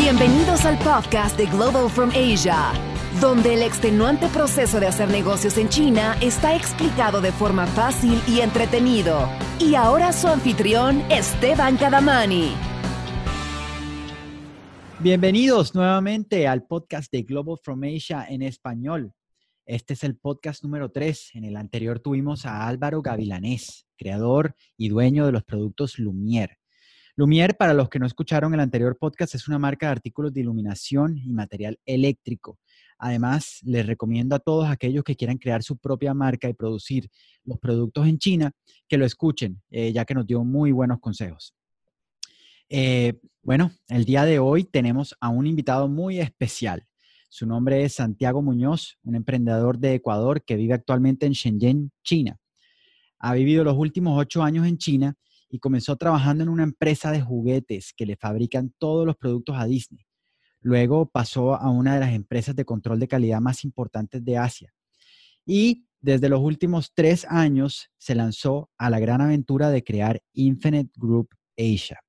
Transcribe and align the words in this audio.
Bienvenidos 0.00 0.64
al 0.64 0.78
podcast 0.78 1.36
de 1.36 1.46
Global 1.46 1.90
from 1.90 2.10
Asia, 2.10 2.72
donde 3.20 3.54
el 3.54 3.62
extenuante 3.62 4.28
proceso 4.28 4.78
de 4.78 4.86
hacer 4.86 5.10
negocios 5.10 5.58
en 5.58 5.68
China 5.68 6.16
está 6.22 6.54
explicado 6.54 7.20
de 7.20 7.32
forma 7.32 7.66
fácil 7.66 8.22
y 8.28 8.40
entretenido. 8.40 9.28
Y 9.58 9.74
ahora 9.74 10.12
su 10.12 10.28
anfitrión, 10.28 11.02
Esteban 11.10 11.76
Kadamani. 11.76 12.52
Bienvenidos 15.00 15.74
nuevamente 15.74 16.46
al 16.46 16.64
podcast 16.64 17.12
de 17.12 17.24
Global 17.24 17.58
from 17.60 17.82
Asia 17.82 18.24
en 18.28 18.42
español. 18.42 19.12
Este 19.66 19.94
es 19.94 20.04
el 20.04 20.16
podcast 20.16 20.62
número 20.62 20.92
3. 20.92 21.32
En 21.34 21.44
el 21.44 21.56
anterior 21.56 21.98
tuvimos 21.98 22.46
a 22.46 22.68
Álvaro 22.68 23.02
Gavilanés, 23.02 23.88
creador 23.96 24.54
y 24.76 24.90
dueño 24.90 25.26
de 25.26 25.32
los 25.32 25.42
productos 25.42 25.98
Lumière. 25.98 26.57
Lumière, 27.18 27.56
para 27.56 27.74
los 27.74 27.88
que 27.88 27.98
no 27.98 28.06
escucharon 28.06 28.54
el 28.54 28.60
anterior 28.60 28.96
podcast, 28.96 29.34
es 29.34 29.48
una 29.48 29.58
marca 29.58 29.86
de 29.86 29.90
artículos 29.90 30.32
de 30.32 30.40
iluminación 30.40 31.18
y 31.18 31.32
material 31.32 31.76
eléctrico. 31.84 32.60
Además, 32.96 33.58
les 33.64 33.84
recomiendo 33.84 34.36
a 34.36 34.38
todos 34.38 34.68
aquellos 34.68 35.02
que 35.02 35.16
quieran 35.16 35.36
crear 35.36 35.64
su 35.64 35.76
propia 35.78 36.14
marca 36.14 36.48
y 36.48 36.54
producir 36.54 37.10
los 37.42 37.58
productos 37.58 38.06
en 38.06 38.18
China, 38.18 38.52
que 38.86 38.98
lo 38.98 39.04
escuchen, 39.04 39.60
eh, 39.68 39.92
ya 39.92 40.04
que 40.04 40.14
nos 40.14 40.28
dio 40.28 40.44
muy 40.44 40.70
buenos 40.70 41.00
consejos. 41.00 41.56
Eh, 42.68 43.14
bueno, 43.42 43.72
el 43.88 44.04
día 44.04 44.24
de 44.24 44.38
hoy 44.38 44.62
tenemos 44.62 45.16
a 45.20 45.28
un 45.28 45.48
invitado 45.48 45.88
muy 45.88 46.20
especial. 46.20 46.86
Su 47.28 47.46
nombre 47.46 47.82
es 47.82 47.94
Santiago 47.94 48.42
Muñoz, 48.42 48.96
un 49.02 49.16
emprendedor 49.16 49.80
de 49.80 49.94
Ecuador 49.94 50.44
que 50.44 50.54
vive 50.54 50.74
actualmente 50.74 51.26
en 51.26 51.32
Shenzhen, 51.32 51.90
China. 52.04 52.38
Ha 53.18 53.34
vivido 53.34 53.64
los 53.64 53.76
últimos 53.76 54.16
ocho 54.16 54.44
años 54.44 54.68
en 54.68 54.78
China 54.78 55.16
y 55.48 55.58
comenzó 55.58 55.96
trabajando 55.96 56.42
en 56.42 56.50
una 56.50 56.62
empresa 56.62 57.10
de 57.10 57.20
juguetes 57.20 57.92
que 57.96 58.06
le 58.06 58.16
fabrican 58.16 58.74
todos 58.78 59.06
los 59.06 59.16
productos 59.16 59.56
a 59.58 59.66
Disney. 59.66 60.04
Luego 60.60 61.08
pasó 61.10 61.54
a 61.54 61.70
una 61.70 61.94
de 61.94 62.00
las 62.00 62.12
empresas 62.12 62.54
de 62.56 62.64
control 62.64 62.98
de 62.98 63.08
calidad 63.08 63.40
más 63.40 63.64
importantes 63.64 64.24
de 64.24 64.36
Asia. 64.36 64.74
Y 65.46 65.86
desde 66.00 66.28
los 66.28 66.40
últimos 66.40 66.92
tres 66.94 67.26
años 67.28 67.90
se 67.98 68.14
lanzó 68.14 68.70
a 68.76 68.90
la 68.90 69.00
gran 69.00 69.20
aventura 69.20 69.70
de 69.70 69.82
crear 69.82 70.22
Infinite 70.32 70.92
Group 70.96 71.28
Asia, 71.56 72.00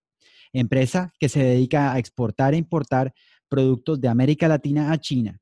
empresa 0.53 1.11
que 1.19 1.29
se 1.29 1.43
dedica 1.43 1.93
a 1.93 1.99
exportar 1.99 2.53
e 2.53 2.57
importar 2.57 3.13
productos 3.47 3.99
de 3.99 4.07
América 4.07 4.47
Latina 4.47 4.91
a 4.91 4.97
China. 4.97 5.39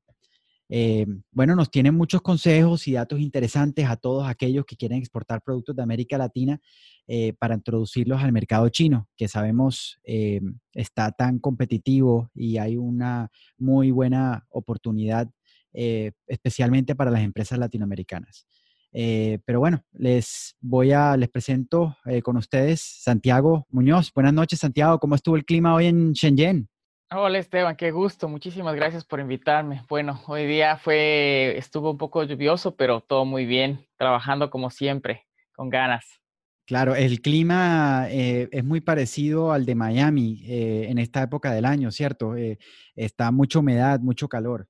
Eh, 0.70 1.06
bueno, 1.30 1.56
nos 1.56 1.70
tienen 1.70 1.94
muchos 1.94 2.20
consejos 2.20 2.86
y 2.88 2.92
datos 2.92 3.20
interesantes 3.20 3.86
a 3.86 3.96
todos 3.96 4.28
aquellos 4.28 4.64
que 4.66 4.76
quieren 4.76 4.98
exportar 4.98 5.42
productos 5.42 5.74
de 5.76 5.82
América 5.82 6.18
Latina 6.18 6.60
eh, 7.08 7.32
para 7.38 7.54
introducirlos 7.54 8.22
al 8.22 8.32
mercado 8.32 8.68
chino, 8.68 9.08
que 9.16 9.26
sabemos 9.26 9.98
eh, 10.04 10.40
está 10.74 11.10
tan 11.10 11.38
competitivo 11.38 12.30
y 12.34 12.58
hay 12.58 12.76
una 12.76 13.30
muy 13.56 13.90
buena 13.90 14.46
oportunidad, 14.50 15.28
especialmente 15.72 16.94
para 16.94 17.10
las 17.10 17.22
empresas 17.22 17.58
latinoamericanas. 17.58 18.46
pero 18.90 19.60
bueno, 19.60 19.84
les 19.92 20.56
voy 20.60 20.92
a, 20.92 21.16
les 21.16 21.28
presento 21.28 21.96
con 22.24 22.36
ustedes 22.36 22.80
Santiago 22.80 23.66
Muñoz. 23.70 24.12
Buenas 24.12 24.32
noches, 24.34 24.58
Santiago. 24.58 24.98
¿Cómo 24.98 25.14
estuvo 25.14 25.36
el 25.36 25.44
clima 25.44 25.74
hoy 25.74 25.86
en 25.86 26.12
Shenzhen? 26.12 26.68
Hola 27.10 27.38
Esteban, 27.38 27.74
qué 27.74 27.90
gusto. 27.90 28.28
Muchísimas 28.28 28.74
gracias 28.74 29.02
por 29.02 29.18
invitarme. 29.18 29.82
Bueno, 29.88 30.20
hoy 30.26 30.44
día 30.44 30.76
fue, 30.76 31.56
estuvo 31.56 31.92
un 31.92 31.96
poco 31.96 32.22
lluvioso, 32.22 32.76
pero 32.76 33.00
todo 33.00 33.24
muy 33.24 33.46
bien, 33.46 33.86
trabajando 33.96 34.50
como 34.50 34.68
siempre, 34.68 35.26
con 35.54 35.70
ganas. 35.70 36.20
Claro, 36.68 36.94
el 36.94 37.20
clima 37.20 38.06
eh, 38.10 38.48
es 38.52 38.62
muy 38.62 38.80
parecido 38.80 39.50
al 39.50 39.66
de 39.66 39.74
Miami 39.74 40.42
eh, 40.46 40.86
en 40.88 40.98
esta 40.98 41.22
época 41.22 41.50
del 41.52 41.64
año, 41.64 41.90
¿cierto? 41.90 42.36
Eh, 42.36 42.58
está 42.94 43.32
mucha 43.32 43.58
humedad, 43.58 43.98
mucho 44.00 44.28
calor. 44.28 44.68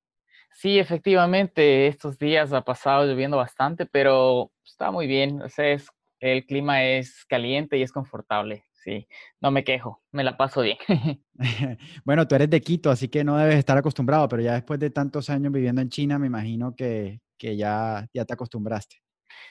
Sí, 0.54 0.78
efectivamente, 0.78 1.88
estos 1.88 2.18
días 2.18 2.52
ha 2.52 2.62
pasado 2.62 3.04
lloviendo 3.04 3.36
bastante, 3.36 3.84
pero 3.84 4.52
está 4.64 4.90
muy 4.90 5.06
bien. 5.06 5.42
O 5.42 5.48
sea, 5.48 5.76
el 6.20 6.46
clima 6.46 6.84
es 6.84 7.24
caliente 7.26 7.76
y 7.76 7.82
es 7.82 7.92
confortable 7.92 8.64
sí, 8.88 9.08
no 9.40 9.50
me 9.50 9.64
quejo, 9.64 10.02
me 10.12 10.24
la 10.24 10.36
paso 10.36 10.62
bien. 10.62 10.78
bueno, 12.04 12.26
tú 12.26 12.34
eres 12.34 12.50
de 12.50 12.60
Quito, 12.60 12.90
así 12.90 13.08
que 13.08 13.24
no 13.24 13.36
debes 13.36 13.56
estar 13.56 13.76
acostumbrado, 13.76 14.28
pero 14.28 14.42
ya 14.42 14.54
después 14.54 14.80
de 14.80 14.90
tantos 14.90 15.30
años 15.30 15.52
viviendo 15.52 15.80
en 15.80 15.88
China, 15.88 16.18
me 16.18 16.26
imagino 16.26 16.74
que, 16.74 17.20
ya, 17.38 18.06
ya 18.12 18.24
te 18.24 18.32
acostumbraste. 18.32 18.96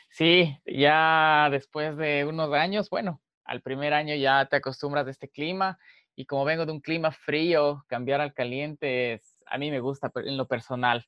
Sí, 0.09 0.57
ya 0.65 1.49
después 1.51 1.97
de 1.97 2.25
unos 2.25 2.53
años, 2.53 2.89
bueno, 2.89 3.21
al 3.43 3.61
primer 3.61 3.93
año 3.93 4.15
ya 4.15 4.45
te 4.45 4.57
acostumbras 4.57 5.07
a 5.07 5.11
este 5.11 5.29
clima 5.29 5.77
y 6.15 6.25
como 6.25 6.45
vengo 6.45 6.65
de 6.65 6.71
un 6.71 6.81
clima 6.81 7.11
frío, 7.11 7.85
cambiar 7.87 8.21
al 8.21 8.33
caliente 8.33 9.21
a 9.49 9.57
mí 9.57 9.71
me 9.71 9.79
gusta 9.79 10.11
en 10.15 10.37
lo 10.37 10.47
personal. 10.47 11.05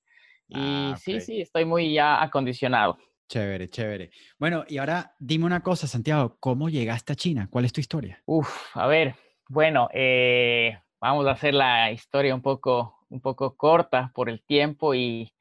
Y 0.47 0.91
ah, 0.94 0.97
sí, 0.97 1.19
sí, 1.22 1.41
estoy 1.41 1.66
muy 1.66 1.94
ya 1.94 2.22
acondicionado. 2.22 2.97
Chévere, 3.28 3.69
chévere. 3.69 4.09
Bueno, 4.40 4.63
y 4.67 4.79
ahora 4.79 5.16
dime 5.19 5.46
una 5.46 5.61
cosa, 5.61 5.85
Santiago, 5.85 6.38
¿cómo 6.40 6.69
llegaste 6.69 7.13
a 7.13 7.16
China? 7.16 7.47
¿Cuál 7.50 7.66
es 7.66 7.73
tu 7.73 7.79
historia? 7.79 8.22
Uf, 8.25 8.75
a 8.75 8.88
ver, 8.88 9.16
bueno, 9.47 9.90
eh, 9.94 10.79
vamos 11.00 11.28
a 11.28 11.31
hacer 11.31 11.53
la 11.53 11.91
historia 11.91 12.34
un 12.34 12.41
poco, 12.41 13.06
un 13.09 13.22
poco 13.22 13.56
corta 13.56 14.11
por 14.16 14.29
el 14.29 14.44
tiempo 14.44 14.96
y, 14.96 15.31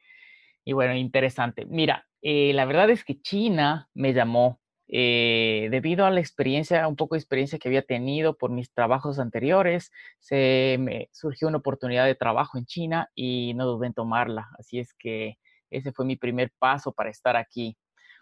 bueno, 0.67 0.95
interesante. 0.95 1.65
Mira, 1.65 2.07
eh, 2.23 2.53
la 2.55 2.65
verdad 2.65 2.91
es 2.91 3.05
que 3.05 3.21
China 3.21 3.89
me 3.95 4.13
llamó 4.13 4.61
eh, 4.91 5.69
debido 5.71 6.07
a 6.07 6.11
la 6.11 6.21
experiencia, 6.21 6.89
un 6.89 6.97
poco 6.97 7.15
de 7.15 7.19
experiencia 7.19 7.59
que 7.59 7.69
había 7.69 7.83
tenido 7.83 8.37
por 8.37 8.51
mis 8.51 8.73
trabajos 8.73 9.19
anteriores, 9.19 9.93
se 10.19 10.77
me 10.81 11.11
surgió 11.13 11.49
una 11.49 11.59
oportunidad 11.59 12.07
de 12.07 12.15
trabajo 12.15 12.57
en 12.57 12.65
China 12.65 13.11
y 13.15 13.53
no 13.55 13.67
dudé 13.67 13.89
en 13.89 13.95
tomarla. 13.95 14.49
Así 14.59 14.79
es 14.79 14.95
que 14.95 15.39
ese 15.71 15.93
fue 15.93 16.07
mi 16.07 16.17
primer 16.17 16.53
paso 16.59 16.93
para 16.93 17.11
estar 17.11 17.37
aquí. 17.37 17.77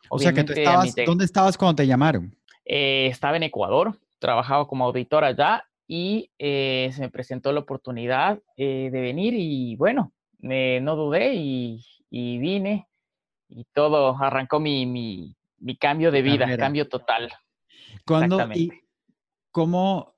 o 0.08 0.18
sea 0.18 0.32
que 0.32 0.44
tú 0.44 0.52
estabas, 0.52 0.94
¿dónde 1.06 1.24
estabas 1.24 1.56
cuando 1.56 1.76
te 1.76 1.86
llamaron? 1.86 2.36
Eh, 2.64 3.06
estaba 3.06 3.36
en 3.36 3.44
Ecuador, 3.44 3.96
trabajaba 4.18 4.66
como 4.66 4.84
auditor 4.84 5.24
allá 5.24 5.64
y 5.86 6.32
eh, 6.38 6.90
se 6.92 7.00
me 7.00 7.10
presentó 7.10 7.52
la 7.52 7.60
oportunidad 7.60 8.40
eh, 8.56 8.90
de 8.90 9.00
venir 9.00 9.34
y 9.36 9.76
bueno, 9.76 10.12
no 10.40 10.96
dudé 10.96 11.34
y, 11.34 11.80
vine 12.10 12.88
y 13.48 13.64
todo 13.72 14.16
arrancó 14.20 14.60
mi, 14.60 14.86
mi, 14.86 15.76
cambio 15.76 16.10
de 16.10 16.22
vida, 16.22 16.56
cambio 16.56 16.88
total. 16.88 17.32
¿Cuándo 18.04 18.40
y 18.54 18.70
cómo, 19.50 20.14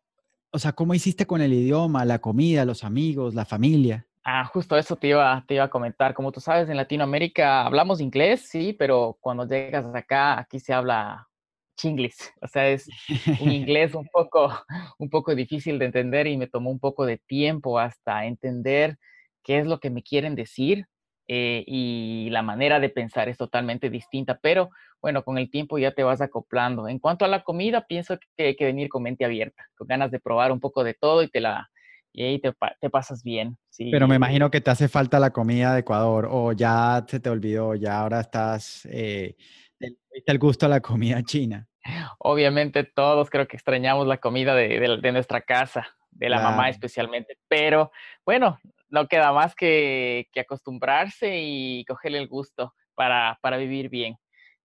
o 0.50 0.58
sea, 0.58 0.72
cómo 0.72 0.94
hiciste 0.94 1.26
con 1.26 1.40
el 1.40 1.52
idioma, 1.52 2.04
la 2.04 2.18
comida, 2.18 2.64
los 2.64 2.84
amigos, 2.84 3.34
la 3.34 3.44
familia? 3.44 4.06
Ah, 4.24 4.44
justo 4.44 4.76
eso 4.76 4.96
te 4.96 5.08
iba, 5.08 5.42
te 5.46 5.54
iba 5.54 5.64
a 5.64 5.70
comentar. 5.70 6.12
Como 6.12 6.32
tú 6.32 6.40
sabes, 6.40 6.68
en 6.68 6.76
Latinoamérica 6.76 7.64
hablamos 7.64 8.00
inglés, 8.00 8.48
sí, 8.48 8.74
pero 8.74 9.16
cuando 9.20 9.46
llegas 9.46 9.86
acá, 9.94 10.38
aquí 10.38 10.60
se 10.60 10.74
habla 10.74 11.28
chinglis. 11.78 12.32
O 12.42 12.46
sea, 12.46 12.68
es 12.68 12.88
un 13.40 13.52
inglés 13.52 13.94
un 13.94 14.06
poco, 14.12 14.52
un 14.98 15.08
poco 15.08 15.34
difícil 15.34 15.78
de 15.78 15.86
entender 15.86 16.26
y 16.26 16.36
me 16.36 16.46
tomó 16.46 16.70
un 16.70 16.78
poco 16.78 17.06
de 17.06 17.16
tiempo 17.16 17.78
hasta 17.78 18.26
entender 18.26 18.98
qué 19.42 19.60
es 19.60 19.66
lo 19.66 19.80
que 19.80 19.88
me 19.88 20.02
quieren 20.02 20.34
decir 20.34 20.86
eh, 21.28 21.62
y 21.66 22.28
la 22.30 22.42
manera 22.42 22.80
de 22.80 22.88
pensar 22.88 23.28
es 23.28 23.36
totalmente 23.36 23.90
distinta. 23.90 24.38
Pero 24.42 24.70
bueno, 25.00 25.22
con 25.22 25.38
el 25.38 25.50
tiempo 25.50 25.78
ya 25.78 25.92
te 25.92 26.02
vas 26.02 26.20
acoplando. 26.20 26.88
En 26.88 26.98
cuanto 26.98 27.24
a 27.24 27.28
la 27.28 27.44
comida, 27.44 27.86
pienso 27.86 28.18
que 28.36 28.46
hay 28.46 28.56
que 28.56 28.64
venir 28.64 28.88
con 28.88 29.02
mente 29.02 29.24
abierta, 29.24 29.68
con 29.76 29.86
ganas 29.86 30.10
de 30.10 30.18
probar 30.18 30.50
un 30.50 30.60
poco 30.60 30.82
de 30.82 30.94
todo 30.94 31.22
y 31.22 31.28
te 31.28 31.40
la 31.40 31.70
y 32.12 32.24
ahí 32.24 32.40
te, 32.40 32.52
pasas 32.90 33.22
bien. 33.22 33.56
Sí. 33.70 33.90
Pero 33.92 34.08
me 34.08 34.16
imagino 34.16 34.50
que 34.50 34.60
te 34.60 34.70
hace 34.70 34.88
falta 34.88 35.20
la 35.20 35.30
comida 35.30 35.74
de 35.74 35.80
Ecuador 35.80 36.26
o 36.28 36.52
ya 36.52 37.04
se 37.06 37.20
te 37.20 37.30
olvidó, 37.30 37.76
ya 37.76 38.00
ahora 38.00 38.20
estás, 38.20 38.86
eh, 38.90 39.36
el 39.78 40.38
gusto 40.38 40.66
a 40.66 40.68
la 40.68 40.80
comida 40.80 41.22
china. 41.22 41.68
Obviamente 42.18 42.82
todos 42.82 43.30
creo 43.30 43.46
que 43.46 43.56
extrañamos 43.56 44.06
la 44.06 44.18
comida 44.18 44.54
de, 44.54 45.12
nuestra 45.12 45.42
casa, 45.42 45.86
de 46.10 46.28
la 46.28 46.40
mamá 46.40 46.68
especialmente, 46.68 47.38
pero 47.46 47.92
bueno, 48.24 48.58
no 48.90 49.06
queda 49.06 49.32
más 49.32 49.54
que, 49.54 50.28
acostumbrarse 50.36 51.38
y 51.40 51.84
cogerle 51.84 52.18
el 52.18 52.28
gusto 52.28 52.74
para, 52.94 53.38
vivir 53.58 53.88
bien. 53.88 54.16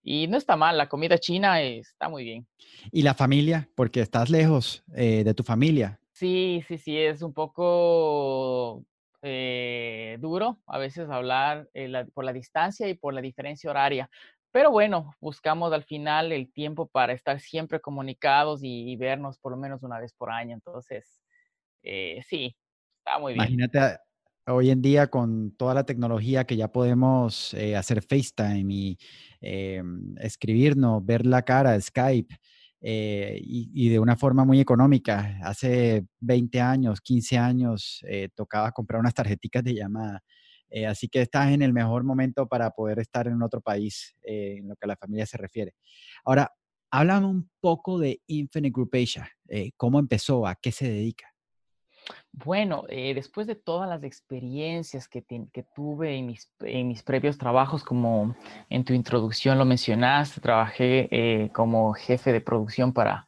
Y 0.01 0.27
no 0.27 0.37
está 0.37 0.57
mal, 0.57 0.77
la 0.77 0.89
comida 0.89 1.17
china 1.17 1.61
está 1.61 2.09
muy 2.09 2.23
bien. 2.23 2.47
¿Y 2.91 3.03
la 3.03 3.13
familia? 3.13 3.69
Porque 3.75 4.01
estás 4.01 4.29
lejos 4.29 4.83
eh, 4.95 5.23
de 5.23 5.33
tu 5.33 5.43
familia. 5.43 5.99
Sí, 6.11 6.63
sí, 6.67 6.77
sí, 6.77 6.97
es 6.97 7.21
un 7.21 7.33
poco 7.33 8.83
eh, 9.21 10.17
duro 10.19 10.59
a 10.67 10.77
veces 10.77 11.09
hablar 11.09 11.69
eh, 11.73 12.05
por 12.13 12.25
la 12.25 12.33
distancia 12.33 12.89
y 12.89 12.95
por 12.95 13.13
la 13.13 13.21
diferencia 13.21 13.69
horaria. 13.69 14.09
Pero 14.51 14.71
bueno, 14.71 15.15
buscamos 15.19 15.71
al 15.73 15.83
final 15.83 16.31
el 16.31 16.51
tiempo 16.51 16.87
para 16.87 17.13
estar 17.13 17.39
siempre 17.39 17.79
comunicados 17.79 18.59
y, 18.61 18.95
vernos 18.97 19.39
por 19.39 19.53
lo 19.53 19.57
menos 19.57 19.83
una 19.83 19.99
vez 19.99 20.13
por 20.13 20.29
año. 20.29 20.53
Entonces, 20.53 21.21
sí, 21.81 22.55
está 22.99 23.17
muy 23.19 23.33
bien. 23.33 23.45
Imagínate 23.45 23.97
hoy 24.47 24.69
en 24.69 24.81
día 24.81 25.07
con 25.07 25.51
toda 25.57 25.73
la 25.73 25.85
tecnología 25.85 26.45
que 26.45 26.55
ya 26.57 26.67
podemos 26.71 27.53
hacer 27.77 28.01
FaceTime 28.01 28.73
y 28.73 28.97
em, 29.41 30.15
escribirnos, 30.19 31.05
ver 31.05 31.25
la 31.25 31.43
cara, 31.43 31.79
Skype. 31.79 32.35
eh, 32.85 33.39
y, 33.41 33.89
de 33.89 33.99
una 33.99 34.17
forma 34.17 34.43
muy 34.43 34.59
económica. 34.59 35.37
Hace 35.43 36.05
20 36.19 36.59
años, 36.59 36.99
15 37.01 37.37
años, 37.37 38.01
eh, 38.09 38.27
tocaba 38.35 38.71
comprar 38.73 38.99
unas 38.99 39.13
tarjeticas 39.13 39.63
de 39.63 39.73
llamada. 39.75 40.21
Eh, 40.69 40.85
así 40.87 41.07
que 41.07 41.21
estás 41.21 41.51
en 41.53 41.61
el 41.61 41.71
mejor 41.73 42.03
momento 42.03 42.45
para 42.47 42.71
poder 42.71 42.99
estar 42.99 43.27
en 43.27 43.41
otro 43.41 43.61
país 43.61 44.15
en 44.23 44.67
lo 44.67 44.75
que 44.75 44.85
a 44.85 44.87
la 44.87 44.97
familia 44.97 45.25
se 45.25 45.37
refiere. 45.37 45.73
Ahora, 46.25 46.51
háblame 46.91 47.27
un 47.27 47.49
poco 47.61 47.99
de 47.99 48.21
Infinite 48.27 48.71
Group 48.73 48.89
Asia. 48.95 49.29
¿Cómo 49.77 49.99
empezó? 49.99 50.45
¿A 50.47 50.55
qué 50.55 50.71
se 50.73 50.89
dedica? 50.89 51.32
Bueno, 52.31 52.85
eh, 52.89 53.13
después 53.13 53.47
de 53.47 53.55
todas 53.55 53.87
las 53.87 54.03
experiencias 54.03 55.07
que, 55.07 55.23
tuve 55.75 56.17
en 56.17 56.25
mis, 56.27 56.51
en 56.61 56.87
mis, 56.87 57.03
previos 57.03 57.37
trabajos, 57.37 57.83
como 57.83 58.35
en 58.69 58.83
tu 58.83 58.93
introducción 58.93 59.57
lo 59.57 59.65
mencionaste, 59.65 60.41
trabajé 60.41 61.07
eh, 61.11 61.51
como 61.53 61.93
jefe 61.93 62.31
de 62.33 62.41
producción 62.41 62.91
para, 62.91 63.27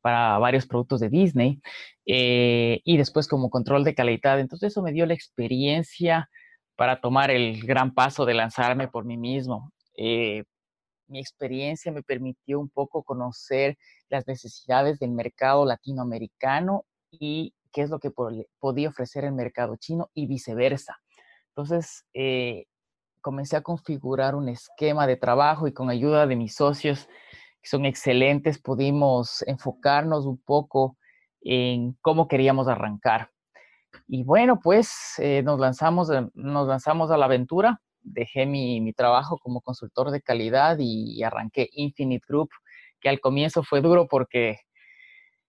para 0.00 0.38
varios 0.38 0.66
productos 0.66 1.00
de 1.00 1.10
Disney 1.10 1.60
eh, 2.06 2.80
y 2.84 2.96
después 2.96 3.28
como 3.28 3.50
control 3.50 3.84
de 3.84 3.94
calidad. 3.94 4.40
Entonces 4.40 4.72
eso 4.72 4.82
me 4.82 4.92
dio 4.92 5.06
la 5.06 5.14
experiencia 5.14 6.30
para 6.76 7.00
tomar 7.00 7.30
el 7.30 7.64
gran 7.66 7.94
paso 7.94 8.24
de 8.24 8.34
lanzarme 8.34 8.88
por 8.88 9.04
mí 9.04 9.16
mismo. 9.16 9.70
mi 11.08 11.20
experiencia 11.20 11.92
me 11.92 12.02
permitió 12.02 12.58
un 12.58 12.68
poco 12.68 13.02
conocer 13.02 13.76
las 14.08 14.26
necesidades 14.26 14.98
del 14.98 15.10
mercado 15.10 15.64
latinoamericano 15.64 16.84
y 17.10 17.52
qué 17.76 17.82
es 17.82 17.90
lo 17.90 17.98
que 17.98 18.10
podía 18.10 18.88
ofrecer 18.88 19.26
el 19.26 19.34
mercado 19.34 19.76
chino 19.76 20.08
y 20.14 20.26
viceversa. 20.26 20.96
Entonces, 21.48 22.06
eh, 22.14 22.64
comencé 23.20 23.54
a 23.54 23.60
configurar 23.60 24.34
un 24.34 24.48
esquema 24.48 25.06
de 25.06 25.18
trabajo 25.18 25.68
y 25.68 25.74
con 25.74 25.90
ayuda 25.90 26.26
de 26.26 26.36
mis 26.36 26.54
socios, 26.54 27.06
que 27.60 27.68
son 27.68 27.84
excelentes, 27.84 28.58
pudimos 28.58 29.42
enfocarnos 29.46 30.24
un 30.24 30.38
poco 30.38 30.96
en 31.42 31.98
cómo 32.00 32.28
queríamos 32.28 32.66
arrancar. 32.66 33.30
Y 34.08 34.24
bueno, 34.24 34.58
pues 34.58 35.18
eh, 35.18 35.42
nos, 35.42 35.60
lanzamos, 35.60 36.10
nos 36.32 36.66
lanzamos 36.66 37.10
a 37.10 37.18
la 37.18 37.26
aventura, 37.26 37.82
dejé 38.00 38.46
mi, 38.46 38.80
mi 38.80 38.94
trabajo 38.94 39.36
como 39.36 39.60
consultor 39.60 40.10
de 40.10 40.22
calidad 40.22 40.78
y 40.78 41.22
arranqué 41.22 41.68
Infinite 41.72 42.24
Group, 42.26 42.48
que 43.02 43.10
al 43.10 43.20
comienzo 43.20 43.62
fue 43.62 43.82
duro 43.82 44.08
porque 44.08 44.60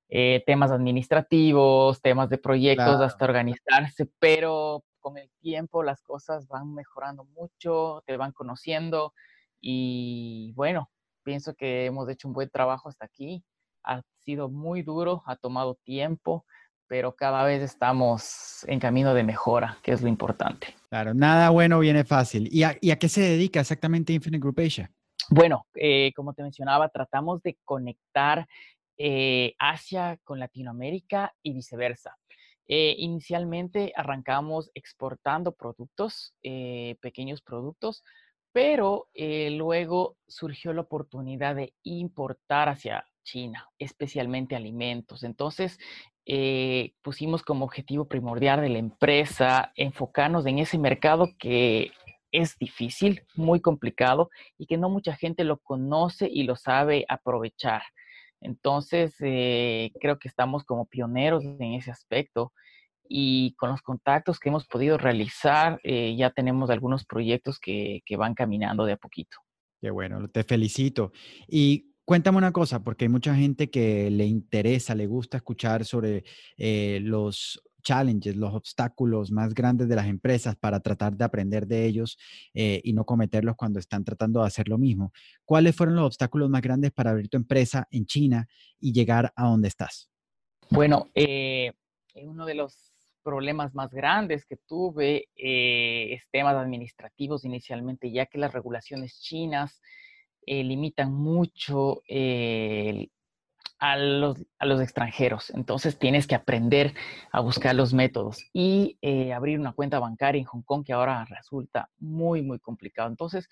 eh, 0.10 0.44
temas 0.46 0.72
administrativos, 0.72 2.02
temas 2.02 2.30
de 2.30 2.38
proyectos, 2.38 3.02
hasta 3.02 3.26
organizarse, 3.26 4.10
pero 4.20 4.84
con 5.00 5.18
el 5.18 5.30
tiempo 5.40 5.84
las 5.84 6.02
cosas 6.02 6.48
van 6.48 6.74
mejorando 6.74 7.26
mucho, 7.26 8.04
te 8.06 8.18
van 8.18 8.32
conociendo 8.32 9.14
y 9.60 10.54
bueno, 10.56 10.90
pienso 11.24 11.56
que 11.56 11.86
hemos 11.86 12.10
hecho 12.10 12.28
un 12.28 12.34
buen 12.34 12.50
trabajo 12.50 12.90
hasta 12.90 13.06
aquí. 13.06 13.44
Ha 13.84 14.02
sido 14.24 14.50
muy 14.50 14.82
duro, 14.82 15.24
ha 15.26 15.36
tomado 15.36 15.76
tiempo, 15.84 16.46
pero 16.88 17.16
cada 17.16 17.44
vez 17.44 17.62
estamos 17.62 18.64
en 18.68 18.80
camino 18.80 19.14
de 19.14 19.24
mejora, 19.24 19.78
que 19.84 19.92
es 19.92 20.02
lo 20.02 20.08
importante. 20.08 20.76
Claro, 20.90 21.14
nada 21.14 21.50
bueno 21.50 21.80
viene 21.80 22.06
fácil. 22.06 22.48
¿Y 22.52 22.64
a, 22.64 22.76
qué 22.76 23.10
se 23.10 23.22
dedica 23.22 23.60
exactamente 23.60 24.14
Infinite 24.14 24.42
Group 24.42 24.60
Asia? 24.60 24.90
Bueno, 25.30 25.68
eh, 25.76 26.14
como 26.16 26.34
te 26.34 26.44
mencionaba, 26.44 26.88
tratamos 26.88 27.42
de 27.44 27.58
conectar 27.66 28.48
eh, 28.98 29.56
Asia 29.60 30.20
con 30.24 30.40
Latinoamérica 30.40 31.34
y 31.44 31.54
viceversa. 31.54 32.18
Eh, 32.68 32.96
inicialmente 32.98 33.94
arrancamos 33.96 34.72
exportando 34.74 35.54
productos, 35.54 36.34
eh, 36.44 36.98
pequeños 37.02 37.42
productos, 37.42 38.04
pero 38.52 39.08
luego 39.14 40.18
surgió 40.28 40.74
la 40.74 40.82
oportunidad 40.82 41.56
de 41.56 41.76
importar 41.84 42.70
hacia 42.70 43.06
China, 43.24 43.70
especialmente 43.78 44.56
alimentos. 44.56 45.24
Entonces, 45.24 45.78
pusimos 47.04 47.44
como 47.44 47.66
objetivo 47.66 48.08
primordial 48.08 48.62
de 48.62 48.70
la 48.70 48.80
empresa 48.80 49.72
enfocarnos 49.76 50.48
en 50.48 50.58
ese 50.58 50.80
mercado 50.80 51.30
que 51.38 51.92
es 52.32 52.58
difícil, 52.58 53.22
muy 53.36 53.62
complicado 53.62 54.30
y 54.58 54.66
que 54.66 54.78
no 54.78 54.90
mucha 54.90 55.16
gente 55.16 55.44
lo 55.44 55.58
conoce 55.58 56.28
y 56.32 56.44
lo 56.44 56.56
sabe 56.56 57.06
aprovechar. 57.08 57.84
Entonces, 58.42 59.16
eh, 59.20 59.92
creo 60.00 60.20
que 60.20 60.28
estamos 60.28 60.64
como 60.64 60.86
pioneros 60.86 61.44
en 61.44 61.74
ese 61.74 61.92
aspecto 61.92 62.54
y 63.10 63.54
con 63.56 63.70
los 63.70 63.82
contactos 63.82 64.40
que 64.40 64.50
hemos 64.50 64.68
podido 64.68 64.98
realizar, 64.98 65.80
eh, 65.84 66.16
ya 66.18 66.30
tenemos 66.32 66.70
algunos 66.70 67.06
proyectos 67.06 67.60
que, 67.60 68.02
van 68.18 68.34
caminando 68.34 68.86
de 68.86 68.94
a 68.94 68.98
poquito. 68.98 69.38
Qué 69.82 69.90
bueno, 69.92 70.28
te 70.30 70.44
felicito. 70.44 71.12
Y 71.48 71.94
cuéntame 72.04 72.38
una 72.38 72.52
cosa, 72.52 72.84
porque 72.84 73.06
hay 73.06 73.10
mucha 73.10 73.36
gente 73.36 73.70
que 73.70 74.10
le 74.10 74.26
interesa, 74.26 74.96
le 74.96 75.08
gusta 75.08 75.38
escuchar 75.38 75.86
sobre 75.86 76.24
eh, 76.58 77.00
los 77.02 77.62
challenges, 77.88 78.36
los 78.36 78.54
obstáculos 78.54 79.32
más 79.32 79.54
grandes 79.54 79.88
de 79.88 79.96
las 79.96 80.08
empresas 80.08 80.58
para 80.58 80.82
tratar 80.82 81.16
de 81.16 81.24
aprender 81.24 81.66
de 81.66 81.86
ellos 81.86 82.18
eh, 82.54 82.82
y 82.84 82.92
no 82.92 83.06
cometerlos 83.06 83.56
cuando 83.56 83.80
están 83.80 84.04
tratando 84.04 84.42
de 84.42 84.48
hacer 84.48 84.68
lo 84.68 84.78
mismo. 84.78 85.14
¿Cuáles 85.46 85.74
fueron 85.74 85.96
los 85.96 86.06
obstáculos 86.06 86.50
más 86.50 86.62
grandes 86.62 86.92
para 86.92 87.12
abrir 87.12 87.30
tu 87.30 87.38
empresa 87.38 87.88
en 87.90 88.06
China 88.06 88.46
y 88.78 88.92
llegar 88.92 89.32
a 89.38 89.46
donde 89.46 89.70
estás? 89.70 90.10
Bueno, 90.70 91.10
eh, 91.16 91.72
uno 92.16 92.46
de 92.46 92.56
los 92.56 92.92
problemas 93.24 93.74
más 93.74 93.90
grandes 93.92 94.46
que 94.46 94.58
tuve 94.58 95.30
eh, 95.38 96.14
es 96.14 96.24
temas 96.30 96.56
administrativos 96.56 97.46
inicialmente, 97.46 98.12
ya 98.12 98.26
que 98.26 98.38
las 98.38 98.52
regulaciones 98.52 99.22
chinas 99.22 99.82
limitan 100.50 101.12
mucho 101.14 102.04
el 102.08 103.12
a 103.80 103.98
los, 103.98 104.44
a 104.60 104.66
los 104.66 104.82
extranjeros. 104.82 105.50
Entonces 105.52 106.00
tienes 106.00 106.28
que 106.28 106.36
aprender 106.36 106.94
a 107.32 107.40
buscar 107.42 107.76
los 107.76 107.94
métodos 107.94 108.44
y 108.54 108.98
eh, 109.02 109.34
abrir 109.34 109.60
una 109.60 109.74
cuenta 109.74 110.00
bancaria 110.00 110.40
en 110.40 110.46
Hong 110.46 110.64
Kong 110.64 110.84
que 110.86 110.94
ahora 110.94 111.26
resulta 111.26 111.90
muy, 111.98 112.42
muy 112.42 112.60
complicado. 112.60 113.10
Entonces, 113.10 113.50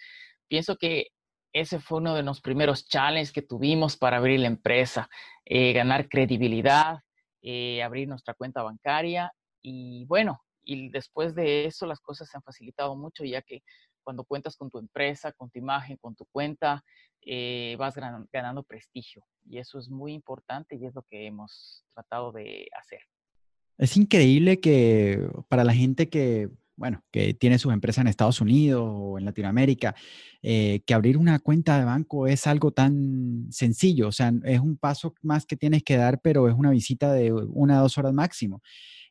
pienso 0.47 0.77
que 0.77 1.07
ese 1.53 1.79
fue 1.79 1.99
uno 1.99 2.15
de 2.15 2.23
los 2.23 2.41
primeros 2.41 2.87
challenges 2.87 3.31
que 3.31 3.41
tuvimos 3.41 3.95
para 3.95 4.17
abrir 4.17 4.41
la 4.41 4.47
empresa, 4.47 5.09
eh, 5.45 5.73
ganar 5.73 6.09
credibilidad, 6.09 6.99
eh, 7.41 7.81
abrir 7.81 8.07
nuestra 8.07 8.33
cuenta 8.33 8.61
bancaria 8.61 9.31
y 9.61 10.05
bueno, 10.05 10.41
y 10.63 10.89
después 10.89 11.33
de 11.35 11.65
eso 11.65 11.85
las 11.85 12.01
cosas 12.01 12.29
se 12.29 12.37
han 12.37 12.43
facilitado 12.43 12.95
mucho 12.95 13.23
ya 13.23 13.41
que 13.41 13.61
cuando 14.05 14.23
cuentas 14.23 14.55
con 14.55 14.69
tu 14.69 14.77
empresa, 14.77 15.33
con 15.33 15.49
tu 15.49 15.59
imagen, 15.59 15.97
con 15.97 16.15
tu 16.15 16.25
cuenta, 16.31 16.85
eh, 17.21 17.75
vas 17.77 17.95
ganando 18.31 18.63
prestigio. 18.63 19.25
Y 19.49 19.57
eso 19.57 19.79
es 19.79 19.89
muy 19.89 20.13
importante 20.13 20.75
y 20.75 20.85
es 20.85 20.93
lo 20.93 21.01
que 21.01 21.25
hemos 21.25 21.83
tratado 21.93 22.31
de 22.31 22.67
hacer. 22.79 22.99
Es 23.77 23.97
increíble 23.97 24.59
que 24.59 25.27
para 25.49 25.63
la 25.63 25.73
gente 25.73 26.07
que, 26.07 26.49
bueno, 26.77 27.03
que 27.11 27.33
tiene 27.33 27.57
su 27.57 27.71
empresa 27.71 28.01
en 28.01 28.07
Estados 28.07 28.39
Unidos 28.41 28.87
o 28.87 29.17
en 29.17 29.25
Latinoamérica, 29.25 29.95
eh, 30.43 30.81
que 30.85 30.93
abrir 30.93 31.17
una 31.17 31.39
cuenta 31.39 31.77
de 31.79 31.85
banco 31.85 32.27
es 32.27 32.45
algo 32.45 32.71
tan 32.71 33.47
sencillo. 33.49 34.07
O 34.07 34.11
sea, 34.11 34.31
es 34.43 34.59
un 34.59 34.77
paso 34.77 35.15
más 35.23 35.45
que 35.45 35.57
tienes 35.57 35.83
que 35.83 35.97
dar, 35.97 36.21
pero 36.21 36.47
es 36.47 36.55
una 36.55 36.69
visita 36.69 37.11
de 37.11 37.33
una 37.33 37.79
o 37.79 37.83
dos 37.83 37.97
horas 37.97 38.13
máximo. 38.13 38.61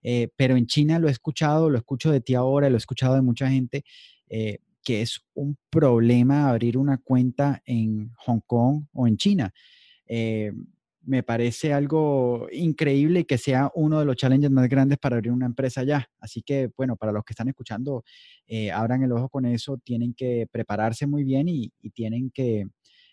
Eh, 0.03 0.29
pero 0.37 0.57
en 0.57 0.67
China 0.67 0.99
lo 0.99 1.09
he 1.09 1.11
escuchado, 1.11 1.69
lo 1.69 1.79
escucho 1.79 2.13
de 2.13 2.21
ti 2.21 2.35
ahora, 2.35 2.71
lo 2.71 2.77
he 2.77 2.79
escuchado 2.79 3.17
de 3.17 3.23
mucha 3.23 3.51
gente 3.51 3.85
que 4.85 5.03
es 5.03 5.21
un 5.35 5.57
problema 5.71 6.49
abrir 6.49 6.77
una 6.79 6.99
cuenta 6.99 7.63
en 7.65 8.11
Hong 8.19 8.41
Kong 8.47 8.85
o 8.93 9.09
en 9.09 9.17
China. 9.17 9.53
Eh, 10.07 10.53
me 11.07 11.23
parece 11.23 11.73
algo 11.73 12.49
increíble 12.53 13.27
que 13.27 13.37
sea 13.37 13.71
uno 13.75 13.99
de 13.99 14.07
los 14.07 14.17
challenges 14.17 14.51
más 14.51 14.69
grandes 14.69 14.99
para 14.99 15.17
abrir 15.17 15.33
una 15.33 15.47
empresa 15.47 15.83
allá. 15.83 16.09
Así 16.19 16.43
que, 16.43 16.71
bueno, 16.77 16.97
para 16.97 17.13
los 17.13 17.25
que 17.25 17.33
están 17.33 17.49
escuchando, 17.49 18.05
eh, 18.47 18.71
abran 18.71 19.03
el 19.03 19.13
ojo 19.13 19.29
con 19.29 19.45
eso, 19.45 19.79
tienen 19.79 20.15
que 20.15 20.47
prepararse 20.51 21.07
muy 21.07 21.25
bien 21.25 21.49
y, 21.49 21.73
tienen 21.93 22.31
que 22.31 22.67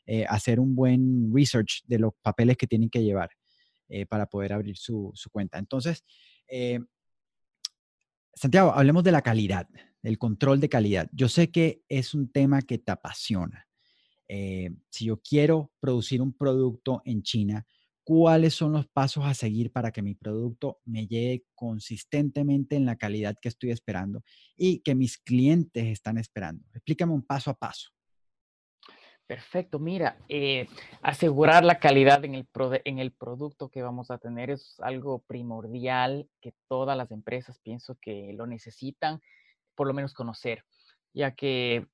eh, 0.05 0.25
hacer 0.29 0.59
un 0.59 0.73
buen 0.73 1.33
research 1.33 1.83
de 1.85 1.99
los 1.99 2.13
papeles 2.21 2.55
que 2.57 2.67
tienen 2.67 2.89
que 2.89 3.03
llevar 3.03 3.29
para 4.07 4.25
poder 4.25 4.53
abrir 4.53 4.77
su 4.77 5.11
cuenta. 5.33 5.59
Entonces, 5.59 6.05
Santiago, 8.33 8.73
hablemos 8.73 9.03
de 9.03 9.11
la 9.11 9.21
calidad 9.21 9.67
el 10.03 10.17
control 10.17 10.59
de 10.59 10.69
calidad. 10.69 11.09
Yo 11.13 11.29
sé 11.29 11.51
que 11.51 11.83
es 11.87 12.13
un 12.13 12.31
tema 12.31 12.61
que 12.61 12.77
te 12.77 12.91
apasiona. 12.91 13.67
Eh, 14.27 14.71
si 14.89 15.05
yo 15.05 15.21
quiero 15.21 15.71
producir 15.79 16.21
un 16.21 16.33
producto 16.33 17.01
en 17.05 17.21
China, 17.21 17.65
¿cuáles 18.03 18.53
son 18.53 18.71
los 18.71 18.87
pasos 18.87 19.25
a 19.25 19.33
seguir 19.33 19.71
para 19.71 19.91
que 19.91 20.01
mi 20.01 20.15
producto 20.15 20.79
me 20.85 21.05
llegue 21.05 21.45
consistentemente 21.53 22.75
en 22.75 22.85
la 22.85 22.95
calidad 22.95 23.35
que 23.41 23.49
estoy 23.49 23.71
esperando 23.71 24.23
y 24.55 24.79
que 24.79 24.95
mis 24.95 25.17
clientes 25.17 25.85
están 25.85 26.17
esperando? 26.17 26.65
Explícame 26.73 27.13
un 27.13 27.23
paso 27.23 27.51
a 27.51 27.55
paso. 27.55 27.89
Perfecto, 29.31 29.79
mira, 29.79 30.17
eh, 30.27 30.67
asegurar 31.01 31.63
la 31.63 31.79
calidad 31.79 32.25
en 32.25 32.35
el, 32.35 33.11
producto 33.13 33.69
que 33.69 33.81
vamos 33.81 34.11
a 34.11 34.17
tener 34.17 34.49
es 34.49 34.77
algo 34.81 35.19
primordial 35.19 36.27
que 36.41 36.53
todas 36.67 36.97
las 36.97 37.11
empresas 37.11 37.57
pienso 37.59 37.95
que 38.01 38.33
lo 38.33 38.45
necesitan 38.45 39.21
por 39.73 39.87
lo 39.87 39.93
menos 39.93 40.13
conocer, 40.13 40.65
ya 41.13 41.31
que 41.31 41.87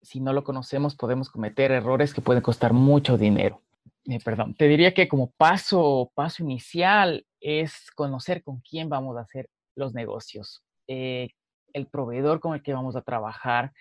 si 0.00 0.20
no 0.20 0.32
lo 0.32 0.44
conocemos 0.44 0.94
podemos 0.94 1.28
cometer 1.28 1.72
errores 1.72 2.14
que 2.14 2.20
pueden 2.20 2.40
costar 2.40 2.72
mucho 2.72 3.18
dinero. 3.18 3.62
eh, 4.04 4.20
perdón, 4.24 4.54
te 4.54 4.68
diría 4.68 4.94
que 4.94 5.08
como 5.08 5.32
paso, 5.32 6.12
paso 6.14 6.44
inicial 6.44 7.26
es 7.40 7.90
conocer 7.96 8.44
con 8.44 8.60
quién 8.60 8.88
vamos 8.88 9.16
a 9.16 9.22
hacer 9.22 9.50
los 9.74 9.92
negocios, 9.92 10.62
eh, 10.86 11.30
el 11.72 11.88
proveedor 11.88 12.38
con 12.38 12.54
el 12.54 12.62
que 12.62 12.74
vamos 12.74 12.94
a 12.94 13.02
trabajar, 13.02 13.72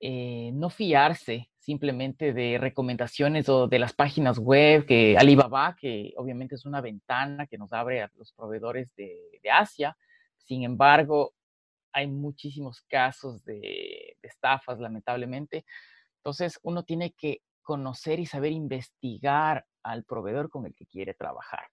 eh, 0.00 0.50
no 0.54 0.70
fiarse 0.70 1.50
simplemente 1.58 2.32
de 2.32 2.56
recomendaciones 2.56 3.48
o 3.48 3.66
de 3.66 3.78
las 3.78 3.92
páginas 3.92 4.38
web, 4.38 4.86
que 4.86 5.18
Alibaba, 5.18 5.76
que 5.78 6.14
obviamente 6.16 6.54
es 6.54 6.64
una 6.64 6.80
ventana 6.80 7.46
que 7.46 7.58
nos 7.58 7.72
abre 7.72 8.00
a 8.00 8.10
los 8.16 8.32
proveedores 8.32 8.94
de, 8.96 9.18
Asia. 9.52 9.96
Sin 10.38 10.62
embargo, 10.62 11.34
hay 11.92 12.06
muchísimos 12.06 12.80
casos 12.82 13.44
de, 13.44 14.16
estafas, 14.22 14.78
lamentablemente. 14.78 15.64
Entonces, 16.16 16.58
uno 16.62 16.84
tiene 16.84 17.12
que 17.12 17.42
conocer 17.62 18.18
y 18.18 18.26
saber 18.26 18.52
investigar 18.52 19.66
al 19.82 20.04
proveedor 20.04 20.48
con 20.48 20.64
el 20.64 20.74
que 20.74 20.86
quiere 20.86 21.12
trabajar. 21.12 21.64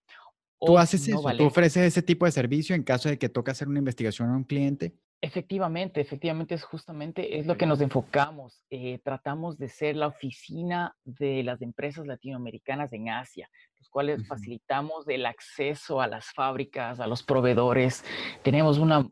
¿Tú 0.60 0.78
haces 0.78 1.08
eso? 1.08 1.24
¿Tú 1.38 1.46
ofreces 1.46 1.84
ese 1.84 2.02
tipo 2.02 2.26
de 2.26 2.32
servicio 2.32 2.76
en 2.76 2.84
caso 2.84 3.08
de 3.08 3.18
que 3.18 3.30
toque 3.30 3.52
hacer 3.52 3.68
una 3.68 3.80
investigación 3.80 4.30
a 4.30 4.36
un 4.36 4.44
cliente? 4.44 4.94
Efectivamente, 5.26 6.02
efectivamente 6.02 6.54
es 6.54 6.64
justamente 6.64 7.40
es 7.40 7.48
lo 7.48 7.58
que 7.58 7.66
nos 7.66 7.82
enfocamos. 7.82 8.62
Eh, 8.70 9.00
tratamos 9.04 9.58
de 9.58 9.70
ser 9.70 9.96
la 9.96 10.06
oficina 10.06 10.96
de 11.04 11.42
las 11.42 11.64
empresas 11.64 12.06
latinoamericanas 12.06 12.94
en 12.94 13.10
Asia, 13.10 13.50
los 13.80 13.90
cuales 13.90 14.28
facilitamos 14.28 15.08
el 15.08 15.26
acceso 15.26 16.00
a 16.00 16.06
las 16.06 16.28
fábricas, 16.32 17.00
a 17.00 17.08
los 17.08 17.24
proveedores. 17.24 18.06
Tenemos 18.44 18.78
una 18.78 19.10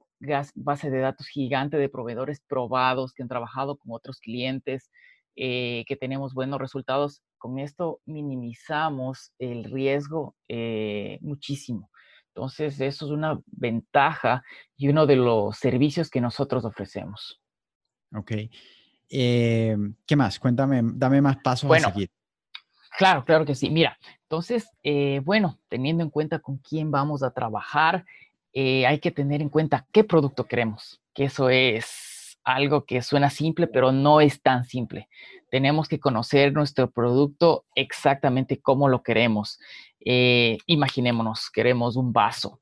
base 0.53 0.91
de 0.91 0.99
datos 0.99 1.25
gigante 1.29 1.77
de 1.77 1.89
proveedores 1.89 2.41
probados 2.47 3.11
que 3.11 3.23
han 3.23 3.29
trabajado 3.29 3.75
con 3.77 3.91
otros 3.91 4.19
clientes, 4.19 4.91
eh, 5.35 5.83
que 5.87 5.95
tenemos 5.95 6.35
buenos 6.35 6.59
resultados. 6.59 7.23
Con 7.39 7.57
esto 7.57 8.01
minimizamos 8.05 9.33
el 9.39 9.63
riesgo 9.63 10.35
eh, 10.47 11.17
muchísimo. 11.21 11.89
Entonces, 12.35 12.81
eso 12.81 13.05
es 13.05 13.11
una 13.11 13.39
ventaja 13.45 14.43
y 14.75 14.87
uno 14.87 15.05
de 15.05 15.17
los 15.17 15.55
servicios 15.55 16.09
que 16.09 16.19
nosotros 16.19 16.65
ofrecemos. 16.65 17.39
Ok. 18.15 18.31
Eh, 19.09 19.77
¿Qué 20.07 20.15
más? 20.15 20.39
Cuéntame, 20.39 20.81
dame 20.83 21.21
más 21.21 21.37
pasos 21.37 21.67
bueno, 21.67 21.89
a 21.89 21.91
seguir. 21.91 22.09
Claro, 22.97 23.23
claro 23.23 23.45
que 23.45 23.53
sí. 23.53 23.69
Mira, 23.69 23.97
entonces, 24.23 24.67
eh, 24.81 25.21
bueno, 25.23 25.59
teniendo 25.69 26.03
en 26.03 26.09
cuenta 26.09 26.39
con 26.39 26.57
quién 26.57 26.89
vamos 26.89 27.21
a 27.21 27.31
trabajar, 27.31 28.03
eh, 28.51 28.87
hay 28.87 28.99
que 28.99 29.11
tener 29.11 29.41
en 29.41 29.49
cuenta 29.49 29.85
qué 29.91 30.03
producto 30.03 30.45
queremos, 30.45 31.01
que 31.13 31.25
eso 31.25 31.49
es 31.49 32.39
algo 32.43 32.85
que 32.85 33.01
suena 33.01 33.29
simple, 33.29 33.67
pero 33.67 33.91
no 33.91 34.21
es 34.21 34.41
tan 34.41 34.65
simple. 34.65 35.07
Tenemos 35.49 35.87
que 35.87 35.99
conocer 35.99 36.53
nuestro 36.53 36.89
producto 36.91 37.65
exactamente 37.75 38.59
cómo 38.59 38.89
lo 38.89 39.01
queremos. 39.01 39.59
Eh, 40.05 40.57
imaginémonos, 40.67 41.49
queremos 41.51 41.95
un 41.95 42.11
vaso. 42.13 42.61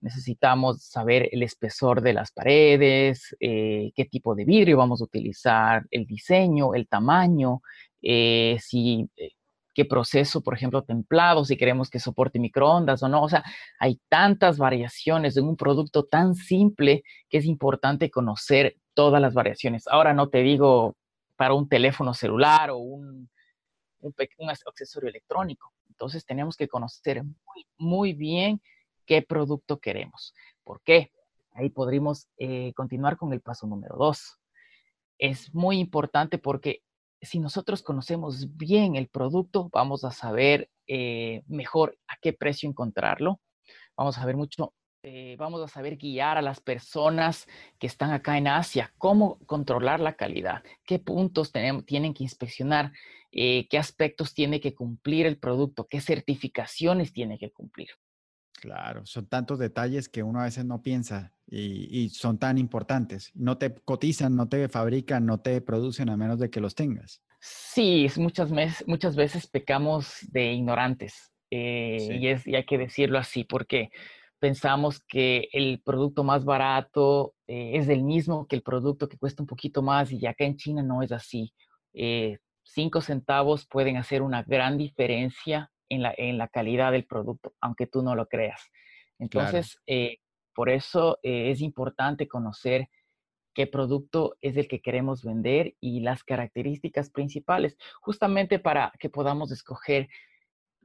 Necesitamos 0.00 0.84
saber 0.84 1.28
el 1.32 1.42
espesor 1.42 2.02
de 2.02 2.12
las 2.12 2.32
paredes, 2.32 3.36
eh, 3.40 3.92
qué 3.94 4.04
tipo 4.04 4.34
de 4.34 4.44
vidrio 4.44 4.76
vamos 4.78 5.00
a 5.00 5.04
utilizar, 5.04 5.86
el 5.90 6.06
diseño, 6.06 6.74
el 6.74 6.88
tamaño, 6.88 7.62
eh, 8.02 8.58
si, 8.60 9.08
qué 9.74 9.84
proceso, 9.84 10.42
por 10.42 10.54
ejemplo, 10.54 10.82
templado, 10.82 11.44
si 11.44 11.56
queremos 11.56 11.88
que 11.88 12.00
soporte 12.00 12.38
microondas 12.38 13.02
o 13.02 13.08
no. 13.08 13.22
O 13.22 13.28
sea, 13.28 13.44
hay 13.78 14.00
tantas 14.08 14.58
variaciones 14.58 15.36
en 15.36 15.44
un 15.44 15.56
producto 15.56 16.04
tan 16.04 16.34
simple 16.34 17.02
que 17.28 17.38
es 17.38 17.44
importante 17.46 18.10
conocer 18.10 18.76
todas 18.94 19.20
las 19.22 19.34
variaciones. 19.34 19.86
Ahora 19.88 20.14
no 20.14 20.28
te 20.28 20.42
digo 20.42 20.96
para 21.36 21.54
un 21.54 21.68
teléfono 21.68 22.14
celular 22.14 22.70
o 22.70 22.78
un, 22.78 23.30
un, 24.02 24.14
un 24.38 24.50
accesorio 24.50 25.08
electrónico. 25.08 25.72
Entonces 25.88 26.26
tenemos 26.26 26.56
que 26.56 26.68
conocer 26.68 27.22
muy, 27.24 27.66
muy 27.78 28.12
bien 28.12 28.60
qué 29.06 29.22
producto 29.22 29.78
queremos. 29.78 30.34
¿Por 30.64 30.82
qué? 30.82 31.10
Ahí 31.54 31.70
podríamos 31.70 32.28
eh, 32.38 32.72
continuar 32.74 33.16
con 33.16 33.32
el 33.32 33.40
paso 33.40 33.66
número 33.66 33.96
dos. 33.96 34.38
Es 35.18 35.54
muy 35.54 35.78
importante 35.78 36.38
porque 36.38 36.82
si 37.20 37.38
nosotros 37.38 37.82
conocemos 37.82 38.56
bien 38.56 38.96
el 38.96 39.08
producto, 39.08 39.68
vamos 39.72 40.04
a 40.04 40.10
saber 40.10 40.70
eh, 40.86 41.42
mejor 41.46 41.96
a 42.08 42.16
qué 42.20 42.32
precio 42.32 42.68
encontrarlo. 42.68 43.40
Vamos 43.96 44.16
a 44.16 44.20
saber 44.20 44.36
mucho, 44.36 44.74
eh, 45.04 45.36
vamos 45.38 45.62
a 45.62 45.68
saber 45.68 45.96
guiar 45.96 46.38
a 46.38 46.42
las 46.42 46.60
personas 46.60 47.46
que 47.78 47.86
están 47.86 48.10
acá 48.10 48.38
en 48.38 48.48
Asia, 48.48 48.92
cómo 48.98 49.38
controlar 49.46 50.00
la 50.00 50.14
calidad, 50.14 50.64
qué 50.84 50.98
puntos 50.98 51.52
tenemos, 51.52 51.84
tienen 51.84 52.14
que 52.14 52.24
inspeccionar, 52.24 52.92
eh, 53.32 53.66
qué 53.68 53.78
aspectos 53.78 54.34
tiene 54.34 54.60
que 54.60 54.74
cumplir 54.74 55.24
el 55.24 55.38
producto, 55.38 55.86
qué 55.88 56.00
certificaciones 56.02 57.14
tiene 57.14 57.38
que 57.38 57.50
cumplir. 57.50 57.88
Claro, 58.60 59.06
son 59.06 59.26
tantos 59.26 59.58
detalles 59.58 60.08
que 60.08 60.22
uno 60.22 60.40
a 60.40 60.44
veces 60.44 60.66
no 60.66 60.82
piensa 60.82 61.32
y, 61.46 62.10
son 62.10 62.38
tan 62.38 62.58
importantes. 62.58 63.32
No 63.34 63.58
te 63.58 63.74
cotizan, 63.74 64.36
no 64.36 64.48
te 64.48 64.68
fabrican, 64.68 65.26
no 65.26 65.40
te 65.40 65.60
producen 65.62 66.10
a 66.10 66.16
menos 66.16 66.38
de 66.38 66.50
que 66.50 66.60
los 66.60 66.74
tengas. 66.74 67.22
Sí, 67.40 68.06
muchas, 68.18 68.52
veces, 68.52 68.86
muchas 68.86 69.16
veces 69.16 69.46
pecamos 69.48 70.18
de 70.30 70.52
ignorantes 70.52 71.32
eh, 71.50 72.18
y, 72.20 72.28
es, 72.28 72.46
y 72.46 72.54
hay 72.54 72.64
que 72.64 72.78
decirlo 72.78 73.18
así 73.18 73.42
porque 73.44 73.90
pensamos 74.38 75.00
que 75.00 75.48
el 75.52 75.80
producto 75.82 76.22
más 76.22 76.44
barato 76.44 77.34
eh, 77.48 77.72
es 77.74 77.88
el 77.88 78.04
mismo 78.04 78.46
que 78.46 78.56
el 78.56 78.62
producto 78.62 79.08
que 79.08 79.18
cuesta 79.18 79.42
un 79.42 79.48
poquito 79.48 79.82
más 79.82 80.12
y 80.12 80.24
acá 80.26 80.44
en 80.44 80.56
China 80.56 80.82
no 80.82 81.02
es 81.02 81.10
así 81.10 81.52
cinco 82.62 83.00
centavos 83.00 83.66
pueden 83.66 83.96
hacer 83.96 84.22
una 84.22 84.42
gran 84.42 84.78
diferencia 84.78 85.70
en 85.88 86.02
la, 86.02 86.14
en 86.16 86.38
la 86.38 86.48
calidad 86.48 86.92
del 86.92 87.04
producto, 87.04 87.54
aunque 87.60 87.86
tú 87.86 88.02
no 88.02 88.14
lo 88.14 88.26
creas. 88.26 88.70
Entonces, 89.18 89.78
eh, 89.86 90.18
por 90.54 90.70
eso 90.70 91.18
eh, 91.22 91.50
es 91.50 91.60
importante 91.60 92.28
conocer 92.28 92.88
qué 93.54 93.66
producto 93.66 94.36
es 94.40 94.56
el 94.56 94.66
que 94.68 94.80
queremos 94.80 95.22
vender 95.22 95.74
y 95.80 96.00
las 96.00 96.24
características 96.24 97.10
principales, 97.10 97.76
justamente 98.00 98.58
para 98.58 98.92
que 98.98 99.10
podamos 99.10 99.52
escoger, 99.52 100.08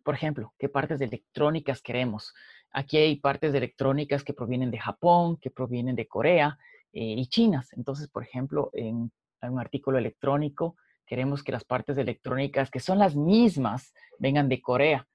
por 0.03 0.13
ejemplo, 0.15 0.53
qué 0.59 0.67
partes 0.67 0.99
electrónicas 0.99 1.81
queremos. 1.81 2.33
Aquí 2.71 2.97
hay 2.97 3.15
partes 3.15 3.53
electrónicas 3.53 4.23
que 4.23 4.33
provienen 4.33 4.71
de 4.71 4.79
Japón, 4.79 5.37
que 5.37 5.49
provienen 5.49 5.95
de 5.95 6.07
Corea 6.07 6.57
eh, 6.91 7.15
y 7.17 7.27
chinas. 7.27 7.71
Entonces, 7.73 8.09
por 8.09 8.23
ejemplo, 8.23 8.69
en 8.73 9.09
un 9.41 9.59
artículo 9.59 9.97
electrónico, 9.97 10.75
queremos 11.07 11.43
que 11.43 11.51
las 11.51 11.63
partes 11.63 11.97
electrónicas, 11.97 12.69
que 12.69 12.79
son 12.79 12.99
las 12.99 13.15
mismas, 13.15 13.93
vengan 14.19 14.49
de 14.49 14.61
Corea. 14.61 15.07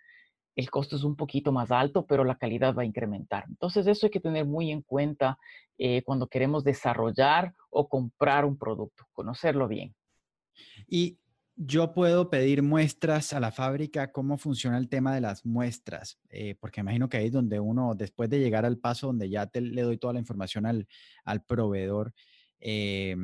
El 0.56 0.70
costo 0.70 0.96
es 0.96 1.04
un 1.04 1.16
poquito 1.16 1.52
más 1.52 1.70
alto, 1.70 2.04
pero 2.06 2.24
la 2.24 2.36
calidad 2.36 2.74
va 2.74 2.82
a 2.82 2.86
incrementar. 2.86 3.44
Entonces, 3.48 3.86
eso 3.86 4.06
hay 4.06 4.10
que 4.10 4.20
tener 4.20 4.44
muy 4.44 4.70
en 4.70 4.82
cuenta 4.82 5.38
eh, 5.78 6.02
cuando 6.02 6.26
queremos 6.26 6.64
desarrollar 6.64 7.54
o 7.70 7.88
comprar 7.88 8.44
un 8.44 8.58
producto, 8.58 9.04
conocerlo 9.12 9.68
bien. 9.68 9.94
Y 10.86 11.18
yo 11.56 11.92
puedo 11.92 12.30
pedir 12.30 12.62
muestras 12.62 13.32
a 13.32 13.40
la 13.40 13.52
fábrica, 13.52 14.10
¿cómo 14.10 14.36
funciona 14.38 14.78
el 14.78 14.88
tema 14.88 15.14
de 15.14 15.20
las 15.20 15.44
muestras? 15.44 16.18
Eh, 16.30 16.56
porque 16.60 16.80
imagino 16.80 17.08
que 17.08 17.18
ahí 17.18 17.26
es 17.26 17.32
donde 17.32 17.60
uno, 17.60 17.94
después 17.94 18.28
de 18.30 18.40
llegar 18.40 18.64
al 18.64 18.78
paso 18.78 19.08
donde 19.08 19.28
ya 19.28 19.50
le 19.54 19.82
doy 19.82 19.98
toda 19.98 20.14
la 20.14 20.20
información 20.20 20.66
al, 20.66 20.86
al 21.24 21.44
proveedor, 21.44 22.12
eh, 22.60 23.16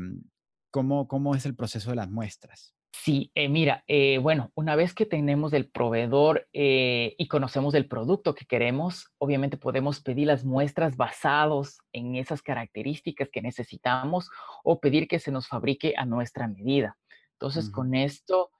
¿Cómo, 0.70 1.08
¿Cómo 1.08 1.34
es 1.34 1.46
el 1.46 1.54
proceso 1.54 1.90
de 1.90 1.96
las 1.96 2.10
muestras? 2.10 2.74
Sí, 2.92 3.30
eh, 3.34 3.48
mira, 3.48 3.84
eh, 3.86 4.18
bueno, 4.18 4.50
una 4.54 4.74
vez 4.74 4.92
que 4.92 5.06
tenemos 5.06 5.52
el 5.52 5.70
proveedor 5.70 6.48
eh, 6.52 7.14
y 7.16 7.28
conocemos 7.28 7.74
el 7.74 7.86
producto 7.86 8.34
que 8.34 8.44
queremos, 8.44 9.12
obviamente 9.18 9.56
podemos 9.56 10.00
pedir 10.00 10.26
las 10.26 10.44
muestras 10.44 10.96
basados 10.96 11.78
en 11.92 12.16
esas 12.16 12.42
características 12.42 13.28
que 13.30 13.40
necesitamos 13.40 14.30
o 14.64 14.80
pedir 14.80 15.06
que 15.06 15.20
se 15.20 15.30
nos 15.30 15.46
fabrique 15.46 15.94
a 15.96 16.06
nuestra 16.06 16.48
medida. 16.48 16.96
Entonces, 17.34 17.70
con 17.70 17.94
esto, 17.94 18.50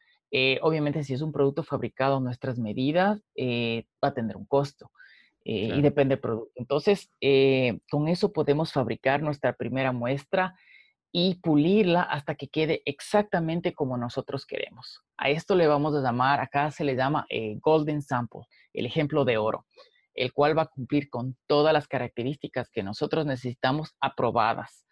obviamente 0.63 1.03
si 1.03 1.15
es 1.15 1.21
un 1.21 1.33
producto 1.33 1.65
fabricado 1.65 2.19
a 2.19 2.21
nuestras 2.21 2.59
medidas, 2.59 3.21
va 3.37 4.09
a 4.09 4.15
tener 4.15 4.37
un 4.37 4.47
costo. 4.47 4.93
Y 5.43 5.83
depende 5.83 6.15
del 6.15 6.21
producto. 6.21 6.53
Entonces, 6.55 7.11
con 7.91 8.07
eso 8.07 8.33
podemos 8.33 8.73
fabricar 8.73 9.21
nuestra 9.21 9.53
primera 9.55 9.91
muestra 9.91 10.55
y 11.13 11.37
pulirla 11.37 12.03
hasta 12.03 12.35
que 12.35 12.49
quede 12.49 12.83
exactamente 12.85 13.73
como 13.75 13.97
nosotros 13.97 14.45
queremos. 14.47 15.01
A 15.17 15.31
esto 15.31 15.55
le 15.55 15.67
vamos 15.67 15.95
a 15.95 16.03
llamar, 16.03 16.41
acá 16.41 16.71
se 16.71 16.85
le 16.85 16.97
llama 16.97 17.27
eh, 17.31 17.57
Golden 17.61 18.03
Sample, 18.03 18.43
el 18.73 18.87
ejemplo 18.87 19.25
de 19.25 19.39
oro, 19.39 19.67
el 20.15 20.33
cual 20.33 20.57
va 20.57 20.63
a 20.63 20.67
cumplir 20.67 21.09
con 21.09 21.37
todas 21.47 21.73
las 21.73 21.89
características 21.89 22.69
que 22.71 22.83
nosotros 22.83 23.25
necesitamos 23.25 23.95
aprobadas 24.01 24.85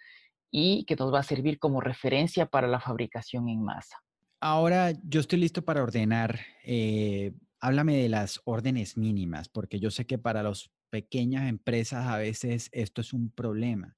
y 0.50 0.85
que 0.87 0.96
nos 0.96 1.12
va 1.12 1.20
a 1.20 1.25
servir 1.25 1.58
como 1.58 1.80
referencia 1.80 2.46
para 2.46 2.66
la 2.66 2.80
fabricación 2.80 3.49
en 3.49 3.62
masa. 3.62 3.99
Ahora 4.40 4.92
yo 5.02 5.20
estoy 5.20 5.40
listo 5.40 5.64
para 5.64 5.82
ordenar. 5.82 6.40
Eh, 6.64 7.32
háblame 7.61 7.96
de 7.96 8.08
las 8.08 8.40
órdenes 8.44 8.96
mínimas, 8.96 9.49
porque 9.49 9.80
yo 9.80 9.90
sé 9.90 10.06
que 10.06 10.18
para 10.18 10.42
las 10.42 10.70
pequeñas 10.90 11.49
empresas 11.49 12.06
a 12.06 12.16
veces 12.16 12.68
esto 12.73 13.00
es 13.00 13.12
un 13.12 13.30
problema. 13.30 13.96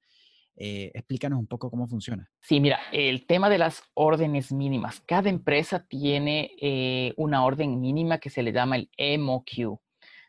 Eh, 0.61 0.91
explícanos 0.93 1.39
un 1.39 1.47
poco 1.47 1.71
cómo 1.71 1.87
funciona. 1.87 2.29
Sí, 2.41 2.59
mira, 2.59 2.81
el 2.91 3.27
tema 3.27 3.49
de 3.49 3.59
las 3.59 3.85
órdenes 3.95 4.51
mínimas. 4.51 5.01
Cada 5.07 5.31
empresa 5.31 5.87
tiene 5.87 6.51
eh, 6.61 7.15
una 7.17 7.45
orden 7.45 7.81
mínima 7.81 8.19
que 8.19 8.29
se 8.29 8.43
le 8.43 8.53
llama 8.53 8.77
el 8.77 8.91
MOQ. 9.21 9.79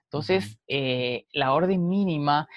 Entonces, 0.03 0.59
eh, 0.67 1.25
la 1.33 1.53
orden 1.53 1.89
mínima 1.89 2.47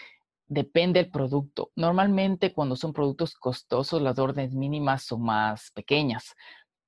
depende 0.47 1.02
del 1.02 1.11
producto. 1.11 1.71
Normalmente 1.75 2.52
cuando 2.52 2.76
son 2.76 2.93
productos 2.93 3.35
costosos, 3.37 4.02
las 4.02 4.19
órdenes 4.19 4.55
mínimas 4.55 5.05
son 5.05 5.23
más 5.23 5.71
pequeñas, 5.71 6.35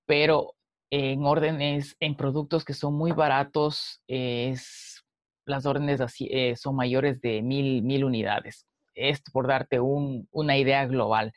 pero 0.04 0.52
en 0.90 1.24
órdenes, 1.24 1.96
en 1.98 2.14
productos 2.14 2.62
que 2.62 2.74
son 2.74 2.94
muy 2.94 3.12
baratos, 3.12 4.02
es, 4.06 5.02
las 5.46 5.64
órdenes 5.64 6.02
así, 6.02 6.30
son 6.56 6.76
mayores 6.76 7.22
de 7.22 7.40
mil, 7.40 7.82
mil 7.82 8.04
unidades 8.04 8.66
esto 8.94 9.30
por 9.32 9.46
darte 9.46 9.80
una 9.80 10.58
idea 10.58 10.86
global. 10.86 11.32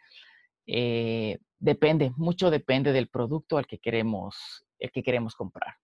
Eh, 0.66 1.40
depende, 1.60 2.12
mucho 2.18 2.52
depende 2.52 2.92
del 2.92 3.08
producto 3.08 3.58
al 3.58 3.68
que 3.68 3.80
queremos, 3.80 4.66
el 4.80 4.92
que 4.92 5.04
queremos 5.04 5.36
comprar. 5.36 5.76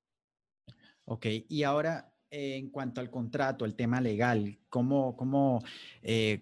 Ok, 1.05 1.25
y 1.49 1.63
ahora 1.63 2.09
en 2.29 2.71
cuanto 2.71 2.99
al 2.99 3.11
contrato, 3.11 3.63
el 3.63 3.75
tema 3.75 4.01
legal, 4.01 4.57
¿cómo, 4.69 5.15
cómo 5.15 5.63
eh, 6.01 6.41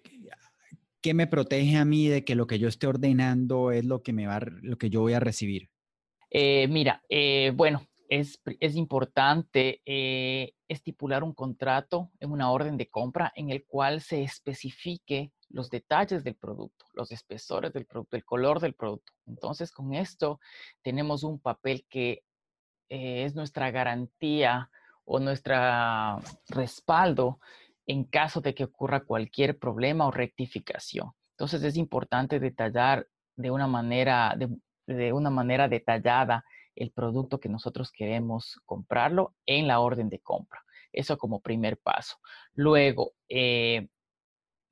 qué 1.02 1.12
me 1.12 1.26
protege 1.26 1.76
a 1.76 1.84
mí 1.84 2.08
de 2.08 2.24
que 2.24 2.34
lo 2.34 2.46
que 2.46 2.58
yo 2.58 2.68
esté 2.68 2.86
ordenando 2.86 3.72
es 3.72 3.84
lo 3.84 4.02
que 4.02 4.14
me 4.14 4.26
va, 4.26 4.40
lo 4.40 4.78
que 4.78 4.88
yo 4.88 5.02
voy 5.02 5.12
a 5.12 5.20
recibir? 5.20 5.68
Eh, 6.30 6.66
mira, 6.68 7.02
bueno, 7.54 7.86
es, 8.12 8.40
es 8.60 8.76
importante 8.76 9.80
eh, 9.86 10.52
estipular 10.72 11.22
un 11.22 11.32
contrato 11.32 12.10
en 12.20 12.32
una 12.32 12.50
orden 12.50 12.76
de 12.76 12.88
compra 12.88 13.32
en 13.36 13.50
el 13.50 13.64
cual 13.64 14.00
se 14.00 14.22
especifique 14.22 15.32
los 15.48 15.70
detalles 15.70 16.24
del 16.24 16.34
producto, 16.34 16.86
los 16.94 17.12
espesores 17.12 17.72
del 17.72 17.86
producto, 17.86 18.16
el 18.16 18.24
color 18.24 18.60
del 18.60 18.74
producto. 18.74 19.12
Entonces, 19.26 19.70
con 19.70 19.94
esto 19.94 20.40
tenemos 20.82 21.22
un 21.22 21.38
papel 21.38 21.86
que 21.88 22.24
eh, 22.88 23.24
es 23.24 23.34
nuestra 23.34 23.70
garantía 23.70 24.70
o 25.04 25.20
nuestro 25.20 25.54
respaldo 26.48 27.38
en 27.86 28.04
caso 28.04 28.40
de 28.40 28.54
que 28.54 28.64
ocurra 28.64 29.04
cualquier 29.04 29.58
problema 29.58 30.06
o 30.06 30.10
rectificación. 30.10 31.12
Entonces, 31.32 31.62
es 31.64 31.76
importante 31.76 32.40
detallar 32.40 33.06
de 33.36 33.50
una 33.50 33.66
manera, 33.66 34.36
de 34.86 35.12
una 35.12 35.30
manera 35.30 35.68
detallada 35.68 36.44
el 36.74 36.90
producto 36.90 37.40
que 37.40 37.48
nosotros 37.48 37.92
queremos 37.92 38.60
comprarlo 38.64 39.34
en 39.46 39.68
la 39.68 39.80
orden 39.80 40.08
de 40.08 40.20
compra. 40.20 40.61
Eso 40.92 41.16
como 41.18 41.40
primer 41.40 41.78
paso. 41.78 42.16
Luego, 42.54 43.14
eh, 43.28 43.88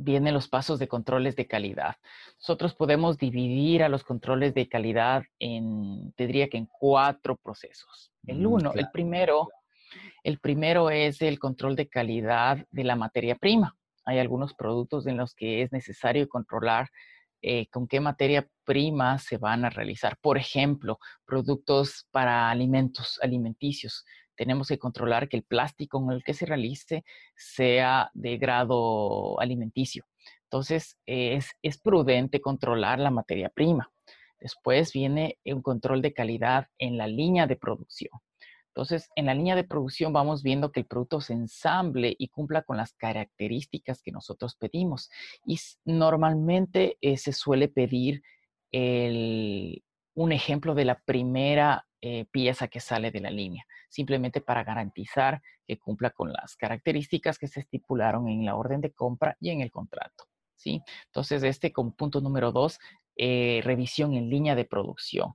vienen 0.01 0.35
los 0.35 0.49
pasos 0.49 0.79
de 0.79 0.89
controles 0.89 1.37
de 1.37 1.47
calidad. 1.47 1.97
Nosotros 2.39 2.75
podemos 2.75 3.19
dividir 3.19 3.83
a 3.83 3.89
los 3.89 4.03
controles 4.03 4.55
de 4.55 4.69
calidad 4.69 5.23
en, 5.39 6.13
te 6.17 6.27
diría 6.27 6.49
que 6.49 6.57
en 6.57 6.67
cuatro 6.67 7.37
procesos. 7.37 8.13
El 8.27 8.41
mm, 8.41 8.53
uno, 8.53 8.73
el 8.75 8.89
primero, 8.91 9.49
el 10.25 10.39
primero 10.39 10.91
es 10.91 11.21
el 11.23 11.39
control 11.39 11.77
de 11.77 11.89
calidad 11.89 12.67
de 12.71 12.85
la 12.85 12.97
materia 12.97 13.35
prima. 13.35 13.77
Hay 14.05 14.19
algunos 14.19 14.55
productos 14.55 15.07
en 15.07 15.17
los 15.17 15.35
que 15.35 15.63
es 15.63 15.73
necesario 15.73 16.29
controlar 16.29 16.89
eh, 17.43 17.69
con 17.69 17.87
qué 17.87 18.01
materia 18.01 18.47
prima 18.65 19.19
se 19.19 19.39
van 19.39 19.65
a 19.65 19.71
realizar. 19.71 20.17
Por 20.21 20.37
ejemplo, 20.37 20.99
productos 21.25 22.07
para 22.11 22.51
alimentos 22.51 23.19
alimenticios. 23.23 24.05
Tenemos 24.41 24.69
que 24.69 24.79
controlar 24.79 25.29
que 25.29 25.37
el 25.37 25.43
plástico 25.43 26.03
con 26.03 26.15
el 26.15 26.25
que 26.25 26.33
se 26.33 26.47
realice 26.47 27.05
sea 27.37 28.11
de 28.15 28.39
grado 28.39 29.39
alimenticio. 29.39 30.07
Entonces, 30.45 30.97
es, 31.05 31.51
es 31.61 31.77
prudente 31.77 32.41
controlar 32.41 33.01
la 33.01 33.11
materia 33.11 33.51
prima. 33.51 33.93
Después 34.41 34.95
viene 34.95 35.37
un 35.45 35.61
control 35.61 36.01
de 36.01 36.15
calidad 36.15 36.69
en 36.79 36.97
la 36.97 37.07
línea 37.07 37.47
de 37.47 37.57
producción. 37.57 38.13
Entonces, 38.69 39.11
en 39.15 39.27
la 39.27 39.35
línea 39.35 39.57
de 39.57 39.65
producción 39.65 40.15
vamos 40.15 40.43
viendo 40.43 40.73
que 40.73 40.81
el 40.81 40.87
producto 40.87 41.21
se 41.21 41.35
ensamble 41.35 42.17
y 42.19 42.29
cumpla 42.29 42.63
con 42.63 42.79
las 42.79 42.95
características 42.95 44.01
que 44.01 44.11
nosotros 44.11 44.57
pedimos. 44.57 45.11
Y 45.45 45.59
normalmente 45.85 46.97
eh, 47.03 47.19
se 47.19 47.35
suele 47.35 47.69
pedir 47.69 48.23
un 48.73 50.33
ejemplo 50.33 50.75
de 50.75 50.87
la 50.87 50.99
primera 51.01 51.85
eh, 52.03 52.25
pieza 52.31 52.69
que 52.69 52.81
sale 52.81 53.11
de 53.11 53.21
la 53.21 53.31
línea, 53.31 53.65
simplemente 53.89 54.41
para 54.41 54.65
garantizar 54.65 55.43
que 55.67 55.79
cumpla 55.79 56.11
con 56.11 56.33
las 56.33 56.57
características 56.57 57.39
que 57.39 57.47
se 57.47 57.61
estipularon 57.61 58.29
en 58.29 58.47
la 58.47 58.57
orden 58.57 58.81
de 58.81 58.93
compra 58.93 59.37
y 59.39 59.51
en 59.51 59.61
el 59.61 59.71
contrato. 59.71 60.25
¿sí? 60.57 60.83
Entonces, 61.07 61.43
este 61.43 61.73
como 61.73 61.95
punto 61.95 62.21
número 62.21 62.53
dos, 62.53 62.79
eh, 63.17 63.61
revisión 63.65 64.15
en 64.15 64.31
línea 64.31 64.55
de 64.55 64.65
producción. 64.65 65.35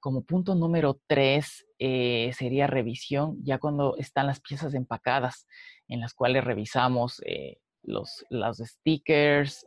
Como 0.00 0.24
punto 0.24 0.56
número 0.56 1.00
tres 1.06 1.64
eh, 1.78 2.32
sería 2.36 2.66
revisión 2.66 3.38
ya 3.44 3.58
cuando 3.58 3.96
están 3.98 4.26
las 4.26 4.40
piezas 4.40 4.74
empacadas, 4.74 5.46
en 5.86 6.00
las 6.00 6.12
cuales 6.12 6.42
revisamos 6.42 7.22
eh, 7.24 7.58
los, 7.82 8.24
stickers, 8.58 9.64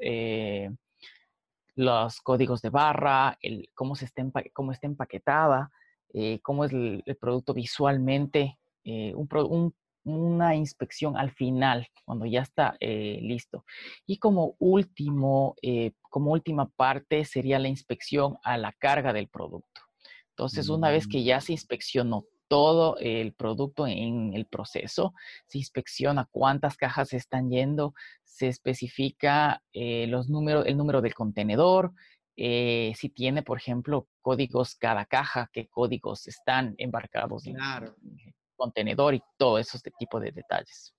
los 1.75 2.19
códigos 2.19 2.61
de 2.61 2.69
barra, 2.69 3.37
el, 3.41 3.69
cómo, 3.73 3.95
se 3.95 4.03
está, 4.03 4.23
cómo 4.51 4.73
está 4.73 4.87
empaquetada, 4.87 5.71
cómo 6.41 6.65
es 6.65 6.71
el, 6.71 7.03
producto 7.19 7.53
visualmente, 7.53 8.57
una 10.03 10.55
inspección 10.55 11.17
al 11.17 11.31
final, 11.31 11.87
cuando 12.05 12.25
ya 12.25 12.41
está 12.41 12.77
listo. 12.79 13.65
Y 14.05 14.17
como 14.17 14.55
último, 14.59 15.55
como 16.09 16.31
última 16.31 16.69
parte 16.69 17.25
sería 17.25 17.59
la 17.59 17.69
inspección 17.69 18.37
a 18.43 18.57
la 18.57 18.73
carga 18.73 19.13
del 19.13 19.27
producto. 19.27 19.81
Entonces, 20.33 20.69
una 20.69 20.89
vez 20.89 21.07
que 21.07 21.23
ya 21.23 21.39
se 21.41 21.51
mm. 21.51 21.55
inspeccionó 21.55 22.25
todo 22.47 22.97
el 22.99 23.33
producto 23.33 23.87
en 23.87 24.33
el 24.33 24.45
proceso, 24.45 25.13
se 25.47 25.59
inspecciona 25.59 26.27
cuántas 26.31 26.75
cajas 26.75 27.13
están 27.13 27.49
yendo, 27.49 27.93
se 28.23 28.47
especifica 28.47 29.63
eh, 29.73 30.07
los 30.07 30.29
números, 30.29 30.65
el 30.65 30.77
número 30.77 31.01
del 31.01 31.13
contenedor, 31.13 31.93
eh, 32.35 32.93
si 32.95 33.09
tiene, 33.09 33.43
por 33.43 33.57
ejemplo, 33.57 34.07
códigos 34.21 34.75
cada 34.75 35.05
caja, 35.05 35.49
qué 35.51 35.67
códigos 35.67 36.27
están 36.27 36.75
embarcados 36.77 37.45
en 37.45 37.57
el 37.59 37.93
contenedor 38.55 39.15
y 39.15 39.21
todo 39.37 39.59
ese 39.59 39.79
tipo 39.97 40.19
de 40.19 40.31
detalles. 40.31 40.93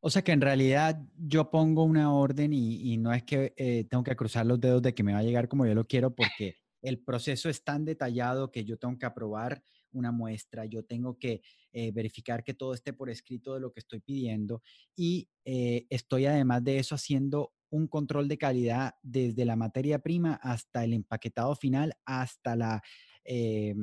O 0.00 0.10
sea 0.10 0.22
que 0.22 0.32
en 0.32 0.40
realidad 0.40 1.00
yo 1.16 1.48
pongo 1.50 1.84
una 1.84 2.12
orden 2.12 2.52
y, 2.52 2.96
no 2.96 3.12
es 3.12 3.22
que 3.22 3.54
eh, 3.56 3.84
tengo 3.88 4.02
que 4.02 4.16
cruzar 4.16 4.44
los 4.44 4.60
dedos 4.60 4.82
de 4.82 4.94
que 4.94 5.04
me 5.04 5.12
va 5.12 5.20
a 5.20 5.22
llegar 5.22 5.48
como 5.48 5.64
yo 5.64 5.74
lo 5.74 5.86
quiero 5.86 6.12
porque 6.12 6.56
el 6.82 6.98
proceso 6.98 7.48
es 7.48 7.62
tan 7.62 7.84
detallado 7.84 8.50
que 8.50 8.64
yo 8.64 8.76
tengo 8.76 8.98
que 8.98 9.06
aprobar 9.06 9.62
una 9.92 10.10
muestra, 10.10 10.64
yo 10.64 10.84
tengo 10.84 11.18
que 11.18 11.42
eh, 11.72 11.92
verificar 11.92 12.42
que 12.42 12.54
todo 12.54 12.74
esté 12.74 12.92
por 12.92 13.10
escrito 13.10 13.54
de 13.54 13.60
lo 13.60 13.72
que 13.72 13.78
estoy 13.80 14.00
pidiendo 14.00 14.62
y 14.96 15.28
eh, 15.44 15.86
estoy 15.88 16.26
además 16.26 16.64
de 16.64 16.78
eso 16.78 16.96
haciendo 16.96 17.52
un 17.72 17.88
control 17.88 18.28
de 18.28 18.38
calidad 18.38 18.94
desde 19.02 19.44
la 19.44 19.56
materia 19.56 19.98
prima 19.98 20.34
hasta 20.42 20.84
el 20.84 20.92
empaquetado 20.92 21.56
final, 21.56 21.94
hasta 22.04 22.54
la, 22.54 22.82
eh, 23.24 23.74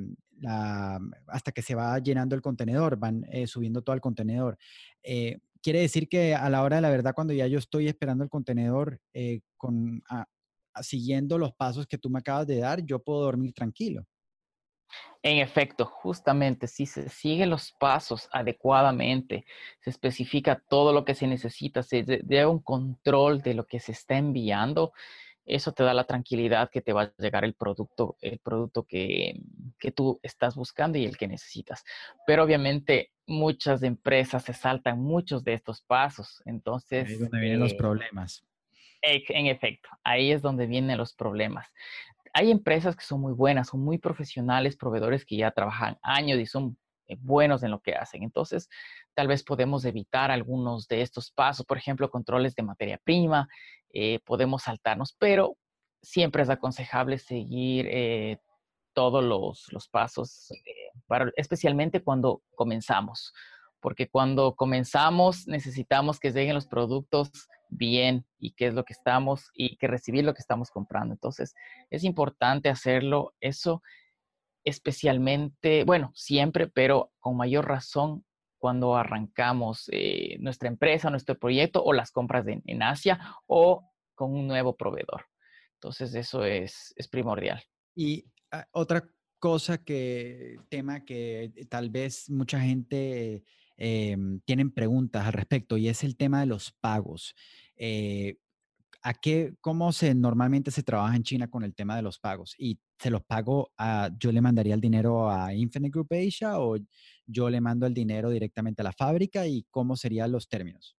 hasta 1.27 1.51
que 1.51 1.61
se 1.61 1.75
va 1.75 1.99
llenando 1.99 2.35
el 2.35 2.41
contenedor, 2.41 2.97
van 2.97 3.25
subiendo 3.45 3.81
todo 3.81 3.95
el 3.95 4.01
contenedor. 4.01 4.57
quiere 5.61 5.81
decir 5.81 6.07
que 6.07 6.33
a 6.35 6.49
la 6.49 6.63
hora 6.63 6.77
de 6.77 6.81
la 6.81 6.89
verdad, 6.89 7.13
cuando 7.13 7.33
ya 7.33 7.47
yo 7.47 7.59
estoy 7.59 7.87
esperando 7.87 8.23
el 8.23 8.29
contenedor 8.29 9.01
con, 9.57 10.01
siguiendo 10.81 11.37
los 11.37 11.53
pasos 11.53 11.87
que 11.87 11.97
tú 11.97 12.09
me 12.09 12.19
acabas 12.19 12.47
de 12.47 12.59
dar, 12.59 12.85
yo 12.85 13.03
puedo 13.03 13.21
dormir 13.21 13.53
tranquilo. 13.53 14.05
En 15.21 15.37
efecto, 15.37 15.85
justamente 15.85 16.67
si 16.67 16.85
se 16.85 17.09
siguen 17.09 17.49
los 17.49 17.73
pasos 17.73 18.29
adecuadamente, 18.31 19.45
se 19.81 19.89
especifica 19.89 20.61
todo 20.69 20.93
lo 20.93 21.03
que 21.03 21.15
se 21.15 21.27
necesita, 21.27 21.83
se 21.83 22.03
lleva 22.03 22.49
un 22.49 22.61
control 22.61 23.41
de 23.41 23.53
lo 23.53 23.65
que 23.65 23.79
se 23.79 23.91
está 23.91 24.17
enviando, 24.17 24.93
eso 25.45 25.73
te 25.73 25.83
da 25.83 25.93
la 25.93 26.05
tranquilidad 26.05 26.69
que 26.69 26.81
te 26.81 26.93
va 26.93 27.03
a 27.03 27.13
llegar 27.17 27.43
el 27.43 27.55
producto, 27.55 28.17
el 28.21 28.39
producto 28.39 28.83
que, 28.83 29.41
que 29.79 29.91
tú 29.91 30.19
estás 30.21 30.55
buscando 30.55 30.97
y 30.97 31.05
el 31.05 31.17
que 31.17 31.27
necesitas. 31.27 31.83
Pero 32.27 32.43
obviamente 32.43 33.11
muchas 33.25 33.81
empresas 33.83 34.43
se 34.43 34.53
saltan 34.53 35.01
muchos 35.01 35.43
de 35.43 35.53
estos 35.53 35.81
pasos, 35.81 36.41
entonces... 36.45 37.07
Ahí 37.07 37.13
es 37.13 37.19
donde 37.19 37.39
vienen 37.39 37.59
los 37.59 37.73
eh, 37.73 37.77
problemas. 37.77 38.45
En 39.01 39.47
efecto, 39.47 39.89
ahí 40.03 40.31
es 40.31 40.41
donde 40.41 40.67
vienen 40.67 40.97
los 40.97 41.13
problemas. 41.13 41.67
Hay 42.33 42.51
empresas 42.51 42.95
que 42.95 43.03
son 43.03 43.21
muy 43.21 43.33
buenas, 43.33 43.69
son 43.69 43.81
muy 43.81 43.97
profesionales, 43.97 44.77
proveedores 44.77 45.25
que 45.25 45.37
ya 45.37 45.51
trabajan 45.51 45.97
años 46.01 46.39
y 46.39 46.45
son 46.45 46.77
eh, 47.07 47.17
buenos 47.19 47.63
en 47.63 47.71
lo 47.71 47.81
que 47.81 47.95
hacen. 47.95 48.23
Entonces, 48.23 48.69
tal 49.15 49.27
vez 49.27 49.43
podemos 49.43 49.83
evitar 49.85 50.31
algunos 50.31 50.87
de 50.87 51.01
estos 51.01 51.31
pasos, 51.31 51.65
por 51.65 51.77
ejemplo, 51.77 52.09
controles 52.09 52.55
de 52.55 52.63
materia 52.63 52.99
prima, 53.03 53.47
eh, 53.91 54.19
podemos 54.25 54.63
saltarnos, 54.63 55.15
pero 55.17 55.57
siempre 56.01 56.43
es 56.43 56.49
aconsejable 56.49 57.17
seguir 57.17 57.87
eh, 57.89 58.37
todos 58.93 59.23
los, 59.23 59.87
pasos, 59.89 60.49
especialmente 61.35 62.03
cuando 62.03 62.41
comenzamos, 62.55 63.33
porque 63.79 64.09
cuando 64.09 64.55
comenzamos 64.55 65.47
necesitamos 65.47 66.19
que 66.19 66.31
lleguen 66.31 66.55
los 66.55 66.67
productos 66.67 67.31
bien 67.69 68.25
y 68.37 68.51
qué 68.53 68.67
es 68.67 68.73
lo 68.73 68.83
que 68.83 68.93
estamos 68.93 69.49
y 69.53 69.77
que 69.77 69.87
recibir 69.87 70.23
lo 70.23 70.33
que 70.33 70.41
estamos 70.41 70.71
comprando. 70.71 71.13
Entonces, 71.13 71.53
es 71.89 72.03
importante 72.03 72.69
hacerlo 72.69 73.33
eso 73.39 73.81
especialmente, 74.63 75.83
bueno, 75.83 76.11
siempre, 76.15 76.67
pero 76.67 77.11
con 77.19 77.37
mayor 77.37 77.67
razón 77.67 78.25
cuando 78.57 78.97
arrancamos 78.97 79.89
eh, 79.91 80.37
nuestra 80.39 80.67
empresa, 80.67 81.09
nuestro 81.09 81.37
proyecto 81.39 81.81
o 81.83 81.93
las 81.93 82.11
compras 82.11 82.45
en 82.47 82.83
Asia 82.83 83.19
o 83.47 83.89
con 84.15 84.33
un 84.33 84.47
nuevo 84.47 84.75
proveedor. 84.75 85.25
Entonces, 85.75 86.13
eso 86.13 86.43
es, 86.43 86.93
es 86.97 87.07
primordial. 87.07 87.63
Y 87.95 88.25
ah, 88.51 88.67
otra 88.71 89.07
cosa 89.39 89.77
que, 89.77 90.57
tema 90.69 91.05
que 91.05 91.53
tal 91.69 91.89
vez 91.89 92.29
mucha 92.29 92.59
gente 92.59 93.45
eh, 93.79 94.15
tienen 94.45 94.71
preguntas 94.71 95.25
al 95.25 95.33
respecto 95.33 95.77
y 95.77 95.87
es 95.87 96.03
el 96.03 96.17
tema 96.17 96.41
de 96.41 96.45
los 96.45 96.71
pagos. 96.79 97.33
Eh, 97.77 98.37
¿a 99.01 99.13
qué, 99.13 99.53
¿Cómo 99.61 99.91
se 99.93 100.13
normalmente 100.13 100.71
se 100.71 100.83
trabaja 100.83 101.15
en 101.15 101.23
China 101.23 101.47
con 101.49 101.63
el 101.63 101.73
tema 101.73 101.95
de 101.95 102.01
los 102.01 102.19
pagos? 102.19 102.55
¿Y 102.57 102.79
se 102.99 103.09
los 103.09 103.23
pago 103.23 103.71
a, 103.77 104.09
yo 104.19 104.31
le 104.31 104.41
mandaría 104.41 104.75
el 104.75 104.81
dinero 104.81 105.29
a 105.31 105.53
Infinite 105.53 105.91
Group 105.91 106.09
Asia 106.11 106.59
o 106.59 106.77
yo 107.25 107.49
le 107.49 107.61
mando 107.61 107.85
el 107.87 107.93
dinero 107.93 108.29
directamente 108.29 108.81
a 108.81 108.85
la 108.85 108.93
fábrica 108.93 109.47
y 109.47 109.65
cómo 109.71 109.95
serían 109.95 110.31
los 110.31 110.49
términos? 110.49 110.97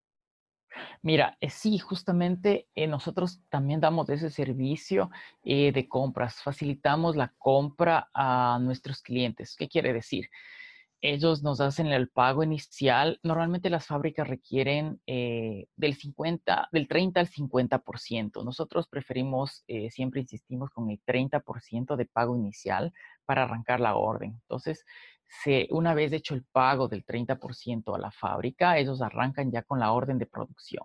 Mira, 1.02 1.38
eh, 1.42 1.50
sí, 1.50 1.78
justamente 1.80 2.68
eh, 2.76 2.88
nosotros 2.88 3.42
también 3.50 3.80
damos 3.80 4.10
ese 4.10 4.30
servicio 4.30 5.10
eh, 5.44 5.72
de 5.72 5.88
compras. 5.88 6.42
Facilitamos 6.44 7.16
la 7.16 7.34
compra 7.38 8.10
a 8.14 8.60
nuestros 8.62 9.02
clientes. 9.02 9.56
¿Qué 9.58 9.68
quiere 9.68 9.94
decir? 9.94 10.30
Ellos 11.02 11.44
nos 11.44 11.62
hacen 11.62 11.88
el 11.88 12.10
pago 12.10 12.44
inicial. 12.44 13.20
Normalmente 13.24 13.70
las 13.70 13.86
fábricas 13.86 14.28
requieren 14.28 15.02
del 15.06 15.96
50, 15.96 16.70
del 16.72 16.88
30 16.88 17.20
al 17.20 17.28
50%. 17.28 18.44
Nosotros 18.44 18.88
preferimos, 18.88 19.64
siempre 19.90 20.22
insistimos 20.22 20.70
con 20.72 20.90
el 20.90 21.00
30% 21.06 21.96
de 21.96 22.06
pago 22.06 22.36
inicial 22.36 22.92
para 23.26 23.44
arrancar 23.44 23.80
la 23.80 23.96
orden. 23.96 24.32
Entonces, 24.42 24.86
una 25.70 25.94
vez 25.94 26.12
hecho 26.12 26.34
el 26.34 26.44
pago 26.44 26.88
del 26.88 27.06
30% 27.06 27.96
a 27.96 28.00
la 28.00 28.12
fábrica, 28.12 28.78
ellos 28.78 29.02
arrancan 29.02 29.52
ya 29.52 29.64
con 29.64 29.80
la 29.80 29.92
orden 29.92 30.18
de 30.18 30.26
producción. 30.26 30.84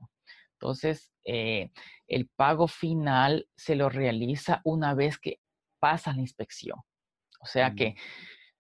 Entonces, 0.53 1.12
eh, 1.24 1.70
el 2.07 2.29
pago 2.29 2.68
final 2.68 3.46
se 3.57 3.74
lo 3.74 3.88
realiza 3.88 4.61
una 4.64 4.94
vez 4.94 5.18
que 5.18 5.40
pasa 5.79 6.12
la 6.12 6.20
inspección. 6.20 6.79
O 7.40 7.46
sea 7.46 7.74
que 7.74 7.96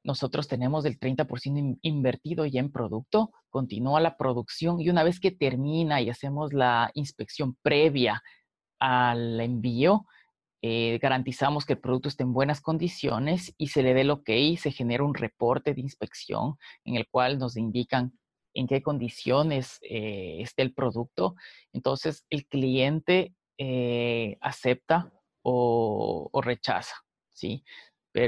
nosotros 0.04 0.46
tenemos 0.46 0.84
el 0.84 0.98
30% 0.98 1.78
invertido 1.82 2.46
ya 2.46 2.60
en 2.60 2.70
producto, 2.70 3.32
continúa 3.50 4.00
la 4.00 4.16
producción 4.16 4.80
y 4.80 4.90
una 4.90 5.02
vez 5.02 5.18
que 5.18 5.30
termina 5.32 6.00
y 6.00 6.10
hacemos 6.10 6.52
la 6.52 6.90
inspección 6.94 7.56
previa 7.62 8.22
al 8.78 9.40
envío, 9.40 10.06
eh, 10.62 10.98
garantizamos 11.00 11.66
que 11.66 11.74
el 11.74 11.80
producto 11.80 12.08
esté 12.08 12.22
en 12.22 12.32
buenas 12.32 12.60
condiciones 12.60 13.54
y 13.58 13.68
se 13.68 13.82
le 13.82 13.92
dé 13.92 14.06
que 14.24 14.38
y 14.38 14.56
se 14.56 14.70
genera 14.70 15.04
un 15.04 15.14
reporte 15.14 15.74
de 15.74 15.80
inspección 15.80 16.56
en 16.84 16.96
el 16.96 17.06
cual 17.08 17.38
nos 17.38 17.56
indican 17.56 18.18
en 18.54 18.66
qué 18.66 18.82
condiciones 18.82 19.78
eh, 19.82 20.36
esté 20.40 20.62
el 20.62 20.72
producto. 20.72 21.34
Entonces, 21.72 22.24
el 22.30 22.46
cliente 22.46 23.34
eh, 23.58 24.38
acepta 24.40 25.12
o, 25.42 26.30
rechaza, 26.42 26.94
¿sí? 27.28 27.64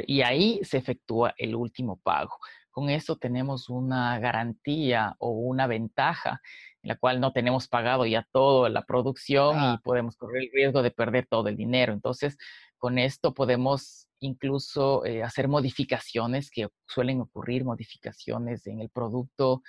Y 0.07 0.23
ahí 0.23 0.61
se 0.63 0.79
efectúa 0.79 1.35
el 1.39 1.55
último 1.55 2.01
pago. 2.03 2.37
Con 2.71 2.91
esto 2.91 3.17
tenemos 3.17 3.71
una 3.71 4.19
garantía 4.19 5.15
o 5.19 5.31
una 5.31 5.67
ventaja 5.67 6.43
en 6.83 6.89
la 6.89 6.97
cual 6.97 7.21
no 7.21 7.33
tenemos 7.33 7.69
pagado 7.69 8.05
ya 8.05 8.27
toda 8.33 8.69
la 8.69 8.83
producción 8.83 9.57
y 9.57 9.61
ah. 9.61 9.81
podemos 9.83 10.17
correr 10.17 10.43
el 10.45 10.51
riesgo 10.53 10.83
de 10.83 10.91
perder 10.91 11.27
todo 11.27 11.49
el 11.49 11.57
dinero. 11.57 11.93
Entonces, 11.93 12.37
con 12.77 12.99
esto 12.99 13.33
podemos 13.33 14.09
incluso 14.21 15.05
eh, 15.05 15.23
hacer 15.23 15.49
modificaciones 15.49 16.51
que 16.51 16.69
suelen 16.87 17.21
ocurrir, 17.21 17.65
modificaciones 17.65 18.67
en 18.67 18.81
el 18.81 18.91
producto. 18.91 19.63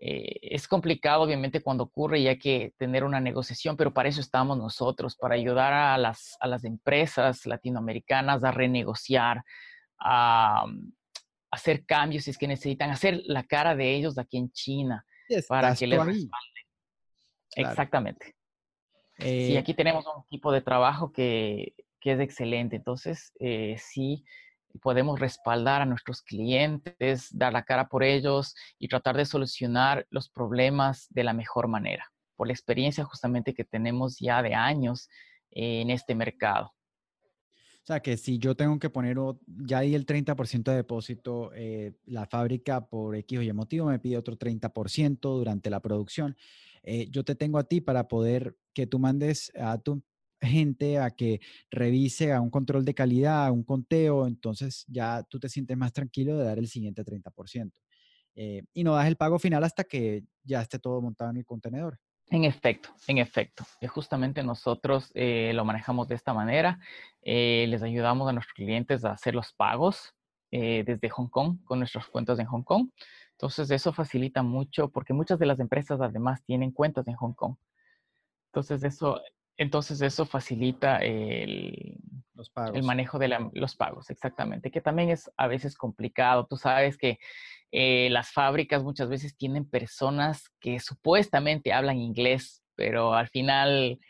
Eh, 0.00 0.38
es 0.42 0.68
complicado, 0.68 1.22
obviamente, 1.22 1.62
cuando 1.62 1.84
ocurre 1.84 2.18
y 2.18 2.28
hay 2.28 2.38
que 2.38 2.74
tener 2.76 3.04
una 3.04 3.20
negociación, 3.20 3.76
pero 3.76 3.92
para 3.92 4.08
eso 4.08 4.20
estamos 4.20 4.58
nosotros, 4.58 5.16
para 5.16 5.34
ayudar 5.34 5.72
a 5.72 5.96
las, 5.98 6.36
a 6.40 6.48
las 6.48 6.64
empresas 6.64 7.46
latinoamericanas 7.46 8.42
a 8.44 8.50
renegociar, 8.50 9.42
a, 9.98 10.64
hacer 11.50 11.84
cambios 11.86 12.24
si 12.24 12.30
es 12.30 12.38
que 12.38 12.48
necesitan, 12.48 12.90
hacer 12.90 13.22
la 13.26 13.44
cara 13.44 13.76
de 13.76 13.94
ellos 13.94 14.18
aquí 14.18 14.38
en 14.38 14.50
China 14.50 15.06
para 15.48 15.74
que 15.74 15.86
les 15.86 15.98
respalden. 15.98 16.64
Exactamente. 17.54 18.34
sí, 19.20 19.54
eh 19.54 19.58
aquí 19.58 19.72
tenemos 19.72 20.04
un 20.06 20.24
equipo 20.24 20.50
de 20.50 20.62
trabajo 20.62 21.12
que, 21.12 21.74
que 22.04 22.12
es 22.12 22.20
excelente. 22.20 22.76
Entonces, 22.76 23.32
eh, 23.40 23.76
sí, 23.78 24.24
podemos 24.78 25.20
respaldar 25.20 25.82
a 25.82 25.86
nuestros 25.86 26.22
clientes, 26.22 27.28
dar 27.30 27.52
la 27.52 27.64
cara 27.64 27.88
por 27.88 28.02
ellos 28.02 28.54
y 28.78 28.88
tratar 28.88 29.16
de 29.16 29.24
solucionar 29.24 30.06
los 30.10 30.28
problemas 30.28 31.06
de 31.10 31.24
la 31.24 31.32
mejor 31.32 31.68
manera, 31.68 32.10
por 32.36 32.46
la 32.46 32.52
experiencia 32.52 33.04
justamente 33.04 33.54
que 33.54 33.64
tenemos 33.64 34.18
ya 34.18 34.42
de 34.42 34.54
años 34.54 35.08
en 35.50 35.90
este 35.90 36.14
mercado. 36.14 36.72
O 37.84 37.86
sea, 37.86 38.00
que 38.00 38.16
si 38.16 38.38
yo 38.38 38.54
tengo 38.56 38.78
que 38.78 38.88
poner, 38.88 39.18
ya 39.46 39.80
di 39.80 39.94
el 39.94 40.06
30% 40.06 40.70
de 40.70 40.76
depósito, 40.76 41.52
eh, 41.54 41.92
la 42.06 42.24
fábrica 42.24 42.86
por 42.86 43.14
X 43.14 43.38
o 43.38 43.42
Y 43.42 43.52
motivo 43.52 43.88
me 43.88 43.98
pide 43.98 44.16
otro 44.16 44.38
30% 44.38 45.20
durante 45.20 45.68
la 45.68 45.80
producción. 45.80 46.34
Eh, 46.82 47.08
yo 47.10 47.24
te 47.24 47.34
tengo 47.34 47.58
a 47.58 47.64
ti 47.64 47.82
para 47.82 48.08
poder 48.08 48.56
que 48.72 48.86
tú 48.86 48.98
mandes 48.98 49.52
a 49.54 49.76
tu 49.76 50.02
gente 50.44 50.98
a 50.98 51.10
que 51.10 51.40
revise 51.70 52.32
a 52.32 52.40
un 52.40 52.50
control 52.50 52.84
de 52.84 52.94
calidad, 52.94 53.46
a 53.46 53.52
un 53.52 53.64
conteo, 53.64 54.26
entonces 54.26 54.84
ya 54.88 55.22
tú 55.24 55.38
te 55.38 55.48
sientes 55.48 55.76
más 55.76 55.92
tranquilo 55.92 56.36
de 56.38 56.44
dar 56.44 56.58
el 56.58 56.68
siguiente 56.68 57.04
30%. 57.04 57.72
Eh, 58.36 58.62
y 58.72 58.84
no 58.84 58.94
das 58.94 59.06
el 59.06 59.16
pago 59.16 59.38
final 59.38 59.62
hasta 59.64 59.84
que 59.84 60.24
ya 60.42 60.60
esté 60.60 60.78
todo 60.78 61.00
montado 61.00 61.30
en 61.30 61.38
el 61.38 61.44
contenedor. 61.44 61.98
En 62.30 62.44
efecto, 62.44 62.88
en 63.06 63.18
efecto. 63.18 63.64
Justamente 63.88 64.42
nosotros 64.42 65.10
eh, 65.14 65.52
lo 65.54 65.64
manejamos 65.64 66.08
de 66.08 66.14
esta 66.14 66.32
manera. 66.32 66.78
Eh, 67.22 67.66
les 67.68 67.82
ayudamos 67.82 68.28
a 68.28 68.32
nuestros 68.32 68.54
clientes 68.54 69.04
a 69.04 69.12
hacer 69.12 69.34
los 69.34 69.52
pagos 69.52 70.14
eh, 70.50 70.84
desde 70.86 71.10
Hong 71.10 71.28
Kong 71.28 71.58
con 71.64 71.78
nuestras 71.78 72.06
cuentas 72.08 72.38
en 72.38 72.46
Hong 72.46 72.62
Kong. 72.62 72.90
Entonces 73.32 73.70
eso 73.70 73.92
facilita 73.92 74.42
mucho 74.42 74.88
porque 74.88 75.12
muchas 75.12 75.38
de 75.38 75.46
las 75.46 75.60
empresas 75.60 76.00
además 76.00 76.42
tienen 76.44 76.70
cuentas 76.70 77.06
en 77.08 77.14
Hong 77.14 77.34
Kong. 77.34 77.56
Entonces 78.46 78.82
eso, 78.84 79.20
entonces 79.56 80.00
eso 80.02 80.26
facilita 80.26 80.98
el, 80.98 81.98
el 82.74 82.82
manejo 82.82 83.18
de 83.18 83.28
los 83.52 83.76
pagos, 83.76 84.10
exactamente, 84.10 84.70
que 84.70 84.80
también 84.80 85.10
es 85.10 85.30
a 85.36 85.46
veces 85.46 85.76
complicado. 85.76 86.46
Tú 86.46 86.56
sabes 86.56 86.96
que 86.96 87.18
eh, 87.70 88.08
las 88.10 88.32
fábricas 88.32 88.82
muchas 88.82 89.08
veces 89.08 89.36
tienen 89.36 89.68
personas 89.68 90.50
que 90.60 90.80
supuestamente 90.80 91.72
hablan 91.72 91.98
inglés, 91.98 92.64
pero 92.74 93.14
al 93.14 93.28
final 93.28 94.00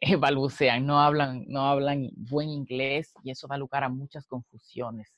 eh, 0.00 0.16
balbucean, 0.16 0.84
no 0.86 1.00
hablan, 1.00 1.44
no 1.48 1.62
hablan 1.62 2.10
buen 2.14 2.50
inglés 2.50 3.12
y 3.24 3.30
eso 3.30 3.46
da 3.46 3.56
lugar 3.56 3.84
a 3.84 3.88
muchas 3.88 4.26
confusiones. 4.26 5.14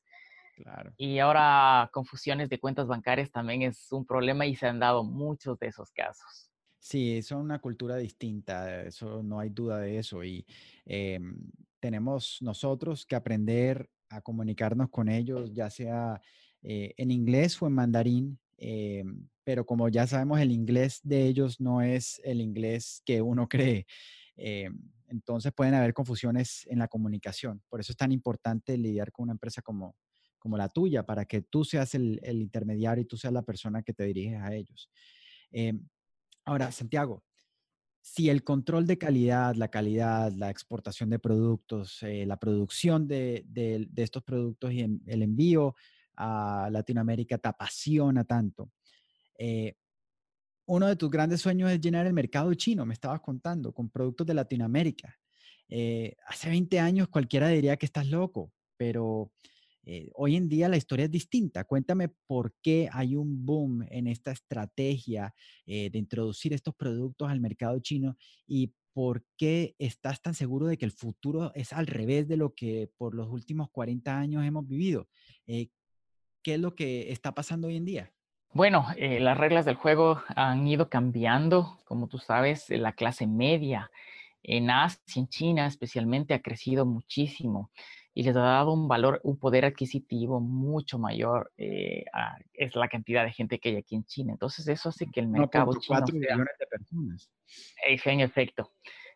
Claro. 0.56 0.92
Y 0.96 1.18
ahora 1.18 1.90
confusiones 1.92 2.48
de 2.48 2.60
cuentas 2.60 2.86
bancarias 2.86 3.32
también 3.32 3.62
es 3.62 3.90
un 3.90 4.06
problema 4.06 4.46
y 4.46 4.54
se 4.54 4.66
han 4.66 4.78
dado 4.78 5.02
muchos 5.02 5.58
de 5.58 5.68
esos 5.68 5.90
casos. 5.90 6.51
Sí, 6.84 7.22
son 7.22 7.42
una 7.42 7.60
cultura 7.60 7.96
distinta, 7.96 8.82
eso 8.82 9.22
no 9.22 9.38
hay 9.38 9.50
duda 9.50 9.78
de 9.78 9.98
eso. 9.98 10.24
Y 10.24 10.44
em, 10.84 11.36
tenemos 11.78 12.38
nosotros 12.40 13.06
que 13.06 13.14
aprender 13.14 13.88
a 14.08 14.20
comunicarnos 14.20 14.90
con 14.90 15.08
ellos, 15.08 15.52
ya 15.54 15.70
sea 15.70 16.20
eh, 16.62 16.92
en 16.96 17.12
inglés 17.12 17.60
o 17.62 17.68
en 17.68 17.74
mandarín, 17.74 18.40
eh, 18.58 19.04
pero 19.44 19.64
como 19.64 19.88
ya 19.88 20.06
sabemos, 20.08 20.40
el 20.40 20.50
inglés 20.50 21.00
de 21.04 21.26
ellos 21.28 21.60
no 21.60 21.82
es 21.82 22.20
el 22.24 22.40
inglés 22.40 23.00
que 23.06 23.22
uno 23.22 23.48
cree. 23.48 23.86
Eh, 24.36 24.68
entonces 25.06 25.52
pueden 25.52 25.74
haber 25.74 25.94
confusiones 25.94 26.66
en 26.68 26.80
la 26.80 26.88
comunicación. 26.88 27.62
Por 27.68 27.78
eso 27.80 27.92
es 27.92 27.96
tan 27.96 28.10
importante 28.12 28.76
lidiar 28.76 29.12
con 29.12 29.24
una 29.24 29.32
empresa 29.34 29.62
como, 29.62 29.94
como 30.38 30.56
la 30.56 30.68
tuya, 30.68 31.04
para 31.04 31.26
que 31.26 31.42
tú 31.42 31.64
seas 31.64 31.94
el, 31.94 32.18
el 32.24 32.40
intermediario 32.42 33.02
y 33.02 33.06
tú 33.06 33.16
seas 33.16 33.32
la 33.32 33.42
persona 33.42 33.82
que 33.84 33.92
te 33.92 34.02
diriges 34.04 34.40
a 34.40 34.52
ellos. 34.54 34.90
Ahora, 36.44 36.72
Santiago, 36.72 37.22
si 38.00 38.28
el 38.28 38.42
control 38.42 38.86
de 38.86 38.98
calidad, 38.98 39.54
la 39.54 39.68
calidad, 39.68 40.32
la 40.32 40.50
exportación 40.50 41.08
de 41.10 41.20
productos, 41.20 42.00
la 42.02 42.36
producción 42.36 43.06
de, 43.06 43.46
estos 43.96 44.22
productos 44.24 44.72
y 44.72 44.80
el 44.80 45.22
envío 45.22 45.76
a 46.16 46.68
Latinoamérica 46.70 47.38
te 47.38 47.48
apasiona 47.48 48.24
tanto. 48.24 48.70
Eh, 49.38 49.74
uno 50.66 50.86
de 50.86 50.96
tus 50.96 51.10
grandes 51.10 51.40
sueños 51.40 51.70
es 51.70 51.80
llenar 51.80 52.06
el 52.06 52.12
mercado 52.12 52.52
chino, 52.54 52.86
me 52.86 52.94
estabas 52.94 53.20
contando, 53.20 53.72
con 53.72 53.90
productos 53.90 54.26
de 54.26 54.34
Latinoamérica. 54.34 55.18
Eh, 55.68 56.14
hace 56.26 56.48
20 56.48 56.78
años 56.80 57.08
cualquiera 57.08 57.48
diría 57.48 57.76
que 57.76 57.86
estás 57.86 58.06
loco, 58.06 58.52
pero 58.76 59.32
Eh, 59.84 60.10
hoy 60.14 60.36
en 60.36 60.48
día 60.48 60.68
la 60.68 60.76
historia 60.76 61.06
es 61.06 61.10
distinta. 61.10 61.64
Cuéntame 61.64 62.08
por 62.26 62.54
qué 62.62 62.88
hay 62.92 63.16
un 63.16 63.44
boom 63.44 63.84
en 63.90 64.06
esta 64.06 64.30
estrategia 64.30 65.34
eh, 65.66 65.90
de 65.90 65.98
introducir 65.98 66.52
estos 66.52 66.74
productos 66.74 67.30
al 67.30 67.40
mercado 67.40 67.78
chino 67.80 68.16
y 68.46 68.72
por 68.92 69.24
qué 69.36 69.74
estás 69.78 70.20
tan 70.20 70.34
seguro 70.34 70.66
de 70.66 70.76
que 70.76 70.84
el 70.84 70.92
futuro 70.92 71.50
es 71.54 71.72
al 71.72 71.86
revés 71.86 72.28
de 72.28 72.36
lo 72.36 72.54
que 72.54 72.90
por 72.96 73.14
los 73.14 73.28
últimos 73.28 73.70
40 73.70 74.16
años 74.16 74.44
hemos 74.44 74.66
vivido. 74.68 75.08
Eh, 75.46 75.68
¿Qué 76.42 76.54
es 76.54 76.60
lo 76.60 76.74
que 76.74 77.10
está 77.10 77.32
pasando 77.32 77.68
hoy 77.68 77.76
en 77.76 77.84
día? 77.84 78.12
Bueno, 78.52 78.86
las 78.98 79.38
reglas 79.38 79.64
del 79.64 79.76
juego 79.76 80.20
han 80.36 80.66
ido 80.66 80.90
cambiando. 80.90 81.78
Como 81.84 82.08
tú 82.08 82.18
sabes, 82.18 82.68
la 82.68 82.92
clase 82.92 83.26
media 83.26 83.90
en 84.42 84.68
Asia, 84.68 85.00
en 85.16 85.28
China 85.28 85.66
especialmente, 85.66 86.34
ha 86.34 86.42
crecido 86.42 86.84
muchísimo 86.84 87.70
y 88.14 88.22
les 88.24 88.36
ha 88.36 88.40
dado 88.40 88.72
un 88.72 88.88
valor, 88.88 89.20
un 89.24 89.38
poder 89.38 89.64
adquisitivo 89.64 90.40
mucho 90.40 90.98
mayor, 90.98 91.50
eh, 91.56 92.04
es 92.52 92.76
la 92.76 92.88
cantidad 92.88 93.24
de 93.24 93.32
gente 93.32 93.58
que 93.58 93.70
hay 93.70 93.76
aquí 93.76 93.94
en 93.94 94.04
China. 94.04 94.32
Entonces 94.32 94.68
eso 94.68 94.90
hace 94.90 95.06
que 95.06 95.20
el 95.20 95.28
mercado 95.28 95.72
chino... 95.80 96.00
millones 96.12 96.54
de 96.58 96.66
personas. 96.66 97.30
En 97.84 98.20
efecto, 98.20 98.72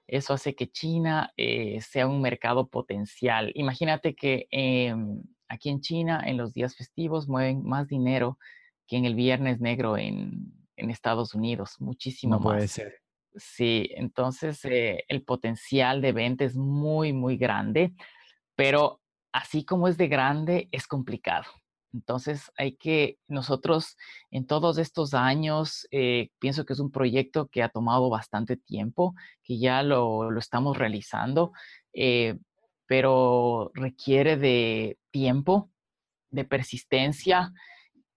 eso 0.07 0.33
hace 0.33 0.55
que 0.55 0.71
China 0.71 1.33
eh, 1.37 1.81
sea 1.83 2.07
un 2.07 2.23
mercado 2.23 2.69
potencial. 2.69 3.53
Imagínate 3.55 4.15
que 4.15 4.47
em, 4.51 5.23
aquí 5.49 5.69
en 5.69 5.81
China, 5.81 6.23
en 6.25 6.39
los 6.39 6.55
días 6.55 6.75
festivos, 6.75 7.29
mueven 7.29 7.63
más 7.65 7.89
dinero 7.89 8.39
que 8.87 8.97
en 8.97 9.05
el 9.05 9.15
Viernes 9.15 9.61
Negro 9.61 9.99
en, 9.99 10.53
en 10.77 10.91
Estados 10.91 11.35
Unidos, 11.35 11.77
muchísimo 11.81 12.37
no 12.37 12.41
más. 12.41 12.55
puede 12.55 12.69
ser. 12.69 12.95
Sí, 13.35 13.91
entonces 13.95 14.65
eh, 14.65 15.05
el 15.09 15.23
potencial 15.23 16.01
de 16.01 16.13
venta 16.13 16.45
es 16.45 16.57
muy, 16.57 17.13
muy 17.13 17.37
grande 17.37 17.93
pero 18.57 19.01
así 19.33 19.65
como 19.65 19.87
es 19.87 19.97
de 19.99 20.09
grande, 20.09 20.69
es 20.73 20.87
complicado. 20.87 21.45
Entonces 21.93 22.51
hay 22.59 22.77
que, 22.77 23.19
nosotros 23.29 23.97
en 24.31 24.47
todos 24.47 24.79
estos 24.79 25.15
años, 25.15 25.87
eh, 25.91 26.31
pienso 26.39 26.67
que 26.67 26.73
es 26.73 26.81
un 26.81 26.91
proyecto 26.91 27.49
que 27.49 27.63
ha 27.63 27.69
tomado 27.69 28.11
bastante 28.11 28.57
tiempo, 28.57 29.15
que 29.43 29.59
ya 29.59 29.83
lo, 29.83 30.37
estamos 30.39 30.77
realizando, 30.77 31.53
eh, 31.93 32.39
pero 32.87 33.71
requiere 33.75 34.37
de 34.37 34.99
tiempo, 35.11 35.71
de 36.31 36.45
persistencia 36.45 37.53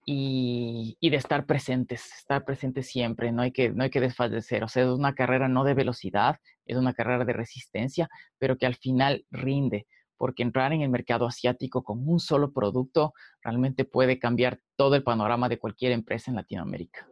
y, 0.05 0.97
de 1.01 1.15
estar 1.17 1.45
presentes, 1.45 2.11
estar 2.17 2.43
presentes 2.43 2.87
siempre, 2.87 3.31
no 3.31 3.43
hay, 3.43 3.51
que, 3.51 3.69
no 3.69 3.83
hay 3.83 3.89
que 3.89 4.01
desfallecer. 4.01 4.63
O 4.63 4.67
sea, 4.67 4.83
es 4.83 4.89
una 4.89 5.13
carrera 5.13 5.47
no 5.47 5.63
de 5.63 5.75
velocidad, 5.75 6.37
es 6.65 6.77
una 6.77 6.93
carrera 6.93 7.25
de 7.25 7.33
resistencia, 7.33 8.09
pero 8.39 8.57
que 8.57 8.65
al 8.65 8.75
final 8.75 9.25
rinde 9.31 9.85
porque 10.19 10.43
entrar 10.43 10.73
en 10.73 10.81
el 10.81 10.89
mercado 10.89 11.25
asiático 11.25 11.81
con 11.81 12.05
un 12.05 12.19
solo 12.19 12.51
producto 12.51 13.13
realmente 13.41 13.85
puede 13.85 14.19
cambiar 14.19 14.59
todo 14.75 14.95
el 14.95 15.03
panorama 15.03 15.47
de 15.47 15.57
cualquier 15.57 15.93
empresa 15.93 16.29
en 16.29 16.35
Latinoamérica. 16.35 17.07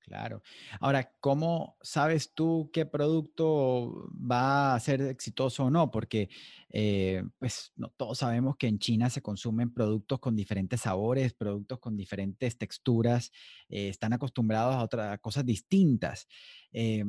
Claro. 0.00 0.42
Ahora, 0.80 1.12
¿cómo 1.20 1.76
sabes 1.80 2.34
tú 2.34 2.68
qué 2.72 2.84
producto 2.84 4.10
va 4.12 4.74
a 4.74 4.80
ser 4.80 5.02
exitoso 5.02 5.66
o 5.66 5.70
no? 5.70 5.92
Porque 5.92 6.28
eh, 6.70 7.22
pues 7.38 7.72
no, 7.76 7.92
todos 7.96 8.18
sabemos 8.18 8.56
que 8.56 8.66
en 8.66 8.80
China 8.80 9.08
se 9.08 9.22
consumen 9.22 9.72
productos 9.72 10.18
con 10.18 10.34
diferentes 10.34 10.80
sabores, 10.80 11.32
productos 11.32 11.78
con 11.78 11.96
diferentes 11.96 12.58
texturas, 12.58 13.30
eh, 13.68 13.88
están 13.88 14.12
acostumbrados 14.12 14.74
a 14.74 14.82
otras 14.82 15.20
cosas 15.20 15.46
distintas. 15.46 16.26
Eh, 16.72 17.04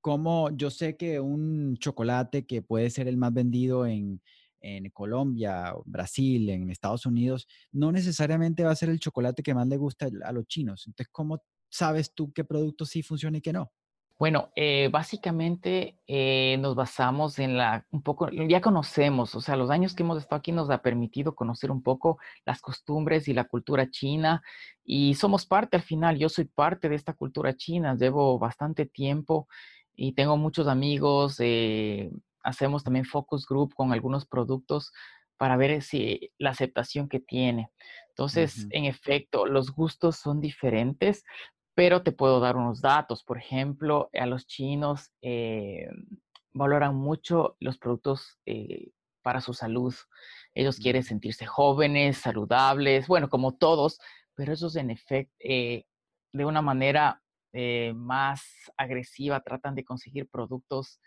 como 0.00 0.48
yo 0.56 0.70
sé 0.70 0.96
que 0.96 1.20
un 1.20 1.76
chocolate 1.76 2.46
que 2.46 2.62
puede 2.62 2.88
ser 2.88 3.08
el 3.08 3.18
más 3.18 3.34
vendido 3.34 3.84
en, 3.86 4.22
en 4.62 4.88
Colombia, 4.90 5.74
Brasil, 5.84 6.48
en 6.50 6.70
Estados 6.70 7.04
Unidos, 7.06 7.46
no 7.72 7.92
necesariamente 7.92 8.64
va 8.64 8.70
a 8.70 8.76
ser 8.76 8.88
el 8.88 9.00
chocolate 9.00 9.42
que 9.42 9.54
más 9.54 9.66
le 9.66 9.76
gusta 9.76 10.08
a 10.24 10.32
los 10.32 10.46
chinos. 10.46 10.86
Entonces, 10.86 11.10
¿cómo 11.12 11.42
sabes 11.68 12.14
tú 12.14 12.32
qué 12.32 12.44
producto 12.44 12.84
sí 12.86 13.02
funciona 13.02 13.38
y 13.38 13.40
qué 13.40 13.52
no? 13.52 13.72
Bueno, 14.22 14.52
eh, 14.54 14.88
básicamente 14.92 15.98
eh, 16.06 16.56
nos 16.60 16.76
basamos 16.76 17.40
en 17.40 17.56
la, 17.56 17.84
un 17.90 18.02
poco, 18.02 18.28
ya 18.30 18.60
conocemos, 18.60 19.34
o 19.34 19.40
sea, 19.40 19.56
los 19.56 19.68
años 19.68 19.96
que 19.96 20.04
hemos 20.04 20.18
estado 20.18 20.38
aquí 20.38 20.52
nos 20.52 20.70
ha 20.70 20.80
permitido 20.80 21.34
conocer 21.34 21.72
un 21.72 21.82
poco 21.82 22.18
las 22.46 22.60
costumbres 22.60 23.26
y 23.26 23.34
la 23.34 23.44
cultura 23.48 23.90
china 23.90 24.40
y 24.84 25.14
somos 25.14 25.44
parte 25.44 25.76
al 25.76 25.82
final, 25.82 26.18
yo 26.18 26.28
soy 26.28 26.44
parte 26.44 26.88
de 26.88 26.94
esta 26.94 27.14
cultura 27.14 27.56
china, 27.56 27.96
llevo 27.96 28.38
bastante 28.38 28.86
tiempo 28.86 29.48
y 29.96 30.12
tengo 30.12 30.36
muchos 30.36 30.68
amigos, 30.68 31.36
eh, 31.40 32.12
hacemos 32.42 32.84
también 32.84 33.04
focus 33.04 33.46
group 33.46 33.74
con 33.74 33.92
algunos 33.92 34.26
productos 34.26 34.92
para 35.36 35.56
ver 35.56 35.82
si 35.82 36.30
la 36.38 36.50
aceptación 36.50 37.08
que 37.08 37.18
tiene. 37.18 37.70
Entonces, 38.10 38.68
en 38.70 38.84
efecto, 38.84 39.46
los 39.46 39.72
gustos 39.72 40.16
son 40.16 40.40
diferentes, 40.40 41.24
pero 41.74 42.02
te 42.02 42.12
puedo 42.12 42.38
dar 42.40 42.56
unos 42.56 42.80
datos. 42.80 43.24
Por 43.24 43.38
ejemplo, 43.38 44.08
a 44.12 44.26
los 44.26 44.46
chinos 44.46 45.10
eh, 45.22 45.88
valoran 46.52 46.94
mucho 46.94 47.56
los 47.58 47.78
productos 47.78 48.38
eh, 48.46 48.90
para 49.22 49.40
su 49.40 49.54
salud. 49.54 49.94
Ellos 50.54 50.78
quieren 50.78 51.02
sentirse 51.02 51.46
jóvenes, 51.46 52.18
saludables, 52.18 53.08
bueno, 53.08 53.28
como 53.28 53.56
todos, 53.56 53.98
pero 54.34 54.52
esos 54.52 54.76
en 54.76 54.90
efecto, 54.90 55.34
eh, 55.40 55.86
de 56.32 56.44
una 56.44 56.62
manera 56.62 57.18
más 57.94 58.42
agresiva, 58.78 59.42
tratan 59.42 59.74
de 59.74 59.84
conseguir 59.84 60.26
productos 60.26 61.00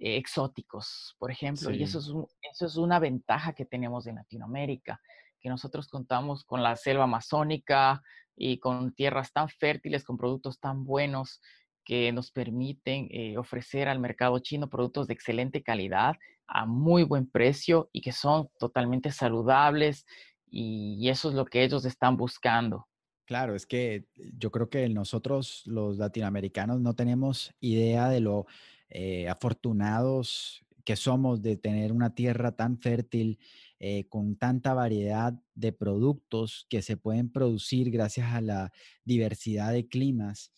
exóticos, 0.00 1.14
por 1.18 1.30
ejemplo, 1.30 1.70
y 1.70 1.82
eso 1.82 1.98
es, 1.98 2.10
eso 2.50 2.66
es 2.66 2.76
una 2.76 2.98
ventaja 2.98 3.52
que 3.52 3.66
tenemos 3.66 4.06
en 4.06 4.16
Latinoamérica, 4.16 5.00
que 5.40 5.48
nosotros 5.48 5.88
contamos 5.88 6.44
con 6.44 6.62
la 6.62 6.76
selva 6.76 7.04
amazónica 7.04 8.02
y 8.34 8.58
con 8.58 8.94
tierras 8.94 9.32
tan 9.32 9.48
fértiles, 9.48 10.04
con 10.04 10.16
productos 10.16 10.58
tan 10.58 10.84
buenos 10.84 11.40
que 11.84 12.12
nos 12.12 12.30
permiten 12.30 13.08
eh, 13.10 13.36
ofrecer 13.36 13.88
al 13.88 13.98
mercado 13.98 14.38
chino 14.38 14.68
productos 14.68 15.06
de 15.06 15.14
excelente 15.14 15.62
calidad 15.62 16.16
a 16.46 16.66
muy 16.66 17.04
buen 17.04 17.30
precio 17.30 17.88
y 17.92 18.00
que 18.00 18.12
son 18.12 18.48
totalmente 18.58 19.10
saludables 19.12 20.04
y 20.46 21.08
eso 21.08 21.28
es 21.28 21.34
lo 21.34 21.44
que 21.44 21.62
ellos 21.62 21.84
están 21.84 22.16
buscando. 22.16 22.88
Claro, 23.30 23.54
es 23.54 23.64
que 23.64 24.06
yo 24.16 24.50
creo 24.50 24.68
que 24.68 24.88
nosotros 24.88 25.62
los 25.64 25.98
latinoamericanos 25.98 26.80
no 26.80 26.94
tenemos 26.94 27.54
idea 27.60 28.08
de 28.08 28.18
lo 28.18 28.46
eh, 28.90 29.28
afortunados 29.28 30.64
que 30.84 30.96
somos 30.96 31.42
de 31.42 31.56
tener 31.56 31.92
una 31.92 32.14
tierra 32.14 32.56
tan 32.56 32.78
fértil, 32.80 33.38
eh, 33.78 34.08
con 34.08 34.36
tanta 34.36 34.74
variedad 34.74 35.34
de 35.54 35.72
productos 35.72 36.66
que 36.68 36.82
se 36.82 36.96
pueden 36.96 37.30
producir 37.30 37.90
gracias 37.90 38.32
a 38.34 38.40
la 38.40 38.72
diversidad 39.04 39.72
de 39.72 39.86
climas, 39.86 40.52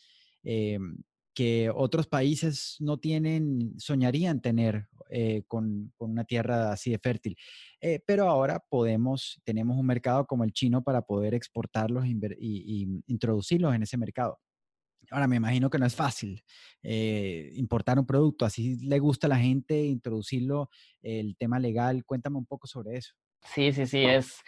eh, 0.44 0.78
que 1.34 1.70
otros 1.74 2.06
países 2.06 2.76
no 2.80 2.98
tienen, 2.98 3.74
soñarían 3.78 4.40
tener 4.40 4.88
con, 5.46 5.92
una 5.98 6.24
tierra 6.24 6.72
así 6.72 6.90
de 6.90 6.98
fértil. 6.98 7.36
pero 8.06 8.28
ahora 8.28 8.64
podemos, 8.70 9.40
tenemos 9.44 9.76
un 9.76 9.86
mercado 9.86 10.26
como 10.26 10.44
el 10.44 10.52
chino 10.52 10.82
para 10.82 11.02
poder 11.02 11.34
exportarlos 11.34 12.06
y 12.06 13.02
introducirlos 13.06 13.74
en 13.74 13.82
ese 13.82 13.98
mercado. 13.98 14.38
Ahora, 15.12 15.29
me 15.29 15.37
imagino 15.37 15.68
que 15.68 15.79
no 15.79 15.85
es 15.85 15.94
fácil 15.94 16.42
eh, 16.83 17.51
importar 17.55 17.98
un 17.98 18.07
producto, 18.07 18.44
así 18.44 18.79
le 18.85 18.98
gusta 18.98 19.27
a 19.27 19.31
la 19.31 19.38
gente 19.38 19.85
introducirlo, 19.85 20.70
el 21.03 21.37
tema 21.37 21.59
legal. 21.59 22.05
Cuéntame 22.05 22.38
un 22.38 22.46
poco 22.46 22.66
sobre 22.66 22.96
eso. 22.96 23.14
Sí, 23.42 23.72
sí, 23.72 23.87
sí, 23.87 24.05
es, 24.05 24.40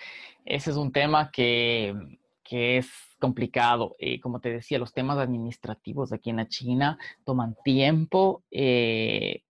ese 0.45 0.71
es 0.71 0.77
un 0.77 0.91
tema 0.91 1.31
que, 1.31 1.95
que 2.43 2.79
es 2.79 2.89
complicado. 3.19 3.95
Eh, 3.99 4.21
como 4.21 4.41
te 4.41 4.51
decía, 4.51 4.79
los 4.79 4.95
temas 4.95 5.19
administrativos 5.19 6.13
aquí 6.13 6.31
en 6.31 6.37
la 6.37 6.49
China 6.49 6.99
toman 7.25 7.57
tiempo 7.63 8.45
eh, 8.51 9.43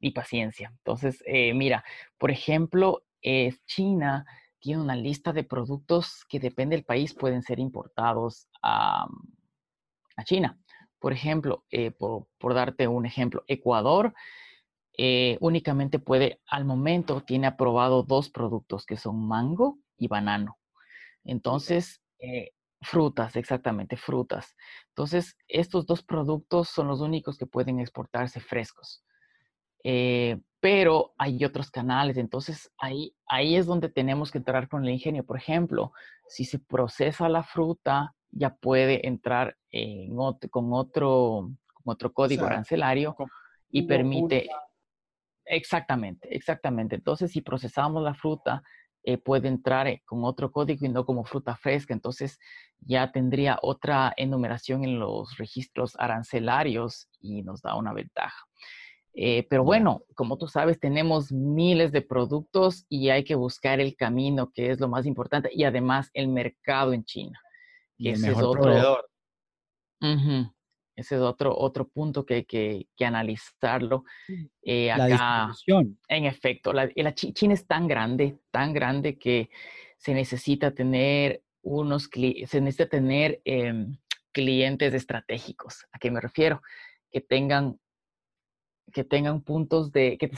y 0.00 0.10
paciencia. 0.10 0.72
Entonces, 0.76 1.22
mira, 1.54 1.84
por 2.18 2.30
ejemplo, 2.30 3.04
China 3.64 4.26
tiene 4.58 4.82
una 4.82 4.96
lista 4.96 5.32
de 5.32 5.44
productos 5.44 6.24
que 6.28 6.40
depende 6.40 6.76
del 6.76 6.84
país 6.84 7.14
pueden 7.14 7.42
ser 7.42 7.58
importados 7.58 8.48
a 8.62 9.06
a 10.16 10.24
China. 10.24 10.58
Por 10.98 11.12
ejemplo, 11.12 11.64
eh, 11.70 11.90
por, 11.90 12.54
darte 12.54 12.88
un 12.88 13.06
ejemplo, 13.06 13.44
Ecuador 13.46 14.14
eh, 14.96 15.36
únicamente 15.40 15.98
puede, 15.98 16.40
al 16.46 16.64
momento, 16.64 17.20
tiene 17.20 17.46
aprobado 17.46 18.02
dos 18.02 18.30
productos 18.30 18.86
que 18.86 18.96
son 18.96 19.26
mango 19.26 19.78
y 19.98 20.08
banano. 20.08 20.56
Entonces, 21.24 22.00
eh, 22.20 22.52
frutas, 22.80 23.36
exactamente, 23.36 23.96
frutas. 23.96 24.54
Entonces, 24.88 25.36
estos 25.48 25.86
dos 25.86 26.02
productos 26.02 26.68
son 26.68 26.88
los 26.88 27.00
únicos 27.00 27.36
que 27.36 27.46
pueden 27.46 27.80
exportarse 27.80 28.40
frescos. 28.40 29.04
pero 30.60 31.12
hay 31.18 31.44
otros 31.44 31.70
canales, 31.70 32.16
entonces 32.16 32.70
ahí, 32.78 33.14
ahí 33.26 33.56
es 33.56 33.66
donde 33.66 33.90
tenemos 33.90 34.30
que 34.30 34.38
entrar 34.38 34.66
con 34.68 34.82
el 34.82 34.90
ingenio. 34.90 35.24
Por 35.26 35.36
ejemplo, 35.36 35.92
si 36.26 36.46
se 36.46 36.58
procesa 36.58 37.28
la 37.28 37.42
fruta 37.42 38.14
ya 38.34 38.54
puede 38.54 39.06
entrar 39.06 39.56
con, 40.50 40.72
otro, 40.72 41.50
otro 41.84 42.12
código 42.12 42.46
arancelario 42.46 43.16
y 43.70 43.82
permite... 43.82 44.48
Exactamente, 45.46 46.34
exactamente. 46.34 46.94
Entonces, 46.96 47.30
si 47.30 47.42
procesamos 47.42 48.02
la 48.02 48.14
fruta 48.14 48.62
eh, 49.06 49.18
puede 49.18 49.48
entrar 49.48 49.86
eh, 49.86 50.02
con 50.06 50.24
otro 50.24 50.50
código 50.50 50.86
y 50.86 50.88
no 50.88 51.04
como 51.04 51.24
fruta 51.24 51.56
fresca. 51.56 51.92
Entonces 51.92 52.38
ya 52.80 53.12
tendría 53.12 53.58
otra 53.60 54.14
enumeración 54.16 54.82
en 54.82 54.98
los 54.98 55.36
registros 55.36 55.94
arancelarios 55.98 57.10
y 57.20 57.42
nos 57.42 57.60
da 57.60 57.76
una 57.76 57.92
ventaja. 57.92 58.46
Eh, 59.12 59.46
pero 59.50 59.62
bueno, 59.62 60.04
como 60.14 60.38
tú 60.38 60.48
sabes, 60.48 60.80
tenemos 60.80 61.30
miles 61.30 61.92
de 61.92 62.00
productos 62.00 62.86
y 62.88 63.10
hay 63.10 63.24
que 63.24 63.34
buscar 63.34 63.78
el 63.78 63.94
camino, 63.94 64.50
que 64.52 64.70
es 64.70 64.80
lo 64.80 64.88
más 64.88 65.04
importante, 65.04 65.50
y 65.52 65.64
además 65.64 66.10
el 66.14 66.28
mercado 66.28 66.94
en 66.94 67.04
China. 67.04 67.38
Y 67.96 68.10
el 68.10 68.20
mejor 68.20 68.60
proveedor. 68.60 69.08
Ese 70.96 71.16
es 71.16 71.20
otro, 71.20 71.56
otro 71.56 71.88
punto 71.88 72.24
que 72.24 72.34
hay 72.34 72.44
que, 72.44 73.04
analizarlo. 73.04 74.04
Eh, 74.62 74.92
la 74.96 75.06
distribución. 75.06 75.98
En 76.08 76.24
efecto, 76.24 76.72
la, 76.72 76.88
China 77.14 77.54
es 77.54 77.66
tan 77.66 77.88
grande, 77.88 78.38
tan 78.50 78.72
grande 78.72 79.18
que 79.18 79.50
se 79.96 80.14
necesita 80.14 80.72
tener 80.72 81.42
unos 81.62 82.10
se 82.12 82.60
necesita 82.60 82.88
tener 82.88 83.40
em, 83.44 83.96
clientes 84.32 84.94
estratégicos. 84.94 85.86
¿A 85.92 85.98
qué 85.98 86.10
me 86.10 86.20
refiero? 86.20 86.62
Que 87.10 87.20
tengan, 87.20 87.80
que 88.92 89.02
tengan 89.02 89.40
puntos 89.40 89.90
de, 89.90 90.18
que 90.18 90.30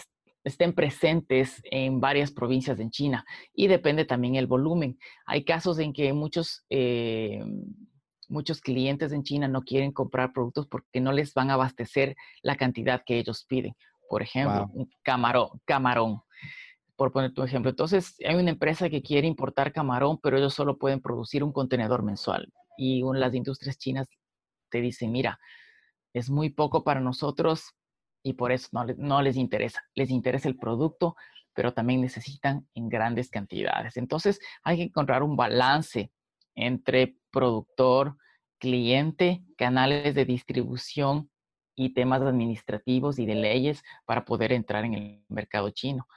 estén 0.47 0.73
presentes 0.73 1.61
en 1.65 2.01
varias 2.01 2.31
provincias 2.31 2.79
en 2.79 2.91
China 2.91 3.25
y 3.53 3.67
depende 3.67 4.05
también 4.05 4.37
el 4.37 4.47
volumen. 4.47 4.97
Hay 5.27 5.45
casos 5.45 5.79
en 5.81 5.93
que 5.93 6.13
muchos 6.13 6.65
em, 6.69 7.65
muchos 8.29 8.61
clientes 8.61 9.13
en 9.13 9.25
China 9.25 9.49
no 9.49 9.63
quieren 9.63 9.93
comprar 9.93 10.33
productos 10.33 10.67
porque 10.67 11.01
no 11.01 11.13
les 11.13 11.35
van 11.35 11.51
a 11.51 11.55
abastecer 11.55 12.17
la 12.43 12.57
cantidad 12.57 13.03
que 13.05 13.19
ellos 13.19 13.45
piden. 13.49 13.75
Por 14.09 14.23
ejemplo, 14.23 14.69
un 14.73 14.89
camarón, 15.03 15.49
camarón, 15.65 16.21
por 16.95 17.11
poner 17.11 17.33
tu 17.33 17.43
ejemplo. 17.43 17.71
Entonces, 17.71 18.17
hay 18.25 18.37
una 18.37 18.51
empresa 18.51 18.89
que 18.89 19.03
quiere 19.03 19.27
importar 19.27 19.73
camarón, 19.73 20.19
pero 20.23 20.39
ellos 20.39 20.55
solo 20.55 20.79
pueden 20.79 21.01
producir 21.01 21.43
un 21.43 21.53
contenedor 21.53 22.05
mensual. 22.05 22.53
Y 22.79 23.03
las 23.15 23.35
industrias 23.35 23.79
chinas 23.79 24.07
te 24.71 24.81
dicen, 24.81 25.11
mira, 25.11 25.41
es 26.13 26.31
muy 26.31 26.51
poco 26.51 26.85
para 26.85 27.01
nosotros 27.01 27.75
y 28.27 28.33
por 28.33 28.51
eso 28.51 28.69
no, 28.73 28.85
no 28.99 29.23
les 29.23 29.37
interesa. 29.37 29.85
Les 29.95 30.11
interesa 30.11 30.49
el 30.49 30.59
producto, 30.59 31.15
pero 31.55 31.73
también 31.73 32.01
necesitan 32.01 32.67
en 32.75 32.89
grandes 32.89 33.31
cantidades. 33.31 33.97
Entonces, 33.97 34.41
hay 34.65 34.79
que 34.79 34.83
encontrar 34.83 35.23
un 35.23 35.37
balance 35.37 36.11
entre 36.57 37.17
productor, 37.31 38.17
cliente, 38.59 39.45
canales 39.57 40.17
de 40.17 40.25
distribución 40.25 41.31
y 41.77 41.95
temas 41.95 42.21
administrativos 42.21 43.21
y 43.21 43.27
de 43.27 43.37
leyes 43.37 43.85
para 44.07 44.25
poder 44.25 44.53
entrar 44.53 44.85
en 44.85 44.95
el 44.95 45.25
mercado 45.29 45.71
chino. 45.71 46.09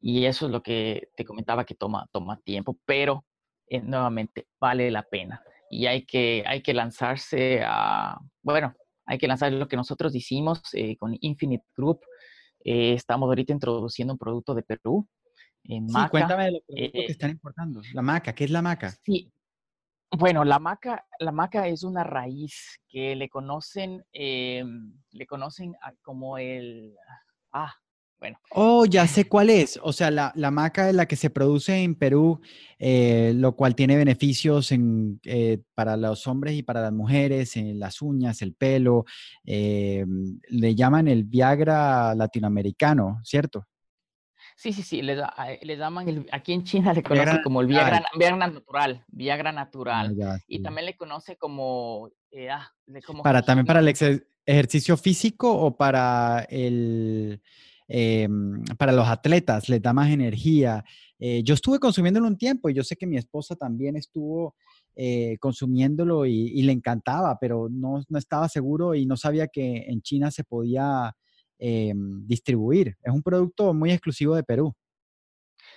Y 0.00 0.24
eso 0.24 0.46
es 0.46 0.52
lo 0.52 0.62
que 0.62 1.10
te 1.14 1.26
comentaba 1.26 1.66
que 1.66 1.74
toma, 1.74 2.08
toma 2.10 2.40
tiempo, 2.40 2.78
pero 2.86 3.26
eh, 3.66 3.82
nuevamente 3.82 4.46
vale 4.58 4.90
la 4.90 5.02
pena. 5.02 5.42
Y 5.68 5.84
hay 5.84 6.06
que, 6.06 6.42
hay 6.46 6.62
que 6.62 6.72
lanzarse 6.72 7.62
a, 7.62 8.18
bueno, 8.42 8.74
hay 9.10 9.18
que 9.18 9.26
lanzar 9.26 9.52
lo 9.52 9.66
que 9.66 9.76
nosotros 9.76 10.14
hicimos 10.14 10.62
eh, 10.72 10.96
con 10.96 11.16
Infinite 11.20 11.64
Group. 11.76 12.00
Eh, 12.64 12.92
estamos 12.92 13.26
ahorita 13.26 13.52
introduciendo 13.52 14.14
un 14.14 14.18
producto 14.18 14.54
de 14.54 14.62
Perú. 14.62 15.08
sí, 15.64 15.80
cuéntame 16.12 16.44
de 16.44 16.52
lo 16.52 16.60
que 16.68 17.06
están 17.08 17.30
importando. 17.30 17.82
La 17.92 18.02
maca, 18.02 18.32
¿qué 18.32 18.44
es 18.44 18.50
la 18.52 18.62
maca? 18.62 18.94
Sí, 19.04 19.32
bueno, 20.16 20.44
la 20.44 20.60
maca, 20.60 21.04
la 21.18 21.32
maca 21.32 21.66
es 21.66 21.82
una 21.82 22.04
raíz 22.04 22.80
que 22.88 23.16
le 23.16 23.28
conocen, 23.28 24.04
em, 24.12 24.92
le 25.10 25.26
conocen 25.26 25.74
como 26.02 26.38
el, 26.38 26.94
ah, 27.52 27.74
bueno. 28.20 28.38
Oh, 28.50 28.84
ya 28.84 29.06
sé 29.06 29.24
cuál 29.24 29.50
es. 29.50 29.80
O 29.82 29.92
sea, 29.92 30.10
la, 30.10 30.32
la 30.36 30.50
maca 30.50 30.88
es 30.88 30.94
la 30.94 31.06
que 31.06 31.16
se 31.16 31.30
produce 31.30 31.82
en 31.82 31.94
Perú, 31.94 32.40
eh, 32.78 33.32
lo 33.34 33.56
cual 33.56 33.74
tiene 33.74 33.96
beneficios 33.96 34.70
en, 34.72 35.20
eh, 35.24 35.62
para 35.74 35.96
los 35.96 36.26
hombres 36.26 36.54
y 36.54 36.62
para 36.62 36.82
las 36.82 36.92
mujeres, 36.92 37.56
en 37.56 37.80
las 37.80 38.02
uñas, 38.02 38.42
el 38.42 38.54
pelo. 38.54 39.06
Em, 39.44 40.38
le 40.48 40.74
llaman 40.74 41.08
el 41.08 41.24
Viagra 41.24 42.14
latinoamericano, 42.14 43.20
¿cierto? 43.24 43.66
Sí, 44.54 44.74
sí, 44.74 44.82
sí, 44.82 45.00
le, 45.00 45.16
le 45.62 45.76
llaman, 45.78 46.06
el, 46.06 46.26
aquí 46.32 46.52
en 46.52 46.64
China 46.64 46.92
le 46.92 47.02
conocen 47.02 47.42
como 47.42 47.62
el 47.62 47.66
Viagra, 47.66 48.04
Viagra 48.14 48.36
natural, 48.36 49.04
Viagra 49.08 49.52
natural. 49.52 50.14
Ah, 50.22 50.38
y 50.46 50.60
también 50.60 50.84
le 50.84 50.96
conoce 50.98 51.38
como... 51.38 52.10
Eh, 52.30 52.50
ah, 52.50 52.70
para, 53.22 53.40
¿También 53.40 53.64
para 53.64 53.80
el 53.80 53.94
ejercicio 54.44 54.98
físico 54.98 55.50
o 55.50 55.74
para 55.74 56.46
el... 56.50 57.40
Em, 57.92 58.62
para 58.78 58.92
los 58.92 59.08
atletas, 59.08 59.68
les 59.68 59.82
da 59.82 59.92
más 59.92 60.10
energía. 60.10 60.84
Eh, 61.18 61.42
yo 61.42 61.54
estuve 61.54 61.80
consumiéndolo 61.80 62.28
un 62.28 62.38
tiempo 62.38 62.70
y 62.70 62.74
yo 62.74 62.84
sé 62.84 62.94
que 62.94 63.06
mi 63.06 63.16
esposa 63.16 63.56
también 63.56 63.96
estuvo 63.96 64.54
eh, 64.94 65.36
consumiéndolo 65.40 66.24
y, 66.24 66.52
y, 66.54 66.62
le 66.62 66.70
encantaba, 66.70 67.36
pero 67.40 67.68
no, 67.68 68.00
no, 68.08 68.18
estaba 68.18 68.48
seguro 68.48 68.94
y 68.94 69.06
no 69.06 69.16
sabía 69.16 69.48
que 69.48 69.86
en 69.88 70.02
China 70.02 70.30
se 70.30 70.44
podía 70.44 71.14
distribuir. 71.58 72.96
Es 73.02 73.12
un 73.12 73.22
producto 73.22 73.74
muy 73.74 73.90
exclusivo 73.90 74.34
de 74.34 74.42
Perú. 74.42 74.74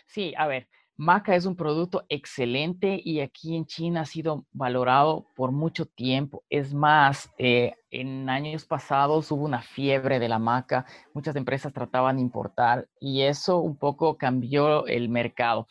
Sí, 0.06 0.34
a 0.38 0.48
ver, 0.48 0.70
maca 0.98 1.36
es 1.36 1.46
un 1.46 1.56
producto 1.56 2.06
excelente 2.10 3.00
y 3.04 3.20
aquí 3.20 3.56
en 3.56 3.66
China 3.66 4.02
ha 4.02 4.06
sido 4.06 4.46
valorado 4.52 5.28
por 5.36 5.52
mucho 5.52 5.86
tiempo. 5.86 6.44
Es 6.50 6.74
más, 6.74 7.32
eh, 7.38 7.74
en 7.92 8.30
años 8.30 8.66
pasados 8.66 9.32
hubo 9.32 9.44
una 9.46 9.62
fiebre 9.62 10.20
de 10.20 10.30
la 10.30 10.40
maca, 10.40 10.86
muchas 11.14 11.36
empresas 11.36 11.74
trataban 11.74 12.18
de 12.18 12.22
importar 12.22 12.88
y 13.00 13.22
eso 13.22 13.60
un 13.60 13.78
poco 13.78 14.18
cambió 14.18 14.86
el 14.88 15.10
mercado. 15.10 15.68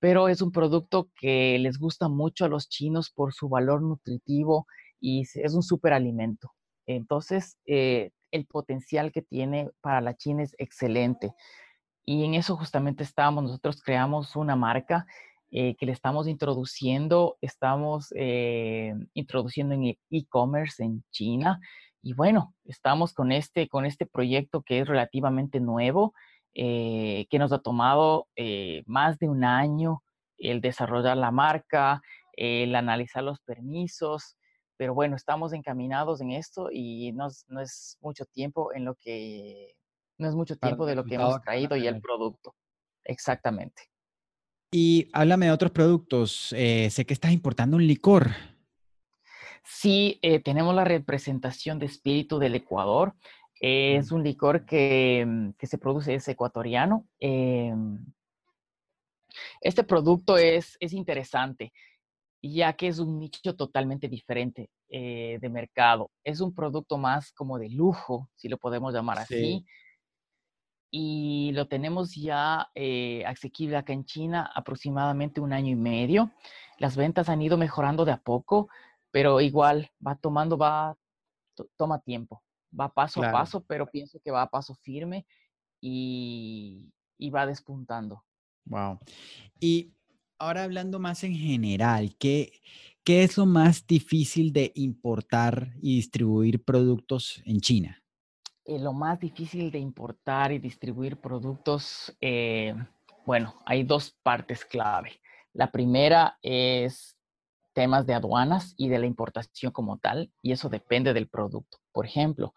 Pero 0.00 0.28
es 0.28 0.42
un 0.42 0.52
producto 0.52 1.08
que 1.18 1.58
les 1.58 1.78
gusta 1.78 2.08
mucho 2.08 2.44
a 2.44 2.48
los 2.48 2.68
chinos 2.68 3.10
por 3.10 3.32
su 3.32 3.48
valor 3.48 3.82
nutritivo 3.82 4.66
y 5.00 5.22
es 5.22 5.54
un 5.54 5.62
superalimento. 5.62 6.52
Entonces, 6.86 7.56
eh, 7.66 8.10
el 8.30 8.46
potencial 8.46 9.12
que 9.12 9.22
tiene 9.22 9.70
para 9.80 10.00
la 10.00 10.14
China 10.16 10.42
es 10.42 10.54
excelente. 10.58 11.32
Y 12.04 12.24
en 12.24 12.34
eso 12.34 12.56
justamente 12.56 13.02
estamos, 13.02 13.44
nosotros 13.44 13.82
creamos 13.82 14.36
una 14.36 14.56
marca 14.56 15.06
eh, 15.50 15.76
que 15.76 15.86
le 15.86 15.92
estamos 15.92 16.28
introduciendo, 16.28 17.38
estamos 17.40 18.12
eh, 18.16 18.92
introduciendo 19.14 19.74
en 19.74 19.96
e-commerce 20.10 20.82
en 20.82 21.04
China. 21.10 21.60
Y 22.02 22.12
bueno, 22.12 22.54
estamos 22.64 23.14
con 23.14 23.32
este, 23.32 23.68
con 23.68 23.86
este 23.86 24.04
proyecto 24.04 24.62
que 24.62 24.80
es 24.80 24.88
relativamente 24.88 25.60
nuevo, 25.60 26.12
eh, 26.54 27.26
que 27.30 27.38
nos 27.38 27.52
ha 27.52 27.60
tomado 27.60 28.28
más 28.86 29.18
de 29.18 29.28
un 29.28 29.44
año 29.44 30.02
el 30.36 30.60
desarrollar 30.60 31.16
la 31.16 31.30
marca, 31.30 32.02
el 32.32 32.74
analizar 32.74 33.22
los 33.22 33.40
permisos, 33.40 34.36
pero 34.76 34.92
bueno, 34.92 35.16
estamos 35.16 35.52
encaminados 35.52 36.20
en 36.20 36.32
esto 36.32 36.68
y 36.70 37.12
no, 37.12 37.28
no 37.48 37.60
es 37.60 37.96
mucho 38.00 38.26
tiempo 38.26 38.74
en 38.74 38.84
lo 38.84 38.96
que, 38.96 39.76
no 40.18 40.28
es 40.28 40.34
mucho 40.34 40.56
tiempo 40.56 40.86
de 40.86 40.94
lo 40.94 41.04
que 41.04 41.16
hemos 41.16 41.40
traído 41.42 41.76
y 41.76 41.86
el 41.86 42.00
producto. 42.00 42.54
Exactamente. 43.04 43.82
Y 44.70 45.08
háblame 45.12 45.46
de 45.46 45.52
otros 45.52 45.70
productos. 45.70 46.52
Eh, 46.56 46.90
sé 46.90 47.04
que 47.04 47.14
estás 47.14 47.32
importando 47.32 47.76
un 47.76 47.86
licor. 47.86 48.30
Sí, 49.64 50.18
eh, 50.22 50.40
tenemos 50.40 50.74
la 50.74 50.84
representación 50.84 51.78
de 51.78 51.86
espíritu 51.86 52.38
del 52.38 52.54
Ecuador. 52.54 53.14
Es 53.60 54.10
un 54.12 54.22
licor 54.22 54.66
que, 54.66 55.24
mm, 55.26 55.50
que 55.52 55.66
se 55.66 55.78
produce, 55.78 56.14
es 56.14 56.28
ecuatoriano. 56.28 57.06
Em, 57.18 58.04
este 59.60 59.84
producto 59.84 60.36
es, 60.36 60.76
es 60.80 60.92
interesante 60.92 61.72
ya 62.50 62.74
que 62.74 62.88
es 62.88 62.98
un 62.98 63.18
nicho 63.18 63.54
totalmente 63.56 64.08
diferente 64.08 64.70
eh, 64.88 65.38
de 65.40 65.48
mercado. 65.48 66.10
Es 66.22 66.40
un 66.40 66.54
producto 66.54 66.98
más 66.98 67.32
como 67.32 67.58
de 67.58 67.70
lujo, 67.70 68.30
si 68.34 68.48
lo 68.48 68.58
podemos 68.58 68.92
llamar 68.92 69.18
así. 69.18 69.64
Y 70.96 71.50
lo 71.54 71.66
tenemos 71.66 72.14
ya 72.14 72.70
eh, 72.72 73.24
asequible 73.26 73.76
acá 73.76 73.92
en 73.92 74.04
China 74.04 74.48
aproximadamente 74.54 75.40
un 75.40 75.52
año 75.52 75.72
y 75.72 75.74
medio. 75.74 76.30
Las 76.78 76.96
ventas 76.96 77.28
han 77.28 77.42
ido 77.42 77.58
mejorando 77.58 78.04
de 78.04 78.12
a 78.12 78.22
poco, 78.22 78.68
pero 79.10 79.40
igual 79.40 79.90
va 80.06 80.14
tomando, 80.14 80.56
va, 80.56 80.96
toma 81.76 81.98
tiempo. 81.98 82.44
Va 82.78 82.94
paso 82.94 83.24
a 83.24 83.32
paso, 83.32 83.64
pero 83.64 83.90
pienso 83.90 84.20
que 84.20 84.30
va 84.30 84.42
a 84.42 84.50
paso 84.50 84.76
firme 84.76 85.26
y, 85.80 86.92
y 87.18 87.30
va 87.30 87.44
despuntando. 87.44 88.24
Wow. 88.66 89.00
Y 89.58 89.94
ahora 90.38 90.62
hablando 90.62 91.00
más 91.00 91.24
en 91.24 91.34
general, 91.34 92.14
¿qué, 92.20 92.60
¿qué 93.02 93.24
es 93.24 93.36
lo 93.36 93.46
más 93.46 93.84
difícil 93.84 94.52
de 94.52 94.70
importar 94.76 95.72
y 95.82 95.96
distribuir 95.96 96.62
productos 96.62 97.42
en 97.46 97.58
China? 97.58 98.03
Eh, 98.66 98.78
lo 98.78 98.92
más 98.92 99.20
difícil 99.20 99.70
de 99.70 99.78
importar 99.78 100.50
y 100.52 100.58
distribuir 100.58 101.18
productos, 101.18 102.16
eh, 102.20 102.74
bueno, 103.26 103.54
hay 103.66 103.82
dos 103.82 104.16
partes 104.22 104.64
clave. 104.64 105.20
La 105.52 105.70
primera 105.70 106.38
es 106.42 107.16
temas 107.74 108.06
de 108.06 108.14
aduanas 108.14 108.74
y 108.78 108.88
de 108.88 108.98
la 108.98 109.06
importación 109.06 109.72
como 109.72 109.98
tal, 109.98 110.32
y 110.40 110.52
eso 110.52 110.68
depende 110.68 111.12
del 111.12 111.28
producto. 111.28 111.78
Por 111.92 112.06
ejemplo, 112.06 112.54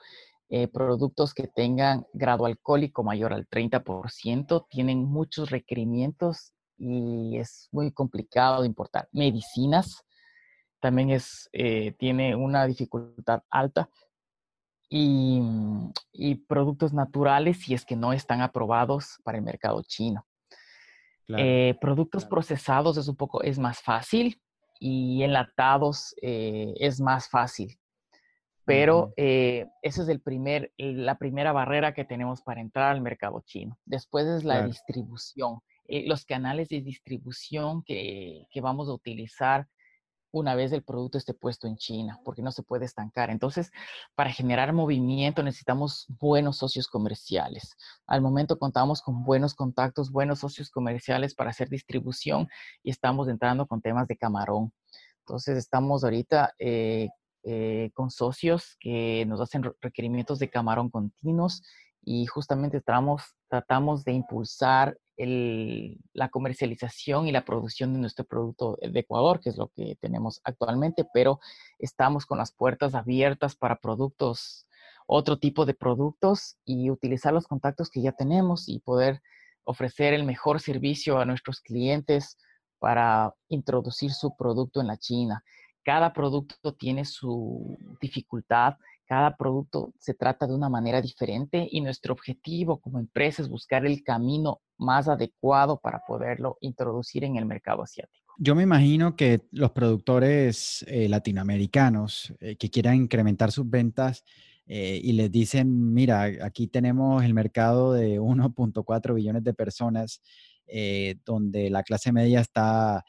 eh, 0.49 0.69
productos 0.69 1.33
que 1.33 1.47
tengan 1.47 2.05
grado 2.13 2.45
alcohólico 2.45 3.03
mayor 3.03 3.33
al 3.33 3.47
30% 3.47 4.65
tienen 4.69 5.03
muchos 5.03 5.49
requerimientos 5.49 6.53
y 6.77 7.37
es 7.37 7.67
muy 7.71 7.91
complicado 7.91 8.63
importar. 8.63 9.09
Medicinas 9.11 10.05
también 10.79 11.09
es, 11.09 11.49
eh, 11.51 11.95
tiene 11.99 12.35
una 12.35 12.65
dificultad 12.65 13.41
alta 13.49 13.89
y, 14.89 15.41
y, 16.13 16.35
productos 16.35 16.93
naturales 16.93 17.57
si 17.57 17.73
es 17.73 17.85
que 17.85 17.95
no 17.95 18.13
están 18.13 18.41
aprobados 18.41 19.19
para 19.23 19.37
el 19.37 19.43
mercado 19.43 19.81
chino. 19.83 20.25
Eh, 21.35 21.75
productos 21.81 22.25
procesados 22.25 22.97
es 22.97 23.07
un 23.07 23.15
poco, 23.17 23.43
es 23.43 23.59
más 23.59 23.81
fácil 23.81 24.41
y 24.79 25.23
enlatados 25.23 26.15
eh, 26.21 26.73
es 26.77 27.01
más 27.01 27.29
fácil. 27.29 27.77
Pero 28.63 29.13
eh, 29.15 29.65
esa 29.81 30.03
es 30.03 30.09
el 30.09 30.19
primer, 30.19 30.73
la 30.77 31.17
primera 31.17 31.53
barrera 31.53 31.93
que 31.93 32.03
tenemos 32.03 32.41
para 32.41 32.59
entrar 32.59 32.91
al 32.91 33.01
mercado 33.01 33.41
chino. 33.45 33.77
Después 33.85 34.25
es 34.27 34.43
la 34.43 34.65
distribución. 34.65 35.59
los 35.87 36.25
canales 36.25 36.67
de 36.67 36.81
distribución 36.81 37.81
que, 37.83 38.45
que, 38.51 38.59
vamos 38.59 38.89
a 38.89 38.93
utilizar 38.93 39.67
una 40.31 40.55
vez 40.55 40.71
el 40.71 40.83
producto 40.83 41.17
esté 41.17 41.33
puesto 41.33 41.67
en 41.67 41.77
China, 41.77 42.19
porque 42.23 42.41
no 42.41 42.51
se 42.51 42.63
puede 42.63 42.85
estancar. 42.85 43.29
Entonces, 43.29 43.71
para 44.15 44.31
generar 44.31 44.73
movimiento 44.73 45.43
necesitamos 45.43 46.05
buenos 46.19 46.57
socios 46.57 46.87
comerciales. 46.87 47.75
Al 48.05 48.21
momento 48.21 48.59
contamos 48.59 49.01
con 49.01 49.23
buenos 49.23 49.53
contactos, 49.53 50.11
buenos 50.11 50.39
socios 50.39 50.69
comerciales 50.69 51.33
para 51.33 51.51
hacer 51.51 51.69
distribución 51.69 52.47
y 52.83 52.91
estamos 52.91 53.27
entrando 53.27 53.65
con 53.65 53.81
temas 53.81 54.07
de 54.07 54.17
camarón. 54.17 54.71
Entonces, 55.19 55.57
estamos 55.57 56.03
ahorita 56.03 56.53
eh, 56.59 57.09
eh, 57.43 57.91
con 57.93 58.11
socios 58.11 58.75
que 58.79 59.25
nos 59.27 59.39
hacen 59.41 59.63
requerimientos 59.81 60.39
de 60.39 60.49
camarón 60.49 60.89
continuos 60.89 61.63
y 62.01 62.25
justamente 62.25 62.81
tratamos 62.81 64.03
de 64.03 64.13
impulsar 64.13 64.97
la 65.17 66.29
comercialización 66.29 67.27
y 67.27 67.31
la 67.31 67.43
producción 67.43 67.93
de 67.93 67.99
nuestro 67.99 68.25
producto 68.25 68.77
de 68.81 68.99
Ecuador, 68.99 69.39
que 69.39 69.49
es 69.49 69.57
lo 69.57 69.69
que 69.69 69.97
tenemos 69.99 70.41
actualmente, 70.43 71.05
pero 71.13 71.39
estamos 71.79 72.25
con 72.25 72.37
las 72.37 72.51
puertas 72.51 72.93
abiertas 72.93 73.55
para 73.55 73.79
productos, 73.79 74.67
otro 75.07 75.39
tipo 75.39 75.65
de 75.65 75.73
productos 75.73 76.57
y 76.65 76.91
utilizar 76.91 77.33
los 77.33 77.47
contactos 77.47 77.89
que 77.89 78.01
ya 78.01 78.11
tenemos 78.11 78.69
y 78.69 78.79
poder 78.79 79.21
ofrecer 79.63 80.13
el 80.13 80.23
mejor 80.23 80.59
servicio 80.61 81.19
a 81.19 81.25
nuestros 81.25 81.61
clientes 81.61 82.37
para 82.79 83.33
introducir 83.49 84.11
su 84.11 84.35
producto 84.37 84.81
en 84.81 84.87
la 84.87 84.97
China. 84.97 85.43
Cada 85.83 86.13
producto 86.13 86.73
tiene 86.73 87.05
su 87.05 87.77
dificultad, 87.99 88.75
cada 89.07 89.35
producto 89.37 89.93
se 89.99 90.13
trata 90.13 90.45
de 90.45 90.53
una 90.53 90.69
manera 90.69 91.01
diferente 91.01 91.67
y 91.71 91.81
nuestro 91.81 92.13
objetivo 92.13 92.79
como 92.79 92.99
empresa 92.99 93.41
es 93.41 93.49
buscar 93.49 93.85
el 93.85 94.03
camino 94.03 94.61
más 94.77 95.07
adecuado 95.07 95.79
para 95.79 96.03
poderlo 96.05 96.57
introducir 96.59 97.23
en 97.23 97.37
el 97.37 97.45
mercado 97.45 97.83
asiático. 97.83 98.33
Yo 98.37 98.53
me 98.53 98.63
imagino 98.63 99.15
que 99.15 99.41
los 99.51 99.71
productores 99.71 100.85
eh, 100.87 101.09
latinoamericanos 101.09 102.33
eh, 102.39 102.55
que 102.57 102.69
quieran 102.69 102.95
incrementar 102.95 103.51
sus 103.51 103.67
ventas 103.67 104.23
eh, 104.67 104.99
y 105.01 105.13
les 105.13 105.31
dicen, 105.31 105.93
mira, 105.93 106.29
aquí 106.43 106.67
tenemos 106.67 107.23
el 107.23 107.33
mercado 107.33 107.93
de 107.93 108.19
1.4 108.19 109.15
billones 109.15 109.43
de 109.43 109.53
personas, 109.53 110.21
donde 111.23 111.69
la 111.69 111.81
clase 111.81 112.11
media 112.11 112.41
está 112.41 113.05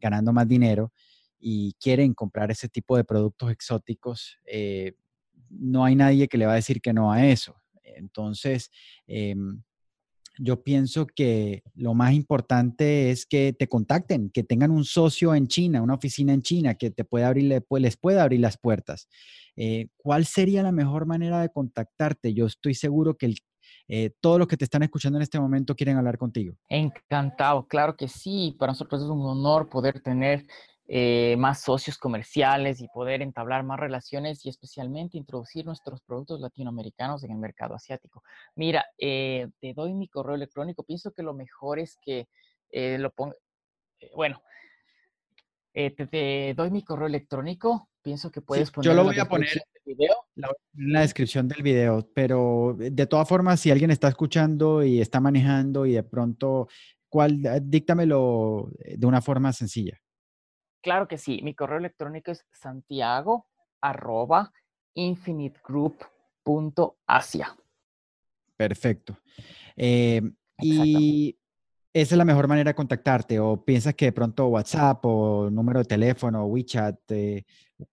ganando 0.00 0.32
más 0.32 0.48
dinero 0.48 0.90
y 1.38 1.74
quieren 1.74 2.14
comprar 2.14 2.50
ese 2.50 2.68
tipo 2.68 2.96
de 2.96 3.04
productos 3.04 3.50
exóticos, 3.50 4.38
eh, 4.46 4.94
no 5.50 5.84
hay 5.84 5.94
nadie 5.94 6.28
que 6.28 6.38
le 6.38 6.46
va 6.46 6.52
a 6.52 6.56
decir 6.56 6.80
que 6.80 6.92
no 6.92 7.12
a 7.12 7.26
eso. 7.26 7.56
Entonces, 7.82 8.70
em, 9.06 9.62
yo 10.38 10.62
pienso 10.62 11.06
que 11.06 11.62
lo 11.74 11.94
más 11.94 12.12
importante 12.12 13.10
es 13.10 13.26
que 13.26 13.52
te 13.52 13.68
contacten, 13.68 14.30
que 14.30 14.42
tengan 14.42 14.70
un 14.70 14.84
socio 14.84 15.34
en 15.34 15.48
China, 15.48 15.82
una 15.82 15.94
oficina 15.94 16.34
en 16.34 16.42
China 16.42 16.74
que 16.74 16.90
te 16.90 17.04
pueda 17.04 17.28
abrir, 17.28 17.62
les 17.70 17.96
pueda 17.96 18.22
abrir 18.22 18.40
las 18.40 18.58
puertas. 18.58 19.08
Eh, 19.56 19.88
¿Cuál 19.96 20.26
sería 20.26 20.62
la 20.62 20.72
mejor 20.72 21.06
manera 21.06 21.40
de 21.40 21.48
contactarte? 21.48 22.34
Yo 22.34 22.46
estoy 22.46 22.74
seguro 22.74 23.16
que 23.16 23.34
eh, 23.88 24.10
todos 24.20 24.38
los 24.38 24.48
que 24.48 24.56
te 24.56 24.64
están 24.64 24.82
escuchando 24.82 25.18
en 25.18 25.22
este 25.22 25.40
momento 25.40 25.74
quieren 25.74 25.96
hablar 25.96 26.18
contigo. 26.18 26.56
Encantado, 26.68 27.66
claro 27.66 27.96
que 27.96 28.08
sí. 28.08 28.54
Para 28.58 28.72
nosotros 28.72 29.02
es 29.02 29.08
un 29.08 29.22
honor 29.22 29.68
poder 29.68 30.00
tener 30.00 30.46
eh, 30.88 31.34
más 31.36 31.62
socios 31.62 31.98
comerciales 31.98 32.80
y 32.80 32.86
poder 32.86 33.20
entablar 33.20 33.64
más 33.64 33.80
relaciones 33.80 34.46
y 34.46 34.48
especialmente 34.48 35.18
introducir 35.18 35.66
nuestros 35.66 36.00
productos 36.00 36.40
latinoamericanos 36.40 37.24
en 37.24 37.32
el 37.32 37.38
mercado 37.38 37.74
asiático. 37.74 38.22
Mira, 38.54 38.86
eh, 38.96 39.48
te 39.60 39.74
doy 39.74 39.94
mi 39.94 40.06
correo 40.06 40.36
electrónico. 40.36 40.84
Pienso 40.84 41.12
que 41.12 41.24
lo 41.24 41.34
mejor 41.34 41.80
es 41.80 41.98
que 42.00 42.28
eh, 42.70 42.98
lo 42.98 43.10
ponga, 43.10 43.34
bueno, 44.14 44.40
te, 45.74 46.54
doy 46.56 46.70
mi 46.70 46.84
correo 46.84 47.08
electrónico. 47.08 47.88
Pienso 48.00 48.30
que 48.30 48.40
puedes 48.40 48.70
poner. 48.70 48.88
Yo 48.88 48.94
lo 48.94 49.02
voy 49.02 49.18
a 49.18 49.24
poner 49.24 49.48
video. 49.84 50.14
en 50.36 50.92
la 50.92 51.00
descripción 51.00 51.48
del 51.48 51.64
video, 51.64 52.08
pero 52.14 52.76
de 52.78 53.06
todas 53.06 53.28
formas, 53.28 53.58
si 53.58 53.72
alguien 53.72 53.90
está 53.90 54.06
escuchando 54.06 54.84
y 54.84 55.00
está 55.00 55.18
manejando 55.18 55.84
y 55.84 55.94
de 55.94 56.04
pronto, 56.04 56.68
¿cuál? 57.08 57.42
Díctamelo 57.64 58.70
de 58.78 59.04
una 59.04 59.20
forma 59.20 59.52
sencilla. 59.52 60.00
Claro 60.86 61.06
que 61.08 61.18
sí. 61.18 61.40
Mi 61.42 61.52
correo 61.52 61.78
electrónico 61.78 62.30
es 62.30 62.46
santiago 62.52 63.48
arroba 63.80 64.52
infiniteGroup.asia. 64.94 67.56
Perfecto. 68.56 69.18
Eh, 69.74 70.22
y 70.60 71.36
esa 71.92 72.14
es 72.14 72.16
la 72.16 72.24
mejor 72.24 72.46
manera 72.46 72.70
de 72.70 72.76
contactarte 72.76 73.40
o 73.40 73.64
piensas 73.64 73.94
que 73.94 74.04
de 74.04 74.12
pronto 74.12 74.46
WhatsApp 74.46 75.04
o 75.04 75.50
número 75.50 75.80
de 75.80 75.86
teléfono, 75.86 76.46
WeChat, 76.46 77.00
eh, 77.10 77.42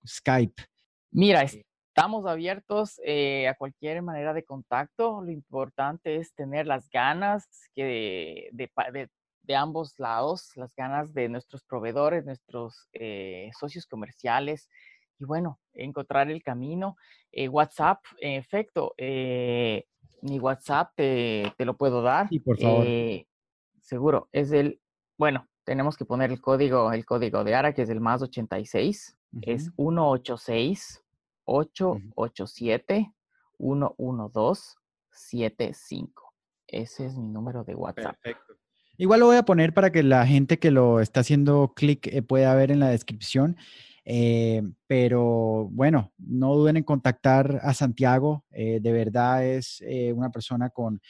Skype. 0.06 0.62
Mira, 1.10 1.42
estamos 1.42 2.28
abiertos 2.28 3.02
eh, 3.04 3.48
a 3.48 3.56
cualquier 3.56 4.04
manera 4.04 4.34
de 4.34 4.44
contacto. 4.44 5.20
Lo 5.24 5.32
importante 5.32 6.18
es 6.18 6.36
tener 6.36 6.68
las 6.68 6.88
ganas 6.92 7.48
que 7.74 8.50
de, 8.52 8.68
de 8.68 9.10
ambos 9.50 10.00
lados, 10.00 10.52
las 10.56 10.76
ganas 10.76 11.14
de 11.14 11.30
nuestros 11.30 11.64
proveedores, 11.64 12.26
nuestros 12.26 12.88
eh, 12.94 13.52
socios 13.60 13.86
comerciales 13.86 14.70
y 15.20 15.26
bueno, 15.26 15.60
encontrar 15.74 16.32
el 16.32 16.42
camino. 16.42 16.96
Eh, 17.32 17.50
WhatsApp, 17.50 18.04
en 18.20 18.40
efecto, 18.40 18.94
eh, 18.98 19.86
mi 20.22 20.40
WhatsApp 20.40 20.94
te, 20.96 21.54
lo 21.60 21.76
puedo 21.76 22.02
dar. 22.02 22.30
Sí, 22.30 22.40
por 22.40 22.58
favor. 22.58 22.86
seguro, 23.82 24.30
es 24.32 24.52
el, 24.52 24.80
bueno, 25.18 25.48
tenemos 25.64 25.98
que 25.98 26.06
poner 26.06 26.32
el 26.32 26.42
código, 26.42 26.92
el 26.92 27.06
código 27.06 27.44
de 27.44 27.56
ARA, 27.56 27.74
que 27.74 27.84
es 27.84 27.90
el 27.90 28.00
más 28.00 28.22
86, 28.22 29.18
es 29.42 29.72
186 29.76 31.04
887 31.46 33.14
112 33.58 34.84
75. 35.14 36.34
Ese 36.68 37.06
es 37.06 37.18
mi 37.18 37.28
número 37.28 37.64
de 37.64 37.76
WhatsApp. 37.76 38.18
Perfecto. 38.22 38.53
Igual 38.96 39.22
lo 39.22 39.26
voy 39.26 39.38
a 39.38 39.44
poner 39.44 39.74
para 39.74 39.92
que 39.92 40.04
la 40.04 40.26
gente 40.28 40.60
que 40.60 40.70
lo 40.70 41.00
está 41.00 41.22
haciendo 41.22 41.74
clic 41.76 42.06
eh, 42.08 42.22
pueda 42.22 42.54
ver 42.54 42.70
en 42.70 42.80
la 42.80 42.90
descripción. 42.90 43.58
Eh, 44.06 44.62
pero 44.86 45.70
bueno, 45.72 46.14
no 46.20 46.54
duden 46.54 46.78
en 46.78 46.84
contactar 46.84 47.60
a 47.64 47.74
Santiago. 47.74 48.46
Eh, 48.52 48.80
de 48.82 48.92
verdad 48.92 49.44
es 49.46 49.82
una 50.14 50.30
persona 50.30 50.70
con 50.70 51.02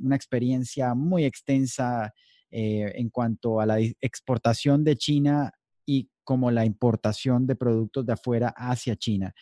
una 0.00 0.16
experiencia 0.16 0.94
muy 0.94 1.24
extensa 1.24 2.12
en 2.50 3.10
cuanto 3.10 3.60
a 3.60 3.66
la 3.66 3.78
exportación 4.00 4.84
de 4.84 4.96
China 4.96 5.52
y 5.86 6.10
como 6.24 6.50
la 6.50 6.64
importación 6.64 7.46
de 7.46 7.56
productos 7.56 8.04
de 8.04 8.12
afuera 8.12 8.52
hacia 8.56 8.96
China. 8.96 9.32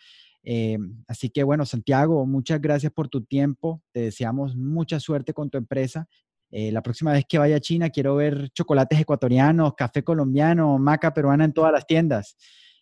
así 1.07 1.29
que 1.29 1.43
bueno, 1.43 1.65
Santiago, 1.65 2.25
muchas 2.25 2.61
gracias 2.61 2.91
por 2.93 3.09
tu 3.09 3.23
tiempo. 3.23 3.81
Te 3.91 4.01
deseamos 4.01 4.55
mucha 4.55 4.99
suerte 4.99 5.33
con 5.33 5.49
tu 5.49 5.57
empresa 5.57 6.07
eh, 6.49 6.71
la 6.71 6.81
próxima 6.81 7.11
vez 7.11 7.25
que 7.27 7.37
vaya 7.37 7.57
a 7.57 7.59
China 7.59 7.89
quiero 7.89 8.15
ver 8.15 8.49
chocolates 8.51 8.99
ecuatorianos, 8.99 9.73
café 9.75 10.03
colombiano, 10.03 10.77
maca 10.77 11.13
peruana 11.13 11.45
en 11.45 11.53
todas 11.53 11.73
las 11.73 11.85
tiendas. 11.85 12.37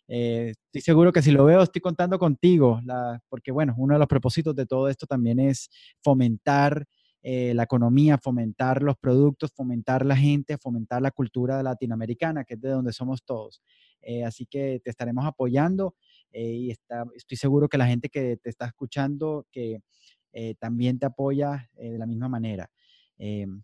Eh, 0.07 0.53
estoy 0.66 0.82
seguro 0.82 1.11
que 1.11 1.24
si 1.24 1.32
lo 1.32 1.45
veo 1.45 1.63
estoy 1.63 1.82
contando 1.82 2.20
contigo, 2.20 2.80
porque 3.28 3.51
bueno, 3.51 3.74
uno 3.78 3.95
de 3.95 3.99
los 3.99 4.07
propósitos 4.07 4.55
de 4.55 4.68
todo 4.68 4.88
esto 4.88 5.07
también 5.07 5.39
es 5.39 5.70
fomentar 6.03 6.86
eh, 7.24 7.55
la 7.55 7.63
economía, 7.63 8.20
fomentar 8.20 8.84
los 8.84 8.97
productos, 8.97 9.51
fomentar 9.55 10.05
la 10.05 10.16
gente, 10.16 10.59
fomentar 10.59 11.01
la 11.01 11.09
cultura 11.09 11.63
latinoamericana, 11.63 12.43
que 12.43 12.53
es 12.53 12.61
de 12.61 12.70
donde 12.70 12.93
somos 12.93 13.24
todos. 13.24 13.63
así 14.24 14.45
que 14.45 14.80
te 14.84 14.91
estaremos 14.91 15.26
apoyando 15.26 15.95
y 16.32 16.70
estoy 16.70 17.38
seguro 17.38 17.68
que 17.68 17.80
la 17.80 17.88
gente 17.88 18.09
que 18.09 18.38
te 18.38 18.49
está 18.49 18.68
escuchando 18.68 19.47
que 19.51 19.80
también 20.59 20.99
te 20.99 21.07
apoya 21.07 21.68
de 21.74 21.97
la 21.97 22.05
misma 22.05 22.30
manera. 22.30 22.70
Em, 23.18 23.63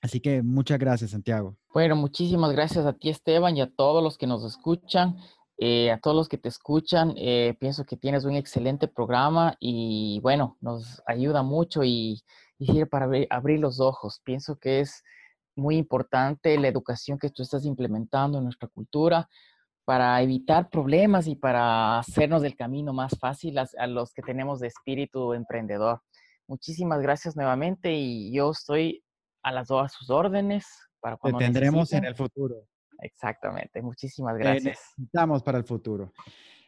así 0.00 0.20
que 0.20 0.42
muchas 0.42 0.78
gracias, 0.78 1.10
Santiago. 1.10 1.56
Bueno, 1.72 1.96
muchísimas 1.96 2.52
gracias 2.52 2.86
a 2.86 2.92
ti, 2.92 3.08
Esteban, 3.08 3.56
y 3.56 3.60
a 3.60 3.70
todos 3.70 4.02
los 4.02 4.18
que 4.18 4.26
nos 4.26 4.44
escuchan. 4.44 5.16
Eh, 5.64 5.92
a 5.92 6.00
todos 6.00 6.16
los 6.16 6.28
que 6.28 6.38
te 6.38 6.48
escuchan, 6.48 7.14
eh, 7.16 7.54
pienso 7.60 7.84
que 7.84 7.96
tienes 7.96 8.24
un 8.24 8.34
excelente 8.34 8.88
programa 8.88 9.56
y 9.60 10.18
bueno, 10.20 10.56
nos 10.60 11.00
ayuda 11.06 11.44
mucho 11.44 11.84
y, 11.84 12.20
sirve 12.58 12.86
para 12.86 13.08
abrir, 13.30 13.60
los 13.60 13.78
ojos. 13.78 14.20
Pienso 14.24 14.56
que 14.56 14.80
es 14.80 15.04
muy 15.54 15.76
importante 15.76 16.58
la 16.58 16.68
educación 16.68 17.18
que 17.18 17.30
tú 17.30 17.42
estás 17.42 17.64
implementando 17.64 18.38
en 18.38 18.44
nuestra 18.44 18.68
cultura 18.68 19.28
para 19.84 20.20
evitar 20.22 20.68
problemas 20.68 21.26
y 21.26 21.36
para 21.36 21.98
hacernos 21.98 22.42
el 22.44 22.56
camino 22.56 22.92
más 22.92 23.18
fácil 23.18 23.58
a, 23.58 23.86
los 23.86 24.12
que 24.12 24.22
tenemos 24.22 24.60
de 24.60 24.68
espíritu 24.68 25.32
emprendedor. 25.32 26.00
Muchísimas 26.52 27.00
gracias 27.00 27.34
nuevamente 27.34 27.94
y 27.94 28.30
yo 28.30 28.50
estoy 28.50 29.02
a 29.42 29.52
las 29.52 29.68
dos 29.68 29.86
a 29.86 29.88
sus 29.88 30.10
órdenes 30.10 30.66
para 31.00 31.16
cuando 31.16 31.38
Te 31.38 31.46
tendremos 31.46 31.90
en 31.94 32.04
el 32.04 32.14
futuro. 32.14 32.68
Exactamente, 32.98 33.80
muchísimas 33.80 34.36
gracias. 34.36 34.64
necesitamos 34.64 35.42
para 35.42 35.56
el 35.56 35.64
futuro. 35.64 36.12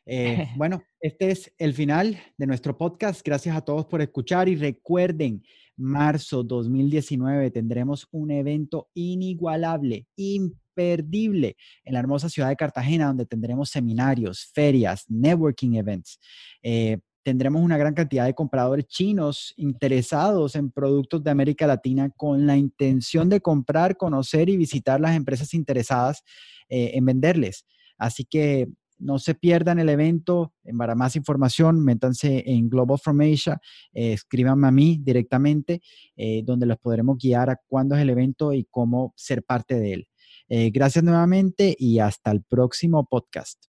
Eh, 0.07 0.49
bueno, 0.57 0.83
este 1.01 1.33
es 1.33 1.53
el 1.59 1.75
final 1.75 2.19
de 2.39 2.47
nuestro 2.47 2.79
podcast. 2.79 3.21
Gracias 3.23 3.55
a 3.55 3.61
todos 3.61 3.85
por 3.85 4.01
escuchar 4.01 4.49
y 4.49 4.57
recuerden, 4.57 5.45
marzo 5.77 6.43
2019 6.43 7.51
tendremos 7.51 8.09
un 8.11 8.31
evento 8.31 8.89
inigualable, 8.95 10.07
imperdible 10.17 11.59
en 11.85 11.93
la 11.93 11.99
hermosa 11.99 12.31
ciudad 12.31 12.49
de 12.49 12.57
Cartagena, 12.57 13.09
donde 13.09 13.27
tendremos 13.27 13.69
seminarios, 13.69 14.51
ferias, 14.55 15.05
networking 15.11 15.75
events. 15.75 16.19
Eh, 16.63 17.01
tendremos 17.25 17.63
una 17.63 17.79
gran 17.79 17.95
cantidad 17.95 18.27
de 18.27 18.35
compradores 18.35 18.87
chinos 18.87 19.55
interesados 19.57 20.55
en 20.55 20.71
productos 20.71 21.25
de 21.25 21.31
América 21.31 21.67
Latina 21.67 22.11
con 22.11 22.47
la 22.47 22.57
intención 22.57 23.29
de 23.31 23.41
comprar, 23.41 23.97
conocer 23.97 24.51
y 24.51 24.59
visitar 24.59 25.01
las 25.01 25.17
empresas 25.17 25.55
interesadas 25.55 26.23
eh, 26.69 26.93
en 26.95 27.05
venderles. 27.07 27.65
Así 27.97 28.25
que 28.25 28.69
no 28.99 29.19
se 29.19 29.35
pierdan 29.35 29.79
el 29.79 29.89
evento. 29.89 30.53
Para 30.79 30.95
más 30.95 31.17
información, 31.17 31.83
métanse 31.83 32.45
en 32.47 32.69
Global 32.69 32.99
From 33.03 33.21
Asia, 33.23 33.59
eh, 33.93 34.13
escríbanme 34.13 34.69
a 34.69 34.71
mí 34.71 35.01
directamente, 35.03 35.81
eh, 36.17 36.43
donde 36.45 36.67
los 36.67 36.79
podremos 36.79 37.17
guiar 37.19 37.49
a 37.49 37.61
cuándo 37.67 37.97
es 37.97 38.03
el 38.03 38.11
evento 38.11 38.53
y 38.53 38.67
cómo 38.71 39.15
ser 39.17 39.43
parte 39.43 39.81
de 39.81 39.95
él. 39.95 40.09
gracias 40.73 41.03
nuevamente 41.03 41.75
y 41.79 42.01
hasta 42.01 42.31
el 42.31 42.43
próximo 42.43 43.07
podcast. 43.07 43.59